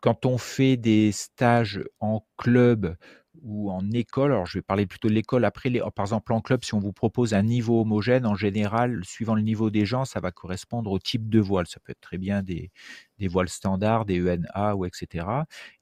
quand 0.00 0.26
on 0.26 0.38
fait 0.38 0.76
des 0.76 1.12
stages 1.12 1.82
en 2.00 2.24
club 2.36 2.96
ou 3.42 3.70
en 3.70 3.90
école, 3.90 4.32
alors 4.32 4.46
je 4.46 4.58
vais 4.58 4.62
parler 4.62 4.86
plutôt 4.86 5.08
de 5.08 5.12
l'école, 5.14 5.44
après, 5.44 5.68
les, 5.68 5.80
par 5.94 6.04
exemple 6.04 6.32
en 6.32 6.40
club, 6.40 6.64
si 6.64 6.74
on 6.74 6.78
vous 6.78 6.92
propose 6.92 7.34
un 7.34 7.42
niveau 7.42 7.80
homogène, 7.82 8.24
en 8.24 8.34
général, 8.34 9.02
suivant 9.04 9.34
le 9.34 9.42
niveau 9.42 9.68
des 9.70 9.84
gens, 9.84 10.04
ça 10.04 10.20
va 10.20 10.32
correspondre 10.32 10.90
au 10.90 10.98
type 10.98 11.28
de 11.28 11.40
voile. 11.40 11.66
Ça 11.66 11.80
peut 11.80 11.92
être 11.92 12.00
très 12.00 12.18
bien 12.18 12.42
des, 12.42 12.70
des 13.18 13.28
voiles 13.28 13.48
standards, 13.48 14.06
des 14.06 14.20
ENA 14.22 14.74
ou 14.76 14.84
etc. 14.86 15.26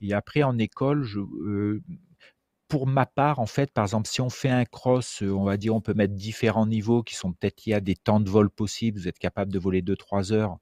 Et 0.01 0.12
après, 0.14 0.43
en 0.43 0.59
école, 0.59 1.05
je, 1.05 1.21
pour 2.74 2.88
ma 2.88 3.06
part, 3.06 3.38
en 3.38 3.46
fait, 3.46 3.70
par 3.70 3.84
exemple, 3.84 4.08
si 4.08 4.20
on 4.20 4.30
fait 4.30 4.48
un 4.48 4.64
cross, 4.64 5.22
euh, 5.22 5.30
on 5.30 5.44
va 5.44 5.56
dire, 5.56 5.76
on 5.76 5.80
peut 5.80 5.94
mettre 5.94 6.14
différents 6.14 6.66
niveaux 6.66 7.04
qui 7.04 7.14
sont 7.14 7.32
peut-être 7.32 7.68
il 7.68 7.70
y 7.70 7.72
a 7.72 7.78
des 7.78 7.94
temps 7.94 8.18
de 8.18 8.28
vol 8.28 8.50
possibles. 8.50 8.98
Vous 8.98 9.06
êtes 9.06 9.20
capable 9.20 9.52
de 9.52 9.60
voler 9.60 9.80
2-3 9.80 10.32
heures. 10.32 10.58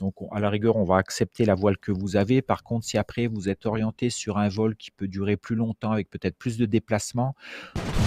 Donc, 0.00 0.14
à 0.32 0.40
la 0.40 0.48
rigueur, 0.48 0.76
on 0.76 0.84
va 0.84 0.96
accepter 0.96 1.44
la 1.44 1.54
voile 1.54 1.76
que 1.76 1.92
vous 1.92 2.16
avez. 2.16 2.40
Par 2.40 2.62
contre, 2.62 2.86
si 2.86 2.96
après 2.96 3.26
vous 3.26 3.50
êtes 3.50 3.66
orienté 3.66 4.08
sur 4.08 4.38
un 4.38 4.48
vol 4.48 4.74
qui 4.74 4.90
peut 4.90 5.06
durer 5.06 5.36
plus 5.36 5.54
longtemps 5.54 5.92
avec 5.92 6.08
peut-être 6.08 6.38
plus 6.38 6.56
de 6.56 6.64
déplacements, 6.64 7.34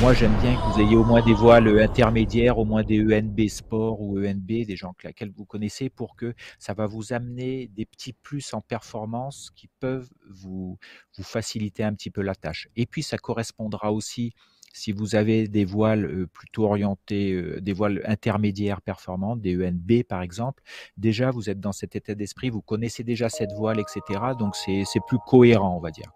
moi, 0.02 0.16
j'aime 0.16 0.36
bien 0.42 0.56
que 0.56 0.74
vous 0.74 0.82
ayez 0.82 0.96
au 0.96 1.06
moins 1.06 1.22
des 1.22 1.36
voiles 1.36 1.80
intermédiaires, 1.80 2.58
au 2.58 2.66
moins 2.66 2.84
des 2.84 3.02
ENB 3.04 3.48
Sport 3.50 4.02
ou 4.02 4.18
ENB, 4.18 4.66
des 4.66 4.76
gens 4.76 4.94
que 4.94 5.06
laquelle 5.06 5.30
vous 5.30 5.46
connaissez, 5.46 5.92
pour 5.92 6.16
que 6.16 6.34
ça 6.58 6.74
va 6.74 6.88
vous 6.88 7.14
amener 7.14 7.68
des 7.68 7.86
petits 7.86 8.14
plus 8.14 8.52
en 8.56 8.62
performance 8.62 9.52
qui 9.56 9.70
peuvent 9.80 10.10
vous, 10.28 10.80
vous 11.16 11.24
faciliter 11.24 11.84
un 11.84 11.94
petit 11.94 12.10
peu 12.10 12.22
la 12.24 12.34
tâche. 12.34 12.68
Et 12.76 12.88
puis, 12.88 13.04
ça 13.04 13.20
correspondra 13.44 13.92
aussi 13.92 14.34
si 14.76 14.92
vous 14.92 15.16
avez 15.16 15.48
des 15.48 15.66
voiles 15.66 16.26
plutôt 16.34 16.66
orientées, 16.66 17.62
des 17.62 17.74
voiles 17.74 18.02
intermédiaires 18.06 18.82
performantes, 18.82 19.40
des 19.40 19.56
ENB 19.56 20.04
par 20.04 20.24
exemple, 20.24 20.64
déjà 20.98 21.30
vous 21.30 21.50
êtes 21.50 21.60
dans 21.60 21.74
cet 21.74 21.96
état 21.96 22.16
d'esprit, 22.16 22.50
vous 22.50 22.64
connaissez 22.64 23.04
déjà 23.04 23.30
cette 23.30 23.52
voile, 23.52 23.80
etc. 23.80 24.20
Donc 24.40 24.56
c'est 24.56 24.84
plus 25.08 25.20
cohérent, 25.28 25.78
on 25.78 25.80
va 25.80 25.92
dire. 25.92 26.12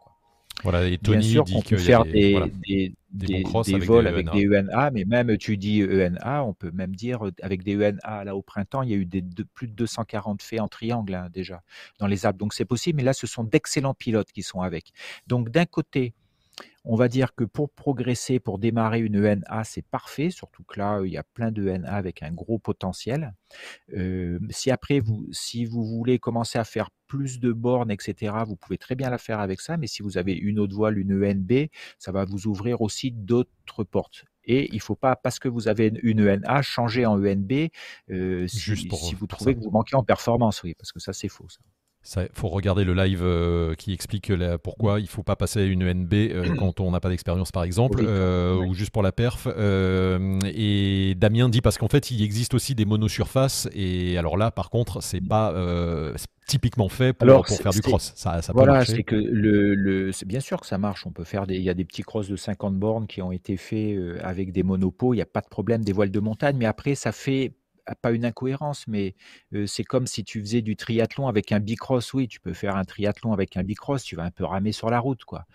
Voilà, 0.63 0.87
et 0.87 0.97
Tony 0.97 1.19
Bien 1.19 1.29
sûr 1.29 1.45
qu'on 1.45 1.61
peut 1.61 1.77
faire 1.77 2.03
des, 2.03 2.33
des, 2.67 2.91
des, 3.11 3.43
des, 3.43 3.77
vols 3.77 4.07
avec 4.07 4.31
des 4.31 4.47
ENA, 4.47 4.89
mais 4.89 5.05
même 5.05 5.37
tu 5.37 5.55
dis 5.55 5.83
ENA, 5.83 6.43
on 6.43 6.53
peut 6.53 6.71
même 6.71 6.95
dire 6.95 7.19
avec 7.43 7.61
des 7.61 7.75
ENA 7.75 8.23
là 8.23 8.35
au 8.35 8.41
printemps, 8.41 8.81
il 8.81 8.89
y 8.89 8.93
a 8.93 8.97
eu 8.97 9.05
des, 9.05 9.21
de, 9.21 9.43
plus 9.43 9.67
de 9.67 9.73
240 9.73 10.41
faits 10.41 10.59
en 10.59 10.67
triangle 10.67 11.13
hein, 11.13 11.29
déjà 11.31 11.61
dans 11.99 12.07
les 12.07 12.25
Alpes. 12.25 12.37
Donc 12.37 12.55
c'est 12.55 12.65
possible, 12.65 12.97
mais 12.97 13.03
là 13.03 13.13
ce 13.13 13.27
sont 13.27 13.43
d'excellents 13.43 13.93
pilotes 13.93 14.31
qui 14.31 14.41
sont 14.41 14.61
avec. 14.61 14.93
Donc 15.27 15.49
d'un 15.49 15.65
côté, 15.65 16.15
on 16.89 16.95
va 16.95 17.09
dire 17.09 17.35
que 17.35 17.43
pour 17.43 17.69
progresser, 17.69 18.39
pour 18.39 18.59
démarrer 18.59 19.01
une 19.01 19.17
ENA, 19.17 19.63
c'est 19.65 19.81
parfait, 19.81 20.29
surtout 20.29 20.63
que 20.63 20.79
là, 20.79 21.01
il 21.03 21.11
y 21.11 21.17
a 21.17 21.23
plein 21.23 21.51
de 21.51 21.69
ENA 21.69 21.91
avec 21.91 22.23
un 22.23 22.31
gros 22.31 22.59
potentiel. 22.59 23.33
Euh, 23.93 24.39
si 24.49 24.71
après, 24.71 25.01
vous, 25.01 25.27
si 25.31 25.65
vous 25.65 25.85
voulez 25.85 26.17
commencer 26.17 26.57
à 26.57 26.63
faire 26.63 26.89
plus 27.07 27.39
de 27.39 27.51
bornes, 27.51 27.91
etc., 27.91 28.33
vous 28.45 28.55
pouvez 28.55 28.77
très 28.77 28.95
bien 28.95 29.09
la 29.09 29.17
faire 29.17 29.39
avec 29.39 29.59
ça, 29.59 29.75
mais 29.75 29.87
si 29.87 30.01
vous 30.01 30.17
avez 30.17 30.33
une 30.33 30.59
autre 30.59 30.75
voile, 30.75 30.97
une 30.97 31.13
ENB, 31.13 31.67
ça 31.99 32.11
va 32.13 32.23
vous 32.23 32.47
ouvrir 32.47 32.81
aussi 32.81 33.11
d'autres 33.11 33.83
portes. 33.83 34.23
Et 34.45 34.69
il 34.71 34.75
ne 34.75 34.81
faut 34.81 34.95
pas, 34.95 35.17
parce 35.17 35.39
que 35.39 35.49
vous 35.49 35.67
avez 35.67 35.91
une 36.03 36.21
ENA, 36.21 36.61
changer 36.61 37.05
en 37.05 37.21
ENB 37.21 37.69
euh, 38.11 38.47
si, 38.47 38.77
si, 38.77 39.15
vous 39.15 39.27
trouvez 39.27 39.55
que 39.55 39.59
vous 39.59 39.71
manquez 39.71 39.97
en 39.97 40.03
performance, 40.03 40.63
oui, 40.63 40.73
parce 40.73 40.93
que 40.93 41.01
ça, 41.01 41.11
c'est 41.11 41.27
faux. 41.27 41.49
Ça. 41.49 41.59
Il 42.15 42.29
faut 42.33 42.47
regarder 42.47 42.85
le 42.85 42.93
live 42.93 43.21
euh, 43.21 43.75
qui 43.75 43.91
explique 43.91 44.31
pourquoi 44.63 44.99
il 44.99 45.03
ne 45.03 45.07
faut 45.07 45.23
pas 45.23 45.35
passer 45.35 45.59
à 45.59 45.65
une 45.65 45.83
ENB 45.83 46.13
euh, 46.13 46.55
quand 46.59 46.79
on 46.79 46.91
n'a 46.91 46.99
pas 46.99 47.09
d'expérience, 47.09 47.51
par 47.51 47.63
exemple, 47.63 47.99
euh, 48.01 48.55
ou 48.55 48.73
juste 48.73 48.91
pour 48.91 49.03
la 49.03 49.11
perf. 49.11 49.47
et 49.47 51.15
Damien 51.17 51.49
dit 51.49 51.61
parce 51.61 51.77
qu'en 51.77 51.89
fait, 51.89 52.11
il 52.11 52.23
existe 52.23 52.53
aussi 52.53 52.75
des 52.75 52.85
monosurfaces. 52.85 53.67
Et 53.73 54.17
alors 54.17 54.37
là, 54.37 54.51
par 54.51 54.69
contre, 54.69 55.01
c'est 55.01 55.21
pas 55.21 55.53
typiquement 56.47 56.87
fait 56.87 57.11
pour, 57.11 57.45
faire 57.45 57.71
du 57.73 57.81
cross. 57.81 58.13
Ça, 58.15 58.41
ça 58.41 58.53
voilà, 58.53 58.85
c'est 58.85 59.03
que 59.03 59.15
le, 59.15 60.11
c'est 60.13 60.27
bien 60.27 60.39
sûr 60.39 60.61
que 60.61 60.67
ça 60.67 60.77
marche. 60.77 61.05
On 61.05 61.11
peut 61.11 61.25
faire 61.25 61.45
des, 61.45 61.55
il 61.55 61.63
y 61.63 61.69
a 61.69 61.73
des 61.73 61.83
petits 61.83 62.03
crosses 62.03 62.29
de 62.29 62.37
50 62.37 62.75
bornes 62.75 63.07
qui 63.07 63.21
ont 63.21 63.33
été 63.33 63.57
faits 63.57 63.97
avec 64.21 64.53
des 64.53 64.63
monopos. 64.63 65.13
Il 65.13 65.17
n'y 65.17 65.23
a 65.23 65.25
pas 65.25 65.41
de 65.41 65.49
problème, 65.49 65.83
des 65.83 65.91
voiles 65.91 66.11
de 66.11 66.19
montagne. 66.21 66.55
Mais 66.57 66.65
après, 66.65 66.95
ça 66.95 67.11
fait 67.11 67.53
pas 67.95 68.11
une 68.11 68.25
incohérence, 68.25 68.87
mais 68.87 69.15
c'est 69.65 69.83
comme 69.83 70.07
si 70.07 70.23
tu 70.23 70.39
faisais 70.41 70.61
du 70.61 70.75
triathlon 70.75 71.27
avec 71.27 71.51
un 71.51 71.59
bicross. 71.59 72.13
Oui, 72.13 72.27
tu 72.27 72.39
peux 72.39 72.53
faire 72.53 72.75
un 72.75 72.83
triathlon 72.85 73.33
avec 73.33 73.57
un 73.57 73.63
bicross, 73.63 74.03
tu 74.03 74.15
vas 74.15 74.23
un 74.23 74.31
peu 74.31 74.45
ramer 74.45 74.71
sur 74.71 74.89
la 74.89 74.99
route, 74.99 75.23
quoi. 75.25 75.45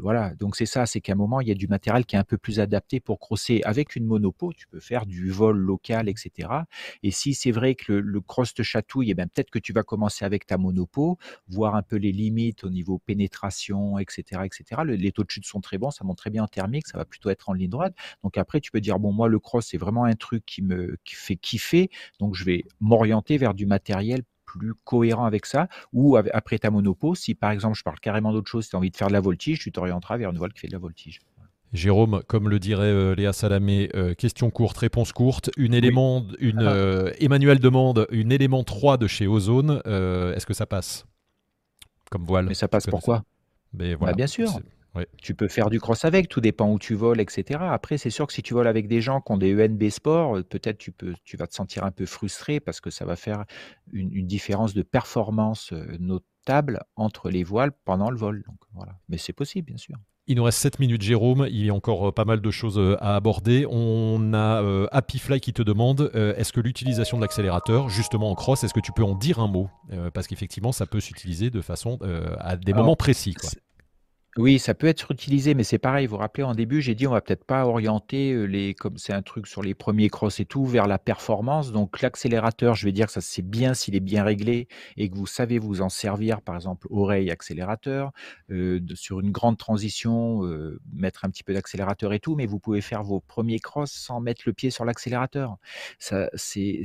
Voilà, 0.00 0.34
donc 0.34 0.56
c'est 0.56 0.66
ça, 0.66 0.86
c'est 0.86 1.00
qu'à 1.00 1.12
un 1.12 1.16
moment, 1.16 1.40
il 1.40 1.48
y 1.48 1.50
a 1.50 1.54
du 1.54 1.68
matériel 1.68 2.06
qui 2.06 2.16
est 2.16 2.18
un 2.18 2.24
peu 2.24 2.38
plus 2.38 2.60
adapté 2.60 3.00
pour 3.00 3.18
crosser. 3.18 3.60
Avec 3.64 3.96
une 3.96 4.06
monopo, 4.06 4.52
tu 4.52 4.66
peux 4.66 4.80
faire 4.80 5.06
du 5.06 5.30
vol 5.30 5.58
local, 5.58 6.08
etc. 6.08 6.48
Et 7.02 7.10
si 7.10 7.34
c'est 7.34 7.50
vrai 7.50 7.74
que 7.74 7.92
le, 7.92 8.20
cross 8.20 8.54
te 8.54 8.62
chatouille, 8.62 9.10
eh 9.10 9.14
ben, 9.14 9.28
peut-être 9.28 9.50
que 9.50 9.58
tu 9.58 9.72
vas 9.72 9.82
commencer 9.82 10.24
avec 10.24 10.46
ta 10.46 10.58
monopo, 10.58 11.18
voir 11.48 11.74
un 11.74 11.82
peu 11.82 11.96
les 11.96 12.12
limites 12.12 12.64
au 12.64 12.70
niveau 12.70 12.98
pénétration, 12.98 13.98
etc. 13.98 14.42
etc. 14.44 14.82
les 14.86 15.12
taux 15.12 15.24
de 15.24 15.30
chute 15.30 15.46
sont 15.46 15.60
très 15.60 15.78
bons, 15.78 15.90
ça 15.90 16.04
monte 16.04 16.18
très 16.18 16.30
bien 16.30 16.44
en 16.44 16.48
thermique, 16.48 16.86
ça 16.86 16.98
va 16.98 17.04
plutôt 17.04 17.30
être 17.30 17.48
en 17.48 17.52
ligne 17.52 17.70
droite. 17.70 17.94
Donc 18.22 18.38
après, 18.38 18.60
tu 18.60 18.70
peux 18.70 18.80
dire, 18.80 18.98
bon, 18.98 19.12
moi, 19.12 19.28
le 19.28 19.38
cross, 19.38 19.66
c'est 19.68 19.78
vraiment 19.78 20.04
un 20.04 20.14
truc 20.14 20.44
qui 20.46 20.62
me 20.62 20.96
qui 21.04 21.14
fait 21.14 21.36
kiffer, 21.36 21.90
donc 22.18 22.34
je 22.34 22.44
vais 22.44 22.64
m'orienter 22.80 23.38
vers 23.38 23.54
du 23.54 23.66
matériel 23.66 24.22
plus 24.58 24.74
cohérent 24.84 25.24
avec 25.24 25.46
ça, 25.46 25.68
ou 25.92 26.16
après 26.16 26.58
ta 26.58 26.70
monopo, 26.70 27.14
si 27.14 27.34
par 27.34 27.50
exemple 27.50 27.76
je 27.76 27.82
parle 27.82 28.00
carrément 28.00 28.32
d'autre 28.32 28.48
chose, 28.48 28.64
si 28.64 28.70
tu 28.70 28.76
as 28.76 28.78
envie 28.78 28.90
de 28.90 28.96
faire 28.96 29.08
de 29.08 29.12
la 29.12 29.20
voltige, 29.20 29.60
tu 29.60 29.72
t'orienteras 29.72 30.16
vers 30.16 30.30
une 30.30 30.38
voile 30.38 30.52
qui 30.52 30.60
fait 30.60 30.68
de 30.68 30.72
la 30.72 30.78
voltige. 30.78 31.20
Jérôme, 31.72 32.22
comme 32.26 32.48
le 32.48 32.58
dirait 32.58 32.86
euh, 32.86 33.14
Léa 33.14 33.32
Salamé, 33.32 33.90
euh, 33.94 34.14
question 34.14 34.50
courte, 34.50 34.78
réponse 34.78 35.12
courte. 35.12 35.50
Une 35.56 35.72
élément, 35.72 36.26
une, 36.40 36.58
ah. 36.58 36.72
euh, 36.72 37.12
Emmanuel 37.20 37.60
demande 37.60 38.08
une 38.10 38.32
élément 38.32 38.64
3 38.64 38.96
de 38.96 39.06
chez 39.06 39.28
Ozone. 39.28 39.80
Est-ce 39.86 40.46
que 40.46 40.54
ça 40.54 40.66
passe? 40.66 41.06
Comme 42.10 42.24
voile 42.24 42.46
Mais 42.46 42.54
ça 42.54 42.66
passe 42.66 42.86
pourquoi? 42.86 43.22
Mais 43.72 43.94
voilà, 43.94 44.12
bah, 44.12 44.16
Bien 44.16 44.26
sûr. 44.26 44.50
Tu 45.22 45.34
peux 45.34 45.48
faire 45.48 45.70
du 45.70 45.80
cross 45.80 46.04
avec, 46.04 46.28
tout 46.28 46.40
dépend 46.40 46.70
où 46.70 46.78
tu 46.78 46.94
voles, 46.94 47.20
etc. 47.20 47.60
Après, 47.62 47.98
c'est 47.98 48.10
sûr 48.10 48.26
que 48.26 48.32
si 48.32 48.42
tu 48.42 48.54
voles 48.54 48.66
avec 48.66 48.88
des 48.88 49.00
gens 49.00 49.20
qui 49.20 49.32
ont 49.32 49.38
des 49.38 49.54
ENB 49.54 49.88
Sport, 49.88 50.38
euh, 50.38 50.42
peut-être 50.42 50.78
tu, 50.78 50.90
peux, 50.90 51.14
tu 51.24 51.36
vas 51.36 51.46
te 51.46 51.54
sentir 51.54 51.84
un 51.84 51.92
peu 51.92 52.06
frustré 52.06 52.60
parce 52.60 52.80
que 52.80 52.90
ça 52.90 53.04
va 53.04 53.16
faire 53.16 53.44
une, 53.92 54.26
différence 54.26 54.74
de 54.74 54.82
performance 54.82 55.72
euh, 55.72 55.96
notable 55.98 56.80
entre 56.96 57.30
les 57.30 57.44
voiles 57.44 57.72
pendant 57.84 58.10
le 58.10 58.16
vol. 58.16 58.42
Donc, 58.46 58.56
voilà. 58.74 58.92
Mais 59.08 59.16
c'est 59.16 59.32
possible, 59.32 59.66
bien 59.66 59.76
sûr. 59.76 59.96
Il 60.26 60.36
nous 60.36 60.44
reste 60.44 60.58
7 60.58 60.78
minutes, 60.78 61.02
Jérôme. 61.02 61.46
Il 61.50 61.64
y 61.64 61.70
a 61.70 61.74
encore 61.74 62.08
euh, 62.08 62.12
pas 62.12 62.24
mal 62.24 62.40
de 62.40 62.50
choses 62.50 62.80
à 63.00 63.16
aborder. 63.16 63.66
On 63.70 64.32
a 64.34 64.88
Happyfly 64.92 65.40
qui 65.40 65.52
te 65.52 65.62
demande 65.62 66.10
est-ce 66.14 66.52
que 66.52 66.60
l'utilisation 66.60 67.16
de 67.16 67.22
l'accélérateur, 67.22 67.88
justement 67.88 68.30
en 68.30 68.34
cross, 68.34 68.64
est-ce 68.64 68.74
que 68.74 68.80
tu 68.80 68.92
peux 68.92 69.04
en 69.04 69.14
dire 69.14 69.38
un 69.38 69.48
mot? 69.48 69.68
Parce 70.12 70.26
qu'effectivement, 70.26 70.72
ça 70.72 70.86
peut 70.86 71.00
s'utiliser 71.00 71.50
de 71.50 71.60
façon 71.60 71.98
à 72.38 72.56
des 72.56 72.72
moments 72.72 72.96
précis. 72.96 73.34
Quoi. 73.34 73.50
Oui, 74.40 74.58
ça 74.58 74.72
peut 74.72 74.86
être 74.86 75.10
utilisé, 75.10 75.52
mais 75.52 75.64
c'est 75.64 75.76
pareil. 75.78 76.06
Vous 76.06 76.12
vous 76.12 76.20
rappelez, 76.20 76.44
en 76.44 76.54
début, 76.54 76.80
j'ai 76.80 76.94
dit 76.94 77.06
on 77.06 77.10
va 77.10 77.20
peut-être 77.20 77.44
pas 77.44 77.66
orienter 77.66 78.46
les, 78.46 78.72
comme 78.72 78.96
c'est 78.96 79.12
un 79.12 79.20
truc 79.20 79.46
sur 79.46 79.60
les 79.62 79.74
premiers 79.74 80.08
cross 80.08 80.40
et 80.40 80.46
tout, 80.46 80.64
vers 80.64 80.86
la 80.86 80.98
performance. 80.98 81.72
Donc 81.72 82.00
l'accélérateur, 82.00 82.74
je 82.74 82.86
vais 82.86 82.92
dire 82.92 83.08
que 83.08 83.12
ça 83.12 83.20
c'est 83.20 83.42
bien 83.42 83.74
s'il 83.74 83.96
est 83.96 84.00
bien 84.00 84.24
réglé 84.24 84.66
et 84.96 85.10
que 85.10 85.14
vous 85.14 85.26
savez 85.26 85.58
vous 85.58 85.82
en 85.82 85.90
servir, 85.90 86.40
par 86.40 86.54
exemple 86.54 86.86
oreille 86.88 87.30
accélérateur, 87.30 88.12
sur 88.94 89.20
une 89.20 89.30
grande 89.30 89.58
transition, 89.58 90.40
mettre 90.90 91.26
un 91.26 91.28
petit 91.28 91.44
peu 91.44 91.52
d'accélérateur 91.52 92.14
et 92.14 92.20
tout, 92.20 92.34
mais 92.34 92.46
vous 92.46 92.58
pouvez 92.58 92.80
faire 92.80 93.02
vos 93.02 93.20
premiers 93.20 93.60
cross 93.60 93.92
sans 93.92 94.20
mettre 94.20 94.44
le 94.46 94.54
pied 94.54 94.70
sur 94.70 94.86
l'accélérateur. 94.86 95.58
Ça, 95.98 96.30
c'est 96.34 96.82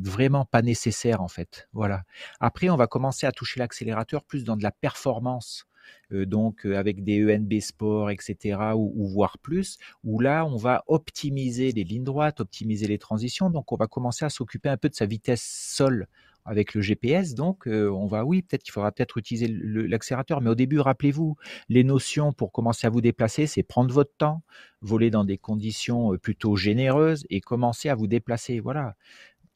vraiment 0.00 0.46
pas 0.46 0.62
nécessaire 0.62 1.20
en 1.20 1.28
fait. 1.28 1.68
Voilà. 1.74 2.04
Après, 2.40 2.70
on 2.70 2.76
va 2.76 2.86
commencer 2.86 3.26
à 3.26 3.32
toucher 3.32 3.60
l'accélérateur 3.60 4.24
plus 4.24 4.44
dans 4.44 4.56
de 4.56 4.62
la 4.62 4.72
performance. 4.72 5.66
Euh, 6.12 6.26
donc 6.26 6.66
euh, 6.66 6.76
avec 6.76 7.04
des 7.04 7.24
ENB 7.24 7.60
Sport, 7.60 8.10
etc., 8.10 8.58
ou, 8.76 9.06
voire 9.08 9.38
plus, 9.38 9.78
où 10.02 10.20
là, 10.20 10.44
on 10.44 10.56
va 10.56 10.84
optimiser 10.86 11.72
les 11.72 11.84
lignes 11.84 12.04
droites, 12.04 12.40
optimiser 12.40 12.86
les 12.86 12.98
transitions. 12.98 13.50
Donc, 13.50 13.72
on 13.72 13.76
va 13.76 13.86
commencer 13.86 14.24
à 14.24 14.30
s'occuper 14.30 14.68
un 14.68 14.76
peu 14.76 14.88
de 14.88 14.94
sa 14.94 15.06
vitesse 15.06 15.42
sol 15.42 16.06
avec 16.46 16.74
le 16.74 16.82
GPS. 16.82 17.34
Donc, 17.34 17.66
euh, 17.66 17.88
on 17.90 18.06
va, 18.06 18.24
oui, 18.24 18.42
peut-être 18.42 18.62
qu'il 18.62 18.72
faudra 18.72 18.92
peut-être 18.92 19.16
utiliser 19.16 19.48
l'accélérateur. 19.48 20.40
Mais 20.42 20.50
au 20.50 20.54
début, 20.54 20.78
rappelez-vous, 20.78 21.36
les 21.68 21.84
notions 21.84 22.32
pour 22.32 22.52
commencer 22.52 22.86
à 22.86 22.90
vous 22.90 23.00
déplacer, 23.00 23.46
c'est 23.46 23.62
prendre 23.62 23.92
votre 23.94 24.14
temps, 24.18 24.42
voler 24.82 25.10
dans 25.10 25.24
des 25.24 25.38
conditions 25.38 26.16
plutôt 26.18 26.56
généreuses 26.56 27.24
et 27.30 27.40
commencer 27.40 27.88
à 27.88 27.94
vous 27.94 28.06
déplacer. 28.06 28.60
Voilà 28.60 28.94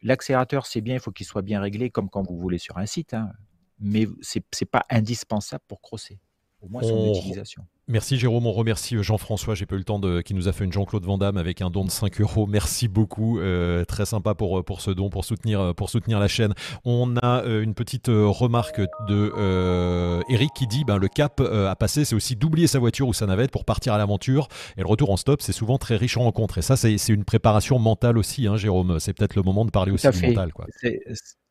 l'accélérateur, 0.02 0.66
c'est 0.66 0.80
bien, 0.80 0.94
il 0.94 1.00
faut 1.00 1.10
qu'il 1.10 1.26
soit 1.26 1.42
bien 1.42 1.60
réglé 1.60 1.90
comme 1.90 2.08
quand 2.08 2.22
vous 2.22 2.38
voulez 2.38 2.58
sur 2.58 2.78
un 2.78 2.86
site, 2.86 3.14
hein, 3.14 3.32
mais 3.80 4.06
c'est 4.20 4.44
n'est 4.60 4.66
pas 4.66 4.84
indispensable 4.90 5.64
pour 5.68 5.80
crosser, 5.80 6.18
au 6.60 6.68
moins 6.68 6.82
son 6.82 7.14
utilisation. 7.14 7.64
Merci 7.90 8.18
Jérôme, 8.18 8.46
on 8.46 8.52
remercie 8.52 8.96
euh, 8.96 9.02
Jean-François, 9.02 9.54
j'ai 9.54 9.64
pas 9.64 9.74
eu 9.74 9.78
le 9.78 9.84
temps 9.84 9.98
de, 9.98 10.20
qui 10.20 10.34
nous 10.34 10.46
a 10.46 10.52
fait 10.52 10.64
une 10.64 10.72
Jean-Claude 10.72 11.06
Van 11.06 11.18
avec 11.18 11.62
un 11.62 11.70
don 11.70 11.86
de 11.86 11.90
5 11.90 12.20
euros. 12.20 12.46
Merci 12.46 12.86
beaucoup, 12.86 13.40
euh, 13.40 13.86
très 13.86 14.04
sympa 14.04 14.34
pour, 14.34 14.58
euh, 14.58 14.62
pour 14.62 14.82
ce 14.82 14.90
don, 14.90 15.08
pour 15.08 15.24
soutenir, 15.24 15.74
pour 15.74 15.88
soutenir 15.88 16.20
la 16.20 16.28
chaîne. 16.28 16.52
On 16.84 17.16
a 17.16 17.44
une 17.46 17.72
petite 17.72 18.08
remarque 18.08 18.82
de 19.08 19.32
Eric 20.30 20.50
qui 20.54 20.66
dit 20.66 20.84
ben, 20.84 20.98
le 20.98 21.08
cap 21.08 21.40
à 21.40 21.74
passer, 21.76 22.04
c'est 22.04 22.14
aussi 22.14 22.36
d'oublier 22.36 22.66
sa 22.66 22.78
voiture 22.78 23.08
ou 23.08 23.14
sa 23.14 23.24
navette 23.24 23.50
pour 23.50 23.64
partir 23.64 23.94
à 23.94 23.98
l'aventure. 23.98 24.48
Et 24.76 24.82
le 24.82 24.86
retour 24.86 25.10
en 25.10 25.16
stop, 25.16 25.40
c'est 25.40 25.52
souvent 25.52 25.78
très 25.78 25.96
riche 25.96 26.18
en 26.18 26.24
rencontres. 26.24 26.58
Et 26.58 26.62
ça, 26.62 26.76
c'est 26.76 26.94
une 27.08 27.24
préparation 27.24 27.78
mentale 27.78 28.18
aussi, 28.18 28.46
hein, 28.46 28.58
Jérôme. 28.58 29.00
C'est 29.00 29.14
peut-être 29.14 29.34
le 29.34 29.42
moment 29.42 29.64
de 29.64 29.70
parler 29.70 29.92
aussi 29.92 30.10
du 30.10 30.26
mental. 30.26 30.52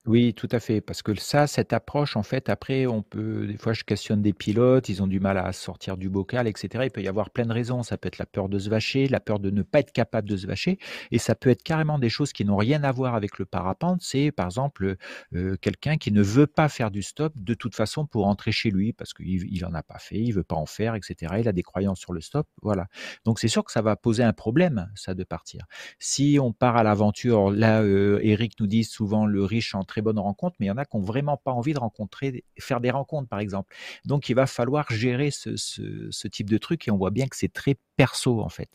Oui, 0.08 0.34
tout 0.34 0.48
à 0.54 0.62
fait, 0.62 0.80
parce 0.80 1.02
que 1.02 1.14
ça, 1.16 1.48
cette 1.48 1.74
approche, 1.74 2.16
en 2.16 2.24
fait, 2.24 2.48
après, 2.48 2.88
on 2.88 3.02
peut, 3.02 3.46
des 3.46 3.58
fois, 3.58 3.74
je 3.74 3.84
questionne 3.84 4.22
des 4.22 4.32
pilotes, 4.32 4.88
ils 4.88 5.04
ont 5.04 5.08
du 5.08 5.20
mal 5.20 5.38
à 5.38 5.52
sortir 5.52 5.98
du 5.98 6.08
bocal, 6.10 6.48
etc. 6.48 6.86
Il 6.86 6.92
peut 6.92 7.02
y 7.02 7.10
avoir 7.10 7.30
plein 7.30 7.46
de 7.46 7.52
raisons. 7.52 7.84
Ça 7.84 7.98
peut 7.98 8.08
être 8.08 8.18
la 8.18 8.26
peur 8.26 8.48
de 8.48 8.58
se 8.58 8.70
vacher, 8.70 9.10
la 9.10 9.20
peur 9.20 9.38
de 9.40 9.50
ne 9.50 9.64
pas 9.64 9.80
être 9.80 9.92
capable 9.92 10.30
de 10.30 10.38
se 10.38 10.48
vacher, 10.48 10.80
et 11.12 11.18
ça 11.18 11.36
peut 11.36 11.50
être 11.50 11.62
carrément 11.62 12.00
des 12.00 12.08
choses 12.08 12.32
qui 12.32 12.46
n'ont 12.46 12.56
rien 12.56 12.86
à 12.86 12.92
voir 12.94 13.16
avec 13.16 13.38
le 13.38 13.44
parapente. 13.46 14.00
C'est, 14.02 14.32
par 14.32 14.46
exemple, 14.46 14.96
euh, 15.36 15.58
quelqu'un 15.60 15.98
qui 15.98 16.14
ne 16.14 16.22
veut 16.22 16.48
pas 16.48 16.70
faire 16.70 16.90
du 16.90 17.04
stop 17.04 17.34
de 17.36 17.54
toute 17.54 17.76
façon 17.76 18.06
pour 18.06 18.24
rentrer 18.24 18.54
chez 18.54 18.72
lui, 18.72 18.94
parce 18.94 19.14
qu'il 19.14 19.54
il 19.54 19.66
en 19.66 19.74
a 19.74 19.84
pas 19.84 20.00
fait, 20.00 20.20
il 20.20 20.32
veut 20.32 20.44
pas 20.44 20.56
en 20.56 20.66
faire, 20.66 20.96
etc. 20.96 21.34
Il 21.40 21.50
a 21.50 21.52
des 21.52 21.64
croyances 21.64 22.00
sur 22.00 22.14
le 22.14 22.22
stop, 22.22 22.48
voilà. 22.62 22.88
Donc 23.26 23.40
c'est 23.40 23.50
sûr 23.50 23.66
que 23.66 23.74
ça 23.74 23.82
va 23.82 23.98
poser 23.98 24.24
un 24.24 24.34
problème, 24.34 24.90
ça, 24.96 25.14
de 25.14 25.26
partir. 25.26 25.66
Si 26.00 26.40
on 26.42 26.54
part 26.54 26.78
à 26.78 26.84
l'aventure, 26.84 27.52
là, 27.52 27.82
euh, 27.82 28.22
Eric 28.24 28.54
nous 28.62 28.68
dit 28.68 28.86
souvent 28.86 29.26
le 29.26 29.44
riche 29.44 29.76
entre 29.76 29.97
très 29.98 30.04
bonnes 30.04 30.20
rencontres, 30.20 30.56
mais 30.60 30.68
il 30.68 30.70
y 30.70 30.72
en 30.72 30.78
a 30.78 30.86
qui 30.86 30.96
n'ont 30.96 31.04
vraiment 31.04 31.38
pas 31.38 31.52
envie 31.52 31.74
de 31.74 31.80
rencontrer, 31.80 32.44
faire 32.60 32.80
des 32.80 32.92
rencontres, 32.92 33.28
par 33.28 33.40
exemple. 33.40 33.76
Donc, 34.06 34.30
il 34.30 34.36
va 34.36 34.46
falloir 34.46 34.86
gérer 34.92 35.32
ce, 35.32 36.28
type 36.28 36.50
de 36.50 36.58
truc 36.60 36.88
et 36.88 36.92
on 36.92 36.98
voit 36.98 37.10
bien 37.10 37.26
que 37.26 37.36
c'est 37.36 37.52
très 37.52 37.78
perso, 37.96 38.42
en 38.42 38.50
fait. 38.50 38.70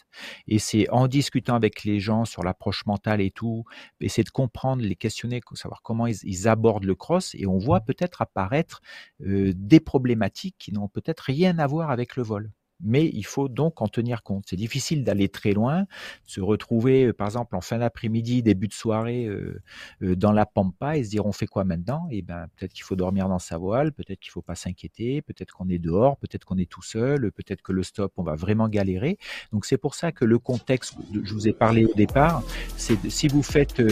Et 0.49 0.59
c'est 0.59 0.91
en 0.91 1.07
discutant 1.07 1.55
avec 1.55 1.85
les 1.85 2.01
gens 2.01 2.25
sur 2.25 2.43
l'approche 2.43 2.85
mentale 2.87 3.21
et 3.21 3.31
tout, 3.31 3.65
essayer 4.01 4.25
de 4.25 4.31
comprendre, 4.31 4.83
les 4.83 4.97
questionner, 4.97 5.41
savoir 5.55 5.83
comment 5.83 6.09
ils, 6.09 6.49
abordent 6.49 6.85
le 6.85 6.97
cross 6.97 7.37
et 7.37 7.47
on 7.47 7.59
voit 7.59 7.81
peut-être 7.81 8.21
apparaître 8.21 8.81
euh, 9.21 9.53
des 9.55 9.79
problématiques 9.79 10.57
qui 10.59 10.73
n'ont 10.73 10.89
peut-être 10.89 11.21
rien 11.21 11.57
à 11.61 11.69
voir 11.69 11.93
avec 11.93 12.17
le 12.17 12.25
vol 12.25 12.51
mais 12.83 13.09
il 13.13 13.25
faut 13.25 13.49
donc 13.49 13.81
en 13.81 13.89
tenir 13.89 14.23
compte. 14.23 14.45
C'est 14.49 14.57
difficile 14.57 15.05
d'aller 15.05 15.29
très 15.29 15.53
loin, 15.53 15.87
se 16.27 16.41
retrouver 16.41 17.07
euh, 17.07 17.13
par 17.13 17.29
exemple 17.29 17.57
en 17.57 17.61
fin 17.61 17.79
d'après-midi, 17.79 18.43
début 18.43 18.69
de 18.69 18.73
soirée 18.73 19.27
euh, 19.27 19.63
euh, 20.03 20.17
dans 20.17 20.33
la 20.33 20.47
pampa 20.47 20.97
et 20.97 21.05
se 21.05 21.11
dire 21.11 21.25
on 21.27 21.33
fait 21.33 21.47
quoi 21.47 21.65
maintenant? 21.65 22.09
Eh 22.11 22.23
ben 22.23 22.47
peut-être 22.57 22.73
qu'il 22.73 22.85
faut 22.85 22.97
dormir 22.97 23.29
dans 23.29 23.39
sa 23.39 23.57
voile, 23.57 23.93
peut-être 23.93 24.21
qu'il 24.21 24.33
faut 24.33 24.43
pas 24.43 24.55
s'inquiéter, 24.55 25.23
peut-être 25.23 25.55
qu'on 25.55 25.69
est 25.69 25.79
dehors, 25.79 26.17
peut-être 26.19 26.45
qu'on 26.45 26.59
est 26.59 26.71
tout 26.71 26.83
seul, 26.83 27.31
peut-être 27.33 27.63
que 27.63 27.73
le 27.73 27.83
stop 27.83 28.13
on 28.17 28.23
va 28.23 28.35
vraiment 28.35 28.69
galérer. 28.69 29.19
Donc 29.53 29.65
c'est 29.65 29.79
pour 29.79 29.95
ça 29.95 30.13
que 30.13 30.25
le 30.25 30.39
contexte, 30.39 30.95
je 31.23 31.33
vous 31.33 31.49
ai 31.49 31.53
parlé 31.53 31.85
au 31.85 31.95
départ, 31.95 32.43
c'est 32.77 33.11
si 33.11 33.29
vous 33.29 33.43
faites 33.43 33.83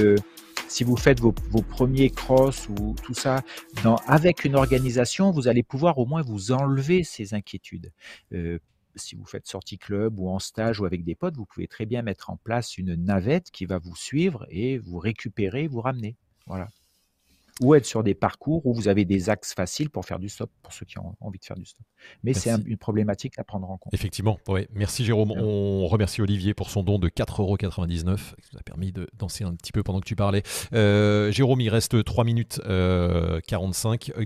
si 0.68 0.84
vous 0.84 0.96
faites 0.96 1.18
vos, 1.18 1.32
premiers 1.32 2.10
cross 2.10 2.68
ou 2.68 2.94
tout 3.02 3.14
ça 3.14 3.42
dans, 3.82 3.96
avec 4.06 4.44
une 4.44 4.54
organisation, 4.54 5.32
vous 5.32 5.48
allez 5.48 5.64
pouvoir 5.64 5.98
au 5.98 6.06
moins 6.06 6.22
vous 6.22 6.52
enlever 6.52 7.02
ces 7.02 7.34
inquiétudes 7.34 7.92
si 8.96 9.14
vous 9.14 9.24
faites 9.24 9.46
sortie 9.46 9.78
club 9.78 10.18
ou 10.18 10.28
en 10.28 10.38
stage 10.38 10.80
ou 10.80 10.86
avec 10.86 11.04
des 11.04 11.14
potes, 11.14 11.36
vous 11.36 11.46
pouvez 11.46 11.66
très 11.66 11.86
bien 11.86 12.02
mettre 12.02 12.30
en 12.30 12.36
place 12.36 12.78
une 12.78 12.94
navette 12.94 13.50
qui 13.50 13.66
va 13.66 13.78
vous 13.78 13.96
suivre 13.96 14.46
et 14.50 14.78
vous 14.78 14.98
récupérer, 14.98 15.68
vous 15.68 15.80
ramener. 15.80 16.16
Voilà 16.46 16.68
ou 17.60 17.74
être 17.74 17.84
sur 17.84 18.02
des 18.02 18.14
parcours 18.14 18.64
où 18.66 18.74
vous 18.74 18.88
avez 18.88 19.04
des 19.04 19.28
axes 19.28 19.54
faciles 19.54 19.90
pour 19.90 20.04
faire 20.04 20.18
du 20.18 20.28
stop, 20.28 20.50
pour 20.62 20.72
ceux 20.72 20.86
qui 20.86 20.98
ont 20.98 21.14
envie 21.20 21.38
de 21.38 21.44
faire 21.44 21.56
du 21.56 21.66
stop. 21.66 21.84
Mais 22.24 22.32
c'est 22.32 22.50
une 22.66 22.78
problématique 22.78 23.38
à 23.38 23.44
prendre 23.44 23.70
en 23.70 23.76
compte. 23.76 23.92
Effectivement, 23.92 24.38
oui. 24.48 24.66
Merci 24.72 25.04
Jérôme. 25.04 25.32
On 25.32 25.86
remercie 25.86 26.22
Olivier 26.22 26.54
pour 26.54 26.70
son 26.70 26.82
don 26.82 26.98
de 26.98 27.08
4,99€ 27.08 28.34
qui 28.40 28.50
nous 28.52 28.58
a 28.58 28.62
permis 28.62 28.92
de 28.92 29.08
danser 29.18 29.44
un 29.44 29.54
petit 29.54 29.72
peu 29.72 29.82
pendant 29.82 30.00
que 30.00 30.06
tu 30.06 30.16
parlais. 30.16 30.42
Euh, 30.72 31.30
Jérôme, 31.30 31.60
il 31.60 31.68
reste 31.68 32.02
3 32.02 32.24
minutes 32.24 32.60
45. 32.64 34.12
Euh, 34.16 34.24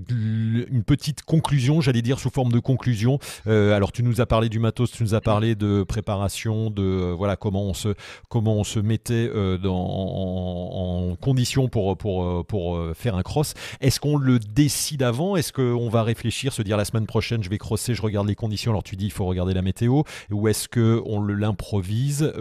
une 0.71 0.85
petite 0.85 1.23
conclusion, 1.23 1.81
j'allais 1.81 2.03
dire 2.03 2.19
sous 2.19 2.31
forme 2.31 2.53
de 2.53 2.61
conclusion. 2.61 3.19
Euh, 3.47 3.75
alors 3.75 3.91
tu 3.91 4.03
nous 4.03 4.21
as 4.21 4.27
parlé 4.27 4.49
du 4.49 4.61
matos, 4.61 4.93
tu 4.93 5.03
nous 5.03 5.15
as 5.15 5.21
parlé 5.21 5.57
de 5.57 5.83
préparation, 5.83 6.71
de 6.71 7.13
voilà 7.17 7.37
comment 7.37 7.65
on 7.65 7.75
se, 7.75 7.95
comment 8.29 8.55
on 8.55 8.65
se 8.65 8.79
mettait 8.79 9.29
dans, 9.59 9.75
en, 9.75 11.11
en, 11.11 11.17
condition 11.17 11.69
pour, 11.69 11.97
pour, 11.97 12.47
pour 12.47 12.95
faire 12.95 13.17
un 13.17 13.24
cross. 13.25 13.55
Est-ce 13.81 13.99
qu'on 13.99 14.17
le 14.17 14.39
décide 14.39 15.03
avant? 15.03 15.35
Est-ce 15.35 15.53
qu'on 15.53 15.89
va 15.89 16.05
réfléchir, 16.05 16.53
se 16.53 16.63
dire 16.63 16.77
la 16.77 16.85
semaine 16.85 17.07
prochaine, 17.07 17.43
je 17.43 17.51
vais 17.51 17.59
crosser, 17.59 17.95
je 17.95 18.03
regarde 18.03 18.29
les 18.29 18.37
conditions 18.37 18.71
Alors 18.71 18.85
tu 18.85 18.95
dis, 18.97 19.07
il 19.07 19.13
faut 19.13 19.27
regarder 19.27 19.55
la 19.55 19.63
météo. 19.63 20.03
Ou 20.31 20.49
est-ce 20.49 20.69
qu'on 20.69 21.21
l'improvise 21.21 22.33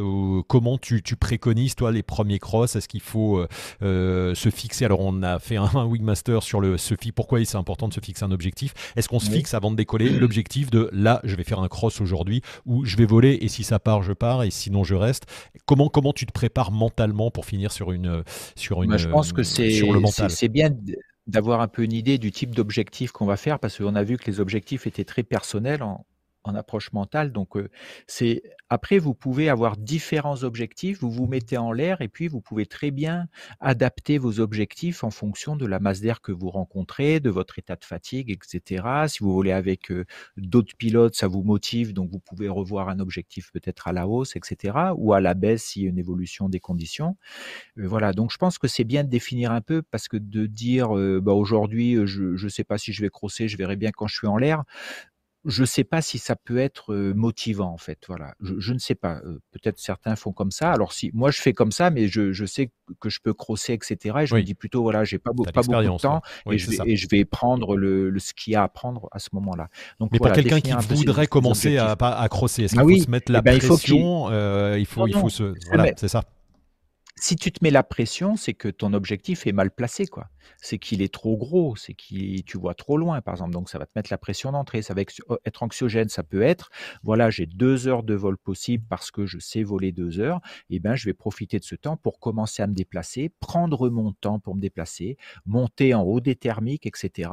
Comment 0.48 0.78
tu, 0.78 1.02
préconises, 1.16 1.76
toi, 1.76 1.92
les 1.92 2.04
premiers 2.04 2.40
cross 2.40 2.76
Est-ce 2.76 2.88
qu'il 2.88 3.02
faut 3.02 3.38
euh, 3.38 3.48
euh, 3.82 4.36
se 4.36 4.50
fixer? 4.50 4.86
Alors 4.86 5.00
on 5.00 5.24
a 5.24 5.40
fait 5.40 5.58
un, 5.58 5.70
Wingmaster 5.74 6.44
sur 6.44 6.62
le 6.62 6.78
se 6.78 6.94
Pourquoi 7.16 7.44
c'est 7.44 7.58
important 7.58 7.88
de 7.88 7.94
se 7.94 8.00
fixer 8.00 8.24
un 8.24 8.32
objectif? 8.32 8.74
Est-ce 8.96 9.10
qu'on 9.10 9.20
se 9.20 9.32
fixe 9.32 9.54
avant 9.54 9.72
de 9.72 9.76
décoller 9.76 10.10
l'objectif 10.10 10.70
de 10.70 10.90
là, 10.92 11.20
je 11.24 11.36
vais 11.36 11.44
faire 11.44 11.60
un 11.60 11.68
cross 11.68 12.02
aujourd'hui 12.02 12.42
ou 12.66 12.86
je 12.86 12.98
vais 12.98 13.06
voler 13.06 13.38
et 13.42 13.48
si 13.48 13.64
ça 13.64 13.80
part, 13.80 14.04
je 14.04 14.14
pars 14.14 14.44
et 14.44 14.52
sinon 14.52 14.84
je 14.84 14.96
reste? 14.96 15.26
Comment, 15.66 15.90
comment 15.90 16.14
tu 16.14 16.26
te 16.26 16.32
prépares 16.32 16.72
mentalement 16.72 17.32
pour 17.32 17.46
finir 17.46 17.72
sur 17.72 17.92
une 17.92 18.24
sur 18.56 18.84
une 18.84 18.98
je 18.98 19.08
pense 19.08 19.34
que 19.34 19.44
c'est 19.44 20.48
bien 20.50 20.63
d'avoir 21.28 21.62
un 21.62 21.68
peu 21.68 21.84
une 21.84 21.94
idée 21.94 22.18
du 22.18 22.32
type 22.32 22.56
d'objectif 22.56 23.12
qu'on 23.12 23.26
va 23.26 23.38
faire 23.38 23.60
parce 23.60 23.78
qu'on 23.78 23.96
a 23.96 24.04
vu 24.04 24.18
que 24.18 24.26
les 24.26 24.40
objectifs 24.40 24.88
étaient 24.88 25.06
très 25.06 25.24
personnels 25.24 25.84
en, 25.84 26.06
en 26.44 26.56
approche 26.56 26.92
mentale. 26.94 27.32
Donc, 27.32 27.58
c'est 28.08 28.44
après, 28.70 28.98
vous 28.98 29.14
pouvez 29.14 29.50
avoir 29.50 29.78
différents 29.78 30.44
objectifs, 30.44 31.00
vous 31.00 31.12
vous 31.12 31.28
mettez 31.28 31.58
en 31.58 31.72
l'air 31.72 32.02
et 32.02 32.08
puis 32.08 32.28
vous 32.28 32.42
pouvez 32.42 32.66
très 32.66 32.92
bien 32.92 33.28
adapter 33.60 34.18
vos 34.18 34.40
objectifs 34.40 35.04
en 35.04 35.12
fonction 35.12 35.56
de 35.56 35.66
la 35.66 35.80
masse 35.80 36.02
d'air 36.02 36.22
que 36.22 36.32
vous 36.32 36.50
rencontrez, 36.50 37.20
de 37.20 37.30
votre 37.30 37.60
état 37.60 37.76
de 37.76 37.86
fatigue, 37.86 38.32
etc. 38.32 38.84
Si 39.08 39.20
vous 39.20 39.34
volez 39.34 39.52
avec 39.52 39.92
d'autres 40.38 40.76
pilotes, 40.76 41.16
ça 41.16 41.28
vous 41.28 41.44
motive, 41.44 41.94
donc 41.94 42.10
vous 42.12 42.20
pouvez 42.20 42.50
revoir 42.50 42.90
un 42.90 43.00
objectif 43.00 43.52
peut-être 43.52 43.88
à 43.88 43.94
la 43.94 44.08
hausse, 44.08 44.36
etc. 44.36 44.78
ou 44.98 45.14
à 45.14 45.22
la 45.22 45.34
baisse 45.34 45.64
s'il 45.64 45.84
y 45.84 45.86
a 45.86 45.90
une 45.90 46.00
évolution 46.00 46.50
des 46.50 46.60
conditions. 46.60 47.18
voilà, 47.78 48.14
donc 48.14 48.32
je 48.32 48.38
pense 48.38 48.58
que 48.58 48.68
c'est 48.68 48.84
bien 48.84 49.04
de 49.04 49.10
définir 49.10 49.52
un 49.52 49.62
peu 49.62 49.82
parce 49.82 50.08
que 50.08 50.18
de 50.18 50.46
dire 50.46 50.90
bah, 51.22 51.34
aujourd'hui, 51.34 51.98
je 52.06 52.44
ne 52.44 52.50
sais 52.50 52.64
pas 52.64 52.78
si 52.78 52.94
je 52.94 53.02
vais 53.02 53.10
crosser, 53.10 53.48
je 53.48 53.58
verrai 53.58 53.76
bien 53.76 53.92
quand 53.92 54.08
je 54.08 54.16
suis 54.16 54.28
en 54.28 54.38
l'air 54.38 54.64
je 55.46 55.62
ne 55.62 55.66
sais 55.66 55.84
pas 55.84 56.02
si 56.02 56.20
ça 56.20 56.36
peut 56.36 56.58
être 56.58 56.94
motivant 56.96 57.72
en 57.72 57.78
fait. 57.78 58.00
Voilà, 58.08 58.34
je, 58.42 58.74
ne 58.74 58.80
sais 58.80 58.96
pas. 58.96 59.22
Peut-être 59.52 59.78
certains 59.78 60.16
font 60.16 60.32
comme 60.32 60.52
ça. 60.52 60.72
Alors 60.72 60.94
si 60.94 61.12
moi 61.14 61.32
je 61.32 61.42
fais 61.42 61.54
comme 61.54 61.72
ça, 61.72 61.90
mais 61.90 62.08
je, 62.08 62.46
sais 62.46 62.72
que 63.00 63.10
je 63.10 63.20
peux 63.22 63.34
crosser, 63.34 63.74
etc. 63.74 64.18
Et 64.22 64.26
je 64.26 64.36
me 64.36 64.42
dis 64.42 64.56
plutôt 64.56 64.84
voilà, 64.84 65.04
j'ai 65.04 65.20
pas, 65.20 65.32
pas 65.32 65.36
beaucoup 65.36 65.52
de 65.52 65.98
temps 66.00 66.22
et, 66.50 66.58
je 66.58 67.08
vais, 67.10 67.26
prendre 67.26 67.76
le, 67.76 68.14
ce 68.20 68.34
qu'il 68.34 68.54
y 68.54 68.56
a 68.56 68.64
à 68.64 68.68
prendre 68.68 69.10
à 69.12 69.20
ce 69.20 69.30
moment-là. 69.34 69.68
Donc 70.00 70.12
mais 70.12 70.20
pour 70.20 70.32
quelqu'un 70.32 70.62
qui 70.62 70.72
voudrait 70.72 71.28
commencer 71.28 71.78
à, 71.78 71.92
à, 71.92 72.30
crosser, 72.30 72.64
est-ce 72.64 72.76
ah 72.78 72.84
qu'il 72.86 72.98
faut 72.98 73.04
se 73.04 73.10
mettre 73.10 73.32
la 73.32 73.40
eh 73.40 73.42
ben, 73.42 73.58
pression 73.58 74.30
il 74.76 74.86
faut, 74.86 75.08
il 75.08 75.14
faut, 75.14 75.30
se 75.30 75.54
voilà, 75.68 75.92
c'est 75.98 76.08
ça? 76.08 76.24
Si 77.16 77.36
tu 77.36 77.52
te 77.52 77.64
mets 77.64 77.70
la 77.70 77.84
pression, 77.84 78.36
c'est 78.36 78.54
que 78.54 78.68
ton 78.68 78.94
objectif 78.94 79.46
est 79.46 79.52
mal 79.52 79.72
placé, 79.72 80.08
quoi. 80.08 80.30
C'est 80.62 80.78
qu'il 80.78 81.02
est 81.02 81.14
trop 81.14 81.38
gros, 81.38 81.76
c'est 81.76 81.94
que 81.94 82.42
tu 82.42 82.58
vois 82.58 82.74
trop 82.74 82.98
loin, 82.98 83.22
par 83.22 83.36
exemple. 83.36 83.52
Donc, 83.52 83.70
ça 83.70 83.78
va 83.80 83.86
te 83.86 83.92
mettre 83.96 84.12
la 84.12 84.18
pression 84.18 84.52
d'entrée. 84.52 84.82
Ça 84.82 84.94
va 84.94 85.02
être 85.02 85.64
anxiogène. 85.64 86.10
Ça 86.10 86.24
peut 86.24 86.42
être, 86.42 86.70
voilà, 87.04 87.30
j'ai 87.30 87.46
deux 87.46 87.88
heures 87.88 88.04
de 88.04 88.14
vol 88.14 88.38
possible 88.38 88.86
parce 88.90 89.12
que 89.12 89.26
je 89.26 89.40
sais 89.40 89.64
voler 89.64 89.92
deux 89.92 90.20
heures. 90.20 90.42
Et 90.70 90.76
eh 90.76 90.80
ben, 90.80 90.96
je 90.96 91.06
vais 91.06 91.14
profiter 91.14 91.60
de 91.60 91.64
ce 91.64 91.76
temps 91.76 91.98
pour 91.98 92.20
commencer 92.20 92.64
à 92.64 92.68
me 92.68 92.74
déplacer, 92.74 93.32
prendre 93.40 93.90
mon 93.90 94.12
temps 94.14 94.40
pour 94.40 94.56
me 94.56 94.62
déplacer, 94.62 95.18
monter 95.46 95.94
en 95.94 96.02
haut 96.04 96.20
des 96.20 96.36
thermiques, 96.36 96.86
etc. 96.86 97.30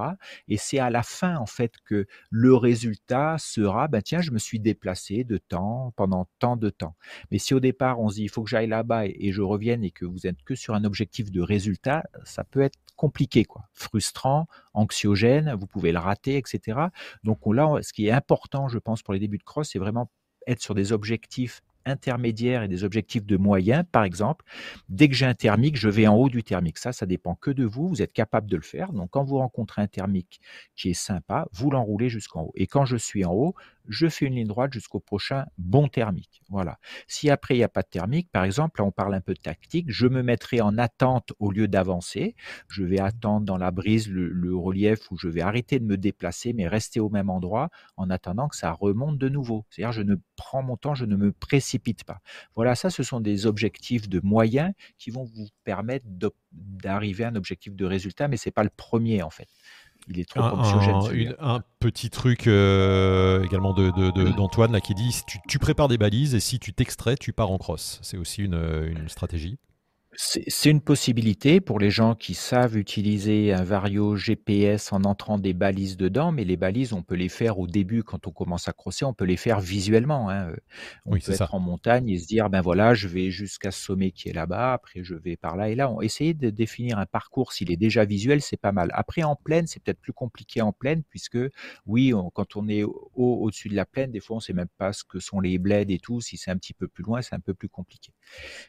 Et 0.48 0.56
c'est 0.56 0.78
à 0.78 0.90
la 0.90 1.02
fin, 1.02 1.36
en 1.36 1.46
fait, 1.46 1.74
que 1.84 2.06
le 2.30 2.54
résultat 2.54 3.36
sera, 3.38 3.88
ben 3.88 4.02
tiens, 4.02 4.20
je 4.20 4.30
me 4.30 4.38
suis 4.38 4.61
déplacé 4.61 5.24
de 5.24 5.38
temps 5.38 5.92
pendant 5.96 6.26
tant 6.38 6.56
de 6.56 6.70
temps. 6.70 6.96
Mais 7.30 7.38
si 7.38 7.54
au 7.54 7.61
départ 7.61 8.00
on 8.00 8.08
se 8.08 8.16
dit, 8.16 8.22
il 8.22 8.28
faut 8.28 8.42
que 8.42 8.50
j'aille 8.50 8.68
là-bas 8.68 9.06
et 9.06 9.32
je 9.32 9.42
reviens 9.42 9.80
et 9.82 9.90
que 9.90 10.04
vous 10.04 10.26
êtes 10.26 10.42
que 10.44 10.54
sur 10.54 10.74
un 10.74 10.84
objectif 10.84 11.30
de 11.30 11.40
résultat, 11.40 12.04
ça 12.24 12.44
peut 12.44 12.61
être 12.61 12.78
compliqué, 13.01 13.46
quoi. 13.46 13.62
Frustrant, 13.72 14.46
anxiogène, 14.74 15.55
vous 15.59 15.66
pouvez 15.66 15.90
le 15.90 15.98
rater, 15.98 16.36
etc. 16.36 16.78
Donc 17.24 17.38
là, 17.46 17.78
ce 17.80 17.94
qui 17.94 18.09
est 18.09 18.11
important, 18.11 18.68
je 18.68 18.76
pense, 18.76 19.03
pour 19.03 19.14
les 19.14 19.20
débuts 19.20 19.38
de 19.38 19.42
cross, 19.42 19.70
c'est 19.72 19.78
vraiment 19.78 20.11
être 20.46 20.61
sur 20.61 20.74
des 20.74 20.92
objectifs 20.92 21.62
intermédiaires 21.86 22.62
et 22.62 22.68
des 22.68 22.84
objectifs 22.84 23.24
de 23.24 23.38
moyens, 23.38 23.84
par 23.90 24.05
exemple. 24.05 24.44
Dès 24.90 25.09
que 25.09 25.14
j'ai 25.14 25.24
un 25.24 25.32
thermique, 25.32 25.78
je 25.78 25.88
vais 25.88 26.07
en 26.07 26.14
haut 26.14 26.28
du 26.28 26.42
thermique. 26.42 26.76
Ça, 26.76 26.92
ça 26.92 27.07
dépend 27.07 27.36
que 27.36 27.51
de 27.51 27.64
vous. 27.64 27.88
Vous 27.88 28.03
êtes 28.03 28.12
capable 28.12 28.51
de 28.51 28.57
le 28.57 28.62
faire. 28.62 28.92
Donc, 28.92 29.09
quand 29.09 29.24
vous 29.24 29.38
rencontrez 29.38 29.80
un 29.80 29.86
thermique 29.86 30.42
qui 30.76 30.90
est 30.90 31.01
sympa, 31.09 31.46
vous 31.53 31.70
l'enroulez 31.70 32.11
jusqu'en 32.11 32.42
haut. 32.42 32.53
Et 32.55 32.66
quand 32.66 32.84
je 32.84 32.98
suis 32.98 33.24
en 33.24 33.32
haut, 33.32 33.55
je 33.91 34.09
fais 34.09 34.26
une 34.26 34.36
ligne 34.36 34.47
droite 34.47 34.72
jusqu'au 34.72 35.01
prochain 35.01 35.45
bon 35.59 35.88
thermique. 35.88 36.43
Voilà. 36.49 36.78
Si 37.09 37.28
après 37.28 37.55
il 37.55 37.59
n'y 37.59 37.64
a 37.64 37.68
pas 37.68 37.82
de 37.82 37.88
thermique, 37.88 38.30
par 38.30 38.45
exemple, 38.45 38.80
là 38.80 38.86
on 38.86 38.93
parle 38.93 39.14
un 39.14 39.20
peu 39.20 39.34
de 39.34 39.41
tactique, 39.41 39.86
je 39.88 40.07
me 40.07 40.22
mettrai 40.22 40.61
en 40.61 40.78
attente 40.78 41.32
au 41.41 41.51
lieu 41.51 41.68
d'avancer. 41.68 42.36
Je 42.68 42.84
vais 42.84 43.01
attendre 43.01 43.45
dans 43.45 43.59
la 43.59 43.70
brise 43.70 44.09
le, 44.09 44.55
relief 44.57 45.11
où 45.11 45.16
je 45.16 45.28
vais 45.28 45.41
arrêter 45.41 45.78
de 45.78 45.84
me 45.84 45.97
déplacer, 45.97 46.53
mais 46.53 46.68
rester 46.68 47.01
au 47.01 47.09
même 47.09 47.30
endroit 47.30 47.70
en 47.97 48.11
attendant 48.11 48.49
que 48.49 48.57
ça 48.57 48.72
remonte 48.72 49.18
de 49.18 49.28
nouveau. 49.28 49.64
C'est-à-dire 49.70 49.93
je 49.93 50.03
ne 50.03 50.16
prends 50.36 50.62
mon 50.62 50.76
temps, 50.76 50.95
je 50.95 51.05
ne 51.05 51.16
me 51.16 51.32
précipite 51.32 52.05
pas. 52.05 52.20
Voilà, 52.55 52.74
ça 52.74 52.91
ce 52.91 53.03
sont 53.03 53.20
des 53.20 53.47
objectifs 53.47 54.09
de 54.09 54.20
moyens 54.22 54.72
qui 54.99 55.11
vont 55.11 55.24
vous 55.24 55.49
permettre 55.64 56.07
d'arriver 56.53 57.24
à 57.24 57.28
un 57.28 57.36
objectif 57.36 57.74
de 57.74 57.84
résultat, 57.84 58.28
mais 58.28 58.36
c'est 58.36 58.51
pas 58.51 58.64
le 58.64 58.70
premier 58.70 59.22
en 59.22 59.30
fait 59.30 59.49
il 60.09 60.20
est 60.20 60.28
trop 60.28 60.40
un, 60.40 61.34
un, 61.38 61.61
petit 61.78 62.11
truc 62.11 62.46
euh, 62.46 63.44
également 63.44 63.72
d'Antoine 63.72 64.72
de, 64.72 64.76
de, 64.76 64.80
qui 64.80 64.94
dit 64.94 65.22
tu, 65.26 65.38
tu, 65.46 65.59
prépares 65.59 65.88
des 65.88 65.98
balises 65.98 66.34
et 66.34 66.40
si 66.40 66.59
tu 66.59 66.72
t'extrais, 66.72 67.16
tu 67.16 67.32
pars 67.32 67.51
en 67.51 67.59
cross. 67.59 67.98
C'est 68.03 68.16
aussi 68.16 68.42
une, 68.42 68.55
une 68.86 69.09
stratégie. 69.09 69.59
C'est 70.22 70.68
une 70.68 70.82
possibilité 70.82 71.62
pour 71.62 71.78
les 71.78 71.90
gens 71.90 72.14
qui 72.14 72.34
savent 72.34 72.76
utiliser 72.76 73.54
un 73.54 73.64
Vario 73.64 74.16
GPS 74.16 74.92
en 74.92 75.04
entrant 75.04 75.38
des 75.38 75.54
balises 75.54 75.96
dedans, 75.96 76.30
mais 76.30 76.44
les 76.44 76.58
balises, 76.58 76.92
on 76.92 77.02
peut 77.02 77.14
les 77.14 77.30
faire 77.30 77.58
au 77.58 77.66
début 77.66 78.02
quand 78.02 78.26
on 78.26 78.30
commence 78.30 78.68
à 78.68 78.74
crosser, 78.74 79.06
on 79.06 79.14
peut 79.14 79.24
les 79.24 79.38
faire 79.38 79.60
visuellement. 79.60 80.28
Hein. 80.28 80.52
On 81.06 81.18
peut 81.18 81.32
être 81.32 81.54
en 81.54 81.58
montagne 81.58 82.10
et 82.10 82.18
se 82.18 82.26
dire, 82.26 82.50
ben 82.50 82.60
voilà, 82.60 82.92
je 82.92 83.08
vais 83.08 83.30
jusqu'à 83.30 83.70
ce 83.70 83.82
sommet 83.82 84.10
qui 84.10 84.28
est 84.28 84.34
là-bas, 84.34 84.74
après 84.74 85.02
je 85.02 85.14
vais 85.14 85.36
par 85.36 85.56
là 85.56 85.70
et 85.70 85.74
là. 85.74 85.90
On 85.90 86.02
essayer 86.02 86.34
de 86.34 86.50
définir 86.50 86.98
un 86.98 87.06
parcours, 87.06 87.54
s'il 87.54 87.72
est 87.72 87.78
déjà 87.78 88.04
visuel, 88.04 88.42
c'est 88.42 88.60
pas 88.60 88.72
mal. 88.72 88.90
Après, 88.92 89.22
en 89.22 89.36
plaine, 89.36 89.66
c'est 89.66 89.82
peut-être 89.82 90.00
plus 90.00 90.12
compliqué 90.12 90.60
en 90.60 90.72
plaine, 90.72 91.02
puisque 91.08 91.38
oui, 91.86 92.12
quand 92.34 92.56
on 92.56 92.68
est 92.68 92.84
haut 92.84 93.00
au-dessus 93.16 93.70
de 93.70 93.76
la 93.76 93.86
plaine, 93.86 94.10
des 94.10 94.20
fois, 94.20 94.36
on 94.36 94.40
ne 94.40 94.44
sait 94.44 94.52
même 94.52 94.68
pas 94.76 94.92
ce 94.92 95.02
que 95.02 95.18
sont 95.18 95.40
les 95.40 95.58
bleds 95.58 95.94
et 95.94 95.98
tout. 95.98 96.20
Si 96.20 96.36
c'est 96.36 96.50
un 96.50 96.58
petit 96.58 96.74
peu 96.74 96.88
plus 96.88 97.04
loin, 97.04 97.22
c'est 97.22 97.34
un 97.34 97.40
peu 97.40 97.54
plus 97.54 97.70
compliqué. 97.70 98.12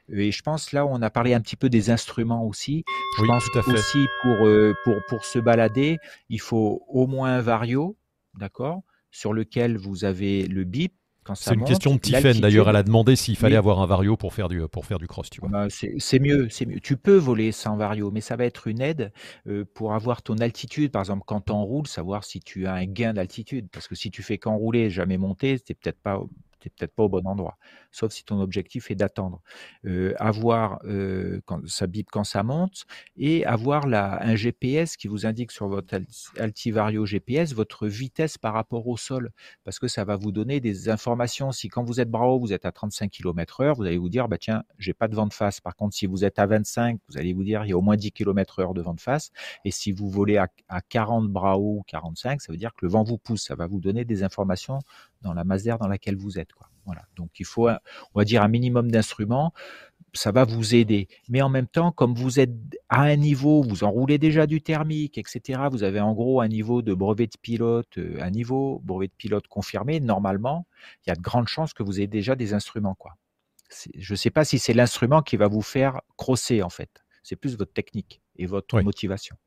Et 0.07 0.31
je 0.31 0.41
pense 0.41 0.71
là, 0.71 0.85
on 0.85 1.01
a 1.01 1.09
parlé 1.09 1.33
un 1.33 1.40
petit 1.41 1.55
peu 1.55 1.69
des 1.69 1.89
instruments 1.89 2.45
aussi. 2.45 2.83
Je 3.17 3.25
pense 3.25 3.45
tout 3.51 3.59
à 3.59 3.63
fait. 3.63 3.73
aussi 3.73 4.05
pour, 4.21 4.47
euh, 4.47 4.73
pour, 4.83 4.95
pour 5.07 5.25
se 5.25 5.39
balader, 5.39 5.97
il 6.29 6.39
faut 6.39 6.83
au 6.87 7.07
moins 7.07 7.35
un 7.35 7.41
vario, 7.41 7.97
d'accord, 8.35 8.81
sur 9.11 9.33
lequel 9.33 9.77
vous 9.77 10.05
avez 10.05 10.47
le 10.47 10.63
bip. 10.63 10.93
C'est 11.35 11.53
une 11.53 11.63
question 11.63 11.93
de 11.95 11.99
Tiffen 11.99 12.39
d'ailleurs. 12.39 12.67
Elle 12.67 12.75
a 12.75 12.83
demandé 12.83 13.15
s'il 13.15 13.37
fallait 13.37 13.55
avoir 13.55 13.79
un 13.79 13.85
vario 13.85 14.17
pour 14.17 14.33
faire 14.33 14.49
du, 14.49 14.59
pour 14.67 14.87
faire 14.87 14.97
du 14.97 15.07
cross. 15.07 15.29
Tu 15.29 15.39
vois. 15.39 15.49
Bah, 15.49 15.67
c'est 15.69 16.19
mieux, 16.19 16.47
c'est 16.49 16.65
mieux. 16.65 16.79
Tu 16.79 16.97
peux 16.97 17.15
voler 17.15 17.51
sans 17.51 17.77
vario, 17.77 18.09
mais 18.11 18.21
ça 18.21 18.35
va 18.35 18.45
être 18.45 18.67
une 18.67 18.81
aide 18.81 19.13
euh, 19.47 19.63
pour 19.75 19.93
avoir 19.93 20.23
ton 20.23 20.37
altitude. 20.39 20.91
Par 20.91 21.03
exemple, 21.03 21.23
quand 21.27 21.41
tu 21.41 21.51
enroules, 21.51 21.87
savoir 21.87 22.23
si 22.23 22.39
tu 22.39 22.65
as 22.65 22.73
un 22.73 22.85
gain 22.85 23.13
d'altitude. 23.13 23.67
Parce 23.71 23.87
que 23.87 23.93
si 23.93 24.09
tu 24.09 24.23
fais 24.23 24.39
qu'enrouler, 24.39 24.89
jamais 24.89 25.17
monter, 25.17 25.59
c'est 25.63 25.75
peut-être 25.75 26.01
pas 26.01 26.19
tu 26.61 26.69
peut-être 26.69 26.93
pas 26.93 27.03
au 27.03 27.09
bon 27.09 27.25
endroit, 27.27 27.57
sauf 27.91 28.11
si 28.11 28.23
ton 28.23 28.39
objectif 28.39 28.91
est 28.91 28.95
d'attendre. 28.95 29.41
Avoir 30.17 30.79
euh, 30.85 31.41
quand, 31.45 31.67
ça 31.67 31.87
bip 31.87 32.09
quand 32.11 32.23
ça 32.23 32.43
monte 32.43 32.85
et 33.17 33.45
avoir 33.45 33.87
la, 33.87 34.23
un 34.23 34.35
GPS 34.35 34.97
qui 34.97 35.07
vous 35.07 35.25
indique 35.25 35.51
sur 35.51 35.67
votre 35.67 35.99
Altivario 36.37 37.05
GPS 37.05 37.53
votre 37.53 37.87
vitesse 37.87 38.37
par 38.37 38.53
rapport 38.53 38.87
au 38.87 38.97
sol, 38.97 39.31
parce 39.63 39.79
que 39.79 39.87
ça 39.87 40.03
va 40.05 40.15
vous 40.15 40.31
donner 40.31 40.59
des 40.59 40.89
informations. 40.89 41.51
Si 41.51 41.67
quand 41.67 41.83
vous 41.83 41.99
êtes 41.99 42.09
bras 42.09 42.27
haut, 42.27 42.39
vous 42.39 42.53
êtes 42.53 42.65
à 42.65 42.71
35 42.71 43.09
km 43.09 43.61
heure, 43.61 43.75
vous 43.75 43.83
allez 43.83 43.97
vous 43.97 44.09
dire, 44.09 44.27
bah 44.27 44.37
tiens, 44.37 44.63
j'ai 44.77 44.93
pas 44.93 45.07
de 45.07 45.15
vent 45.15 45.27
de 45.27 45.33
face. 45.33 45.59
Par 45.59 45.75
contre, 45.75 45.95
si 45.95 46.05
vous 46.05 46.23
êtes 46.23 46.39
à 46.39 46.45
25, 46.45 46.99
vous 47.09 47.17
allez 47.17 47.33
vous 47.33 47.43
dire, 47.43 47.65
il 47.65 47.69
y 47.69 47.73
a 47.73 47.77
au 47.77 47.81
moins 47.81 47.95
10 47.97 48.11
km 48.11 48.59
heure 48.59 48.73
de 48.73 48.81
vent 48.81 48.93
de 48.93 49.01
face. 49.01 49.31
Et 49.65 49.71
si 49.71 49.91
vous 49.91 50.09
volez 50.09 50.37
à, 50.37 50.47
à 50.69 50.81
40 50.81 51.29
bras 51.29 51.57
haut 51.57 51.79
ou 51.79 51.83
45, 51.87 52.41
ça 52.41 52.51
veut 52.51 52.57
dire 52.57 52.73
que 52.73 52.85
le 52.85 52.91
vent 52.91 53.03
vous 53.03 53.17
pousse. 53.17 53.43
Ça 53.43 53.55
va 53.55 53.67
vous 53.67 53.79
donner 53.79 54.05
des 54.05 54.23
informations 54.23 54.79
dans 55.21 55.33
la 55.33 55.43
masse 55.43 55.63
d'air 55.63 55.77
dans 55.77 55.87
laquelle 55.87 56.15
vous 56.15 56.39
êtes. 56.39 56.53
Quoi. 56.53 56.67
Voilà. 56.85 57.03
Donc 57.15 57.39
il 57.39 57.45
faut, 57.45 57.69
on 57.69 58.19
va 58.19 58.25
dire, 58.25 58.41
un 58.43 58.47
minimum 58.47 58.91
d'instruments. 58.91 59.53
Ça 60.13 60.31
va 60.31 60.43
vous 60.43 60.75
aider. 60.75 61.07
Mais 61.29 61.41
en 61.41 61.47
même 61.47 61.67
temps, 61.67 61.91
comme 61.93 62.13
vous 62.13 62.39
êtes 62.39 62.51
à 62.89 63.03
un 63.03 63.15
niveau, 63.15 63.63
vous 63.63 63.85
enroulez 63.85 64.17
déjà 64.17 64.45
du 64.45 64.61
thermique, 64.61 65.17
etc. 65.17 65.61
Vous 65.71 65.83
avez 65.83 66.01
en 66.01 66.13
gros 66.13 66.41
un 66.41 66.49
niveau 66.49 66.81
de 66.81 66.93
brevet 66.93 67.27
de 67.27 67.37
pilote, 67.41 67.97
euh, 67.97 68.17
un 68.21 68.29
niveau 68.29 68.81
brevet 68.83 69.07
de 69.07 69.13
pilote 69.13 69.47
confirmé. 69.47 70.01
Normalement, 70.01 70.67
il 71.05 71.09
y 71.09 71.13
a 71.13 71.15
de 71.15 71.21
grandes 71.21 71.47
chances 71.47 71.73
que 71.73 71.83
vous 71.83 71.99
ayez 71.99 72.07
déjà 72.07 72.35
des 72.35 72.53
instruments. 72.53 72.95
Quoi. 72.95 73.15
Je 73.95 74.13
ne 74.13 74.17
sais 74.17 74.31
pas 74.31 74.43
si 74.43 74.59
c'est 74.59 74.73
l'instrument 74.73 75.21
qui 75.21 75.37
va 75.37 75.47
vous 75.47 75.61
faire 75.61 76.01
crosser 76.17 76.61
en 76.61 76.69
fait. 76.69 76.89
C'est 77.23 77.37
plus 77.37 77.55
votre 77.55 77.71
technique 77.71 78.21
et 78.35 78.47
votre 78.47 78.81
motivation. 78.81 79.37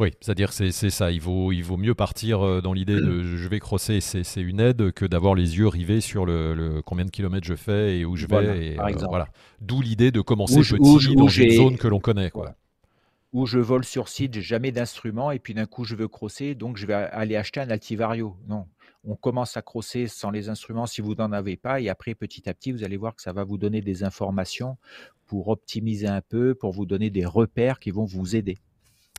Oui, 0.00 0.10
c'est-à-dire 0.20 0.52
c'est 0.52 0.72
c'est 0.72 0.90
ça. 0.90 1.12
Il 1.12 1.20
vaut, 1.20 1.52
il 1.52 1.62
vaut 1.62 1.76
mieux 1.76 1.94
partir 1.94 2.44
euh, 2.44 2.60
dans 2.60 2.72
l'idée 2.72 2.96
de 2.96 3.22
je 3.36 3.48
vais 3.48 3.60
crosser, 3.60 4.00
c'est 4.00 4.40
une 4.40 4.58
aide, 4.58 4.90
que 4.90 5.04
d'avoir 5.04 5.34
les 5.36 5.56
yeux 5.58 5.68
rivés 5.68 6.00
sur 6.00 6.26
le, 6.26 6.82
combien 6.84 7.04
de 7.04 7.10
kilomètres 7.10 7.46
je 7.46 7.54
fais 7.54 7.98
et 7.98 8.04
où 8.04 8.16
je 8.16 8.26
vais. 8.26 8.76
Euh, 8.76 8.92
voilà. 9.08 9.28
D'où 9.60 9.80
l'idée 9.80 10.10
de 10.10 10.20
commencer 10.20 10.60
petit 10.60 11.14
dans 11.14 11.28
une 11.28 11.50
zone 11.50 11.76
que 11.76 11.86
l'on 11.86 12.00
connaît. 12.00 12.30
Quoi. 12.30 12.56
Où 13.32 13.46
je 13.46 13.58
vole 13.58 13.84
sur 13.84 14.08
site, 14.08 14.34
j'ai 14.34 14.42
jamais 14.42 14.72
d'instrument 14.72 15.30
et 15.30 15.38
puis 15.38 15.54
d'un 15.54 15.66
coup 15.66 15.84
je 15.84 15.94
veux 15.94 16.08
crosser, 16.08 16.54
donc 16.54 16.76
je 16.76 16.86
vais 16.86 16.94
aller 16.94 17.36
acheter 17.36 17.60
un 17.60 17.70
Altivario. 17.70 18.36
Non, 18.48 18.66
on 19.04 19.14
commence 19.14 19.56
à 19.56 19.62
crosser 19.62 20.08
sans 20.08 20.30
les 20.30 20.48
instruments 20.48 20.86
si 20.86 21.02
vous 21.02 21.14
n'en 21.14 21.30
avez 21.30 21.56
pas 21.56 21.80
et 21.80 21.88
après 21.88 22.14
petit 22.14 22.48
à 22.48 22.54
petit 22.54 22.72
vous 22.72 22.84
allez 22.84 22.96
voir 22.96 23.14
que 23.14 23.22
ça 23.22 23.32
va 23.32 23.44
vous 23.44 23.58
donner 23.58 23.80
des 23.80 24.02
informations 24.02 24.76
pour 25.26 25.48
optimiser 25.48 26.06
un 26.06 26.20
peu, 26.20 26.54
pour 26.54 26.72
vous 26.72 26.86
donner 26.86 27.10
des 27.10 27.26
repères 27.26 27.78
qui 27.78 27.90
vont 27.90 28.04
vous 28.04 28.34
aider. 28.34 28.58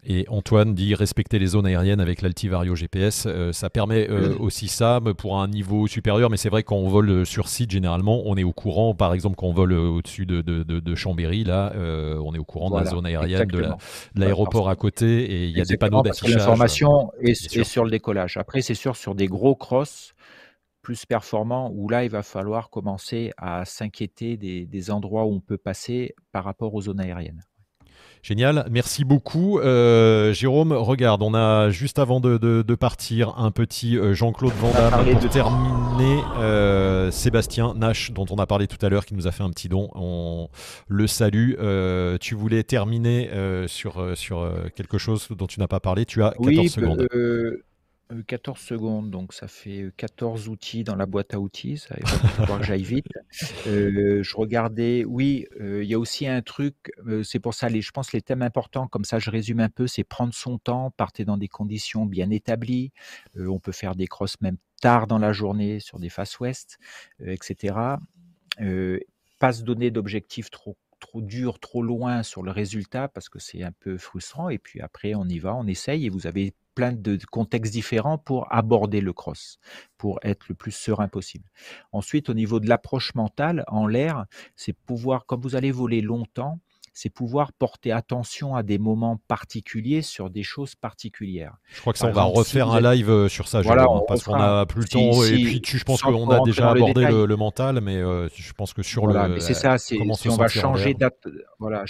Et 0.07 0.25
Antoine 0.29 0.75
dit 0.75 0.93
respecter 0.93 1.39
les 1.39 1.47
zones 1.47 1.65
aériennes 1.65 1.99
avec 1.99 2.21
l'Altivario 2.21 2.75
GPS. 2.75 3.25
Euh, 3.25 3.51
ça 3.51 3.71
permet 3.71 4.07
euh, 4.07 4.37
aussi 4.37 4.67
ça 4.67 5.01
pour 5.17 5.39
un 5.39 5.47
niveau 5.47 5.87
supérieur, 5.87 6.29
mais 6.29 6.37
c'est 6.37 6.49
vrai 6.49 6.61
qu'on 6.61 6.87
vole 6.87 7.09
euh, 7.09 7.25
sur 7.25 7.47
site, 7.47 7.71
généralement, 7.71 8.21
on 8.25 8.37
est 8.37 8.43
au 8.43 8.53
courant. 8.53 8.93
Par 8.93 9.15
exemple, 9.15 9.35
quand 9.35 9.47
on 9.47 9.53
vole 9.53 9.73
au-dessus 9.73 10.27
de, 10.27 10.41
de, 10.41 10.95
Chambéry, 10.95 11.43
là, 11.43 11.73
on 12.21 12.33
est 12.35 12.37
au 12.37 12.43
courant 12.43 12.69
de 12.69 12.77
la 12.77 12.85
zone 12.85 13.05
aérienne, 13.05 13.47
de 13.47 13.65
l'aéroport 14.15 14.69
à 14.69 14.75
côté, 14.75 15.23
et 15.23 15.45
il 15.45 15.57
y 15.57 15.61
a 15.61 15.65
des 15.65 15.77
panneaux 15.77 16.03
d'affichage. 16.03 16.35
L'information 16.35 17.11
est, 17.19 17.63
sur 17.63 17.83
le 17.83 17.89
décollage. 17.89 18.37
Après, 18.37 18.61
c'est 18.61 18.75
sûr, 18.75 18.95
sur 18.95 19.15
des 19.15 19.27
gros 19.27 19.55
crosses, 19.55 20.13
plus 20.83 21.05
performants, 21.05 21.71
où 21.73 21.89
là, 21.89 22.03
il 22.03 22.11
va 22.11 22.21
falloir 22.21 22.69
commencer 22.69 23.31
à 23.37 23.65
s'inquiéter 23.65 24.37
des 24.37 24.91
endroits 24.91 25.25
où 25.25 25.33
on 25.33 25.39
peut 25.39 25.57
passer 25.57 26.13
par 26.31 26.43
rapport 26.43 26.75
aux 26.75 26.81
zones 26.81 26.99
aériennes. 26.99 27.41
Génial, 28.25 28.65
merci 28.71 29.05
beaucoup. 29.05 29.59
Euh, 29.59 30.33
Jérôme, 30.33 30.71
regarde, 30.71 31.21
on 31.21 31.35
a 31.35 31.69
juste 31.69 31.99
avant 31.99 32.19
de, 32.19 32.75
partir 32.75 33.37
un 33.37 33.51
petit 33.51 33.99
euh, 33.99 34.15
Jean-Claude 34.15 34.53
Van 34.53 34.71
Damme 34.71 35.19
pour 35.19 35.29
terminer. 35.29 36.23
Euh, 36.39 37.11
Sébastien 37.11 37.75
Nash, 37.75 38.11
dont 38.13 38.25
on 38.31 38.37
a 38.37 38.47
parlé 38.47 38.65
tout 38.65 38.83
à 38.83 38.89
l'heure, 38.89 39.05
qui 39.05 39.13
nous 39.13 39.27
a 39.27 39.31
fait 39.31 39.43
un 39.43 39.51
petit 39.51 39.69
don. 39.69 39.91
On 39.93 40.49
le 40.87 41.05
salue. 41.05 41.51
tu 42.19 42.33
voulais 42.33 42.63
terminer 42.63 43.29
sur, 43.67 44.17
sur 44.17 44.51
quelque 44.75 44.97
chose 44.97 45.27
dont 45.29 45.45
tu 45.45 45.59
n'as 45.59 45.67
pas 45.67 45.79
parlé. 45.79 46.05
Tu 46.05 46.23
as 46.23 46.33
14 46.43 46.67
secondes. 46.67 47.07
14 48.27 48.59
secondes, 48.59 49.09
donc 49.09 49.33
ça 49.33 49.47
fait 49.47 49.91
14 49.97 50.47
outils 50.47 50.83
dans 50.83 50.95
la 50.95 51.05
boîte 51.05 51.33
à 51.33 51.39
outils, 51.39 51.77
ça 51.77 51.95
va 51.99 52.07
falloir 52.07 52.59
que 52.59 52.65
j'aille 52.65 52.83
vite. 52.83 53.07
je 53.65 54.35
regardais, 54.35 55.03
oui, 55.05 55.47
il 55.59 55.83
y 55.83 55.93
a 55.93 55.99
aussi 55.99 56.27
un 56.27 56.41
truc, 56.41 56.75
c'est 57.23 57.39
pour 57.39 57.53
ça, 57.53 57.67
les, 57.67 57.81
je 57.81 57.91
pense 57.91 58.13
les 58.13 58.21
thèmes 58.21 58.41
importants, 58.43 58.87
comme 58.87 59.05
ça 59.05 59.17
je 59.17 59.29
résume 59.31 59.59
un 59.59 59.69
peu, 59.69 59.87
c'est 59.87 60.03
prendre 60.03 60.33
son 60.33 60.57
temps, 60.57 60.91
partez 60.91 61.25
dans 61.25 61.37
des 61.37 61.47
conditions 61.47 62.05
bien 62.05 62.29
établies, 62.29 62.91
on 63.35 63.59
peut 63.59 63.71
faire 63.71 63.95
des 63.95 64.07
crosses 64.07 64.39
même 64.41 64.57
tard 64.81 65.07
dans 65.07 65.17
la 65.17 65.33
journée 65.33 65.79
sur 65.79 65.99
des 65.99 66.09
faces 66.09 66.39
ouest, 66.39 66.77
etc. 67.25 67.75
pas 69.39 69.53
se 69.53 69.63
donner 69.63 69.89
d'objectifs 69.89 70.49
trop 70.51 70.77
trop 71.05 71.21
dur, 71.21 71.59
trop 71.59 71.83
loin 71.83 72.23
sur 72.23 72.41
le 72.41 72.49
résultat 72.49 73.07
parce 73.07 73.29
que 73.29 73.37
c'est 73.37 73.61
un 73.61 73.71
peu 73.71 73.97
frustrant. 73.97 74.49
Et 74.49 74.57
puis 74.57 74.81
après, 74.81 75.13
on 75.13 75.25
y 75.25 75.37
va, 75.37 75.55
on 75.55 75.67
essaye 75.67 76.07
et 76.07 76.09
vous 76.09 76.25
avez 76.25 76.55
plein 76.73 76.91
de 76.91 77.17
contextes 77.31 77.71
différents 77.71 78.17
pour 78.17 78.51
aborder 78.51 79.01
le 79.01 79.13
cross, 79.13 79.59
pour 79.97 80.19
être 80.23 80.47
le 80.49 80.55
plus 80.55 80.71
serein 80.71 81.07
possible. 81.07 81.45
Ensuite, 81.91 82.29
au 82.29 82.33
niveau 82.33 82.59
de 82.59 82.67
l'approche 82.67 83.13
mentale 83.13 83.63
en 83.67 83.87
l'air, 83.87 84.25
c'est 84.55 84.73
pouvoir, 84.73 85.25
comme 85.27 85.41
vous 85.41 85.55
allez 85.55 85.71
voler 85.71 86.01
longtemps, 86.01 86.59
c'est 86.95 87.09
pouvoir 87.09 87.51
porter 87.51 87.91
attention 87.91 88.55
à 88.55 88.63
des 88.63 88.77
moments 88.77 89.19
particuliers 89.27 90.01
sur 90.01 90.29
des 90.29 90.43
choses 90.43 90.75
particulières. 90.75 91.57
Je 91.67 91.81
crois 91.81 91.91
que 91.91 91.99
ça, 91.99 92.07
on 92.07 92.13
va 92.13 92.23
refaire 92.23 92.71
un 92.71 92.79
live 92.79 93.09
euh, 93.09 93.27
sur 93.27 93.49
ça, 93.49 93.59
voilà, 93.61 93.85
parce 94.07 94.23
qu'on 94.23 94.33
a 94.33 94.65
plus 94.65 94.83
le 94.83 94.87
temps. 94.87 95.23
et 95.25 95.59
puis, 95.61 95.77
je 95.77 95.83
pense 95.83 96.01
qu'on 96.01 96.29
a 96.29 96.39
déjà 96.39 96.71
abordé 96.71 97.05
le, 97.05 97.35
mental, 97.35 97.81
mais 97.81 97.97
euh, 97.97 98.29
je 98.33 98.53
pense 98.53 98.73
que 98.73 98.81
sur 98.81 99.07
le. 99.07 99.39
c'est 99.41 99.53
ça, 99.53 99.77
c'est 99.77 99.97
si 100.15 100.29
on 100.29 100.37
va 100.37 100.47
changer 100.47 100.95
voilà, 101.59 101.83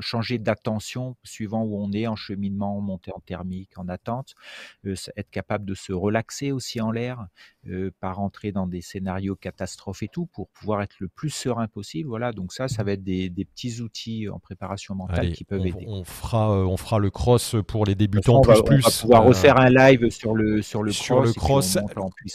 changer 0.00 0.38
d'attention 0.38 1.16
suivant 1.24 1.62
où 1.62 1.82
on 1.82 1.90
est 1.92 2.06
en 2.06 2.16
cheminement, 2.16 2.78
montée 2.82 3.12
en 3.14 3.20
thermique, 3.20 3.70
en 3.78 3.88
attente, 3.88 4.34
euh, 4.84 4.94
être 5.16 5.30
capable 5.30 5.64
de 5.64 5.74
se 5.74 5.94
relaxer 5.94 6.52
aussi 6.52 6.78
en 6.82 6.90
l'air, 6.90 7.26
pas 8.00 8.12
rentrer 8.12 8.52
dans 8.52 8.66
des 8.66 8.82
scénarios 8.82 9.34
catastrophes 9.34 10.02
et 10.02 10.08
tout, 10.08 10.26
pour 10.26 10.48
pouvoir 10.50 10.82
être 10.82 10.96
le 10.98 11.08
plus 11.08 11.30
serein 11.30 11.68
possible. 11.68 12.10
Voilà, 12.10 12.32
donc 12.32 12.52
ça, 12.52 12.68
ça 12.68 12.84
va 12.84 12.92
être 12.92 13.02
des 13.02 13.30
petits 13.30 13.80
outils 13.80 14.25
aussi 14.26 14.34
en 14.34 14.38
préparation 14.38 14.94
mentale 14.94 15.32
qui 15.32 15.44
peuvent 15.44 15.60
on, 15.60 15.64
aider. 15.64 15.86
On 15.88 16.04
fera, 16.04 16.50
on 16.50 16.76
fera 16.76 16.98
le 16.98 17.10
cross 17.10 17.56
pour 17.66 17.84
les 17.84 17.94
débutants 17.94 18.40
plus 18.40 18.62
plus. 18.62 18.82
On 18.84 18.88
va 18.88 19.00
pouvoir 19.00 19.24
refaire 19.24 19.58
un 19.58 19.70
live 19.70 20.10
sur 20.10 20.34
le 20.34 20.62
sur 20.62 20.82
le 20.82 20.92
sur 20.92 21.20
Le 21.20 21.32
cross 21.32 21.78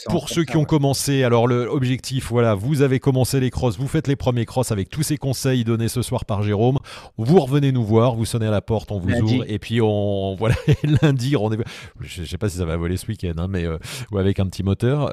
pour 0.08 0.28
ceux 0.28 0.44
qui 0.44 0.56
ont 0.56 0.64
commencé. 0.64 1.24
Alors 1.24 1.46
l'objectif, 1.46 2.30
voilà, 2.30 2.54
vous 2.54 2.82
avez 2.82 3.00
commencé 3.00 3.40
les 3.40 3.50
crosses, 3.50 3.78
vous 3.78 3.88
faites 3.88 4.08
les 4.08 4.16
premiers 4.16 4.46
crosses 4.46 4.72
avec 4.72 4.88
tous 4.88 5.02
ces 5.02 5.16
conseils 5.16 5.64
donnés 5.64 5.88
ce 5.88 6.02
soir 6.02 6.24
par 6.24 6.42
Jérôme. 6.42 6.78
Vous 7.16 7.40
revenez 7.40 7.72
nous 7.72 7.84
voir, 7.84 8.14
vous 8.14 8.24
sonnez 8.24 8.46
à 8.46 8.50
la 8.50 8.62
porte, 8.62 8.90
on 8.90 8.98
vous 8.98 9.12
ouvre 9.12 9.44
et 9.46 9.58
puis 9.58 9.80
on 9.80 10.34
voilà 10.38 10.56
lundi 11.02 11.36
rendez-vous. 11.36 11.64
Je, 12.00 12.24
sais 12.24 12.38
pas 12.38 12.48
si 12.48 12.58
ça 12.58 12.64
va 12.64 12.76
voler 12.76 12.96
ce 12.96 13.06
week-end, 13.06 13.34
hein, 13.38 13.46
mais 13.48 13.66
ou 14.10 14.18
avec 14.18 14.40
un 14.40 14.46
petit 14.46 14.62
moteur. 14.62 15.12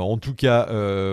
en 0.00 0.16
tout 0.18 0.34
cas, 0.34 0.66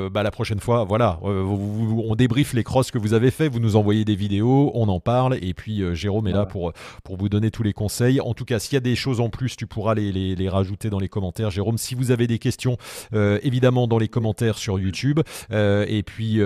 bah, 0.10 0.24
la 0.24 0.32
prochaine 0.32 0.60
fois, 0.60 0.84
voilà, 0.84 1.20
on 1.24 2.16
débriefe 2.16 2.54
les 2.54 2.64
crosses 2.64 2.92
que 2.92 2.98
vous 2.98 3.14
avez 3.14 3.32
fait, 3.32 3.48
vous 3.48 3.60
nous 3.60 3.76
envoyez 3.76 4.06
des 4.06 4.16
vidéos, 4.16 4.72
on 4.76 4.90
en 4.90 5.00
parle, 5.00 5.38
et 5.42 5.54
puis 5.54 5.82
euh, 5.82 5.94
Jérôme 5.94 6.28
est 6.28 6.34
là 6.34 6.46
pour, 6.46 6.74
pour 7.04 7.18
vous 7.18 7.30
donner 7.30 7.50
tous 7.50 7.64
les 7.64 7.74
conseils. 7.74 8.20
En 8.20 8.34
tout 8.34 8.46
cas, 8.46 8.60
s'il 8.60 8.74
y 8.74 8.78
a 8.78 8.82
des 8.82 8.96
choses 8.96 9.20
en 9.20 9.30
plus, 9.30 9.56
tu 9.56 9.68
pourras 9.68 9.96
les, 9.96 10.12
les, 10.12 10.50
rajouter 10.50 10.90
dans 10.90 11.00
les 11.00 11.10
commentaires. 11.10 11.50
Jérôme, 11.50 11.78
si 11.78 11.96
vous 11.96 12.12
avez 12.12 12.28
des 12.28 12.40
questions, 12.40 12.78
euh, 13.14 13.40
évidemment 13.42 13.88
dans 13.88 13.98
les 13.98 14.08
commentaires 14.08 14.58
sur 14.58 14.80
YouTube. 14.80 15.22
Euh, 15.52 15.86
et 15.88 16.04
puis, 16.04 16.42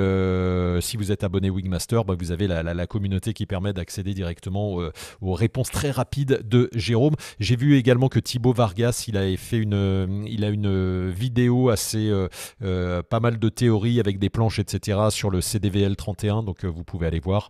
si 0.82 0.98
vous 0.98 1.12
êtes 1.12 1.24
abonné 1.24 1.50
Wingmaster, 1.50 2.06
bah, 2.06 2.16
vous 2.18 2.32
avez 2.32 2.48
la, 2.48 2.64
la, 2.64 2.88
communauté 2.88 3.34
qui 3.34 3.46
permet 3.46 3.74
d'accéder 3.74 4.14
directement 4.14 4.78
aux, 5.22 5.34
réponses 5.34 5.70
très 5.70 5.92
rapides 5.92 6.42
de 6.48 6.70
Jérôme. 6.74 7.16
J'ai 7.40 7.56
vu 7.56 7.78
également 7.78 8.10
que 8.10 8.20
Thibaut 8.20 8.54
Vargas, 8.54 9.06
il 9.08 9.18
a 9.18 9.36
fait 9.38 9.58
une, 9.58 10.26
il 10.28 10.44
a 10.44 10.50
une 10.50 11.10
vidéo 11.10 11.70
assez 11.70 12.12
pas 12.60 13.20
mal 13.20 13.40
de 13.40 13.50
théories 13.50 14.00
avec 14.00 14.20
des 14.20 14.30
planches, 14.30 14.60
etc. 14.60 15.00
sur 15.10 15.30
le 15.30 15.42
CDVL 15.42 15.96
31. 15.96 16.44
Donc, 16.44 16.66
vous 16.66 16.84
pouvez 16.84 17.08
aller 17.08 17.20
voir. 17.20 17.50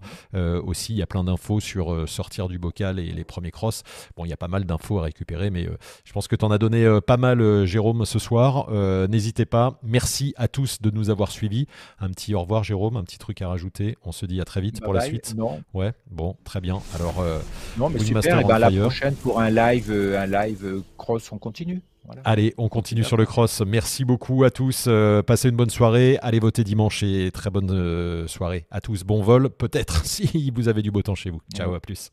Euh, 0.69 0.71
aussi, 0.71 0.93
il 0.93 0.97
y 0.97 1.01
a 1.01 1.07
plein 1.07 1.23
d'infos 1.23 1.59
sur 1.59 1.93
euh, 1.93 2.05
sortir 2.05 2.47
du 2.47 2.59
bocal 2.59 2.99
et 2.99 3.11
les 3.11 3.23
premiers 3.23 3.51
crosses. 3.51 3.83
Bon, 4.15 4.25
il 4.25 4.29
y 4.29 4.33
a 4.33 4.37
pas 4.37 4.47
mal 4.47 4.65
d'infos 4.65 4.99
à 4.99 5.03
récupérer, 5.03 5.49
mais 5.49 5.65
euh, 5.67 5.77
je 6.03 6.13
pense 6.13 6.27
que 6.27 6.35
tu 6.35 6.45
en 6.45 6.51
as 6.51 6.57
donné 6.57 6.99
pas 7.05 7.17
mal, 7.17 7.65
Jérôme, 7.65 8.05
ce 8.05 8.19
soir. 8.19 8.69
N'hésitez 9.09 9.45
pas. 9.45 9.79
Merci 9.83 10.33
à 10.37 10.47
tous 10.47 10.81
de 10.81 10.91
nous 10.91 11.09
avoir 11.09 11.31
suivis. 11.31 11.67
Un 11.99 12.09
petit 12.09 12.35
au 12.35 12.41
revoir, 12.41 12.63
Jérôme, 12.63 12.97
un 12.97 13.03
petit 13.03 13.17
truc 13.17 13.41
à 13.41 13.47
rajouter. 13.47 13.97
On 14.03 14.11
se 14.11 14.25
dit 14.25 14.41
à 14.41 14.45
très 14.45 14.61
vite 14.61 14.81
pour 14.81 14.93
la 14.93 15.01
suite. 15.01 15.33
Non. 15.35 15.61
Ouais, 15.73 15.93
bon, 16.11 16.35
très 16.43 16.61
bien. 16.61 16.81
Alors, 16.95 17.23
non, 17.77 17.89
mais 17.89 17.99
super. 17.99 18.39
Et 18.39 18.43
ben, 18.43 18.59
la 18.59 18.71
prochaine 18.71 19.15
pour 19.15 19.39
un 19.39 19.49
live, 19.49 19.91
un 19.91 20.25
live 20.25 20.83
cross, 20.97 21.31
on 21.31 21.37
continue. 21.37 21.81
Allez, 22.23 22.53
on 22.57 22.69
continue 22.69 23.03
sur 23.03 23.17
le 23.17 23.25
cross. 23.25 23.61
Merci 23.65 24.05
beaucoup 24.05 24.43
à 24.43 24.51
tous. 24.51 24.85
Euh, 24.87 25.21
passez 25.21 25.49
une 25.49 25.55
bonne 25.55 25.69
soirée. 25.69 26.17
Allez 26.21 26.39
voter 26.39 26.63
dimanche 26.63 27.03
et 27.03 27.31
très 27.31 27.49
bonne 27.49 27.71
euh, 27.71 28.27
soirée 28.27 28.65
à 28.71 28.81
tous. 28.81 29.03
Bon 29.03 29.21
vol, 29.21 29.49
peut-être 29.49 30.05
si 30.05 30.51
vous 30.55 30.67
avez 30.67 30.81
du 30.81 30.91
beau 30.91 31.01
temps 31.01 31.15
chez 31.15 31.29
vous. 31.29 31.41
Ciao, 31.53 31.73
à 31.73 31.79
plus. 31.79 32.11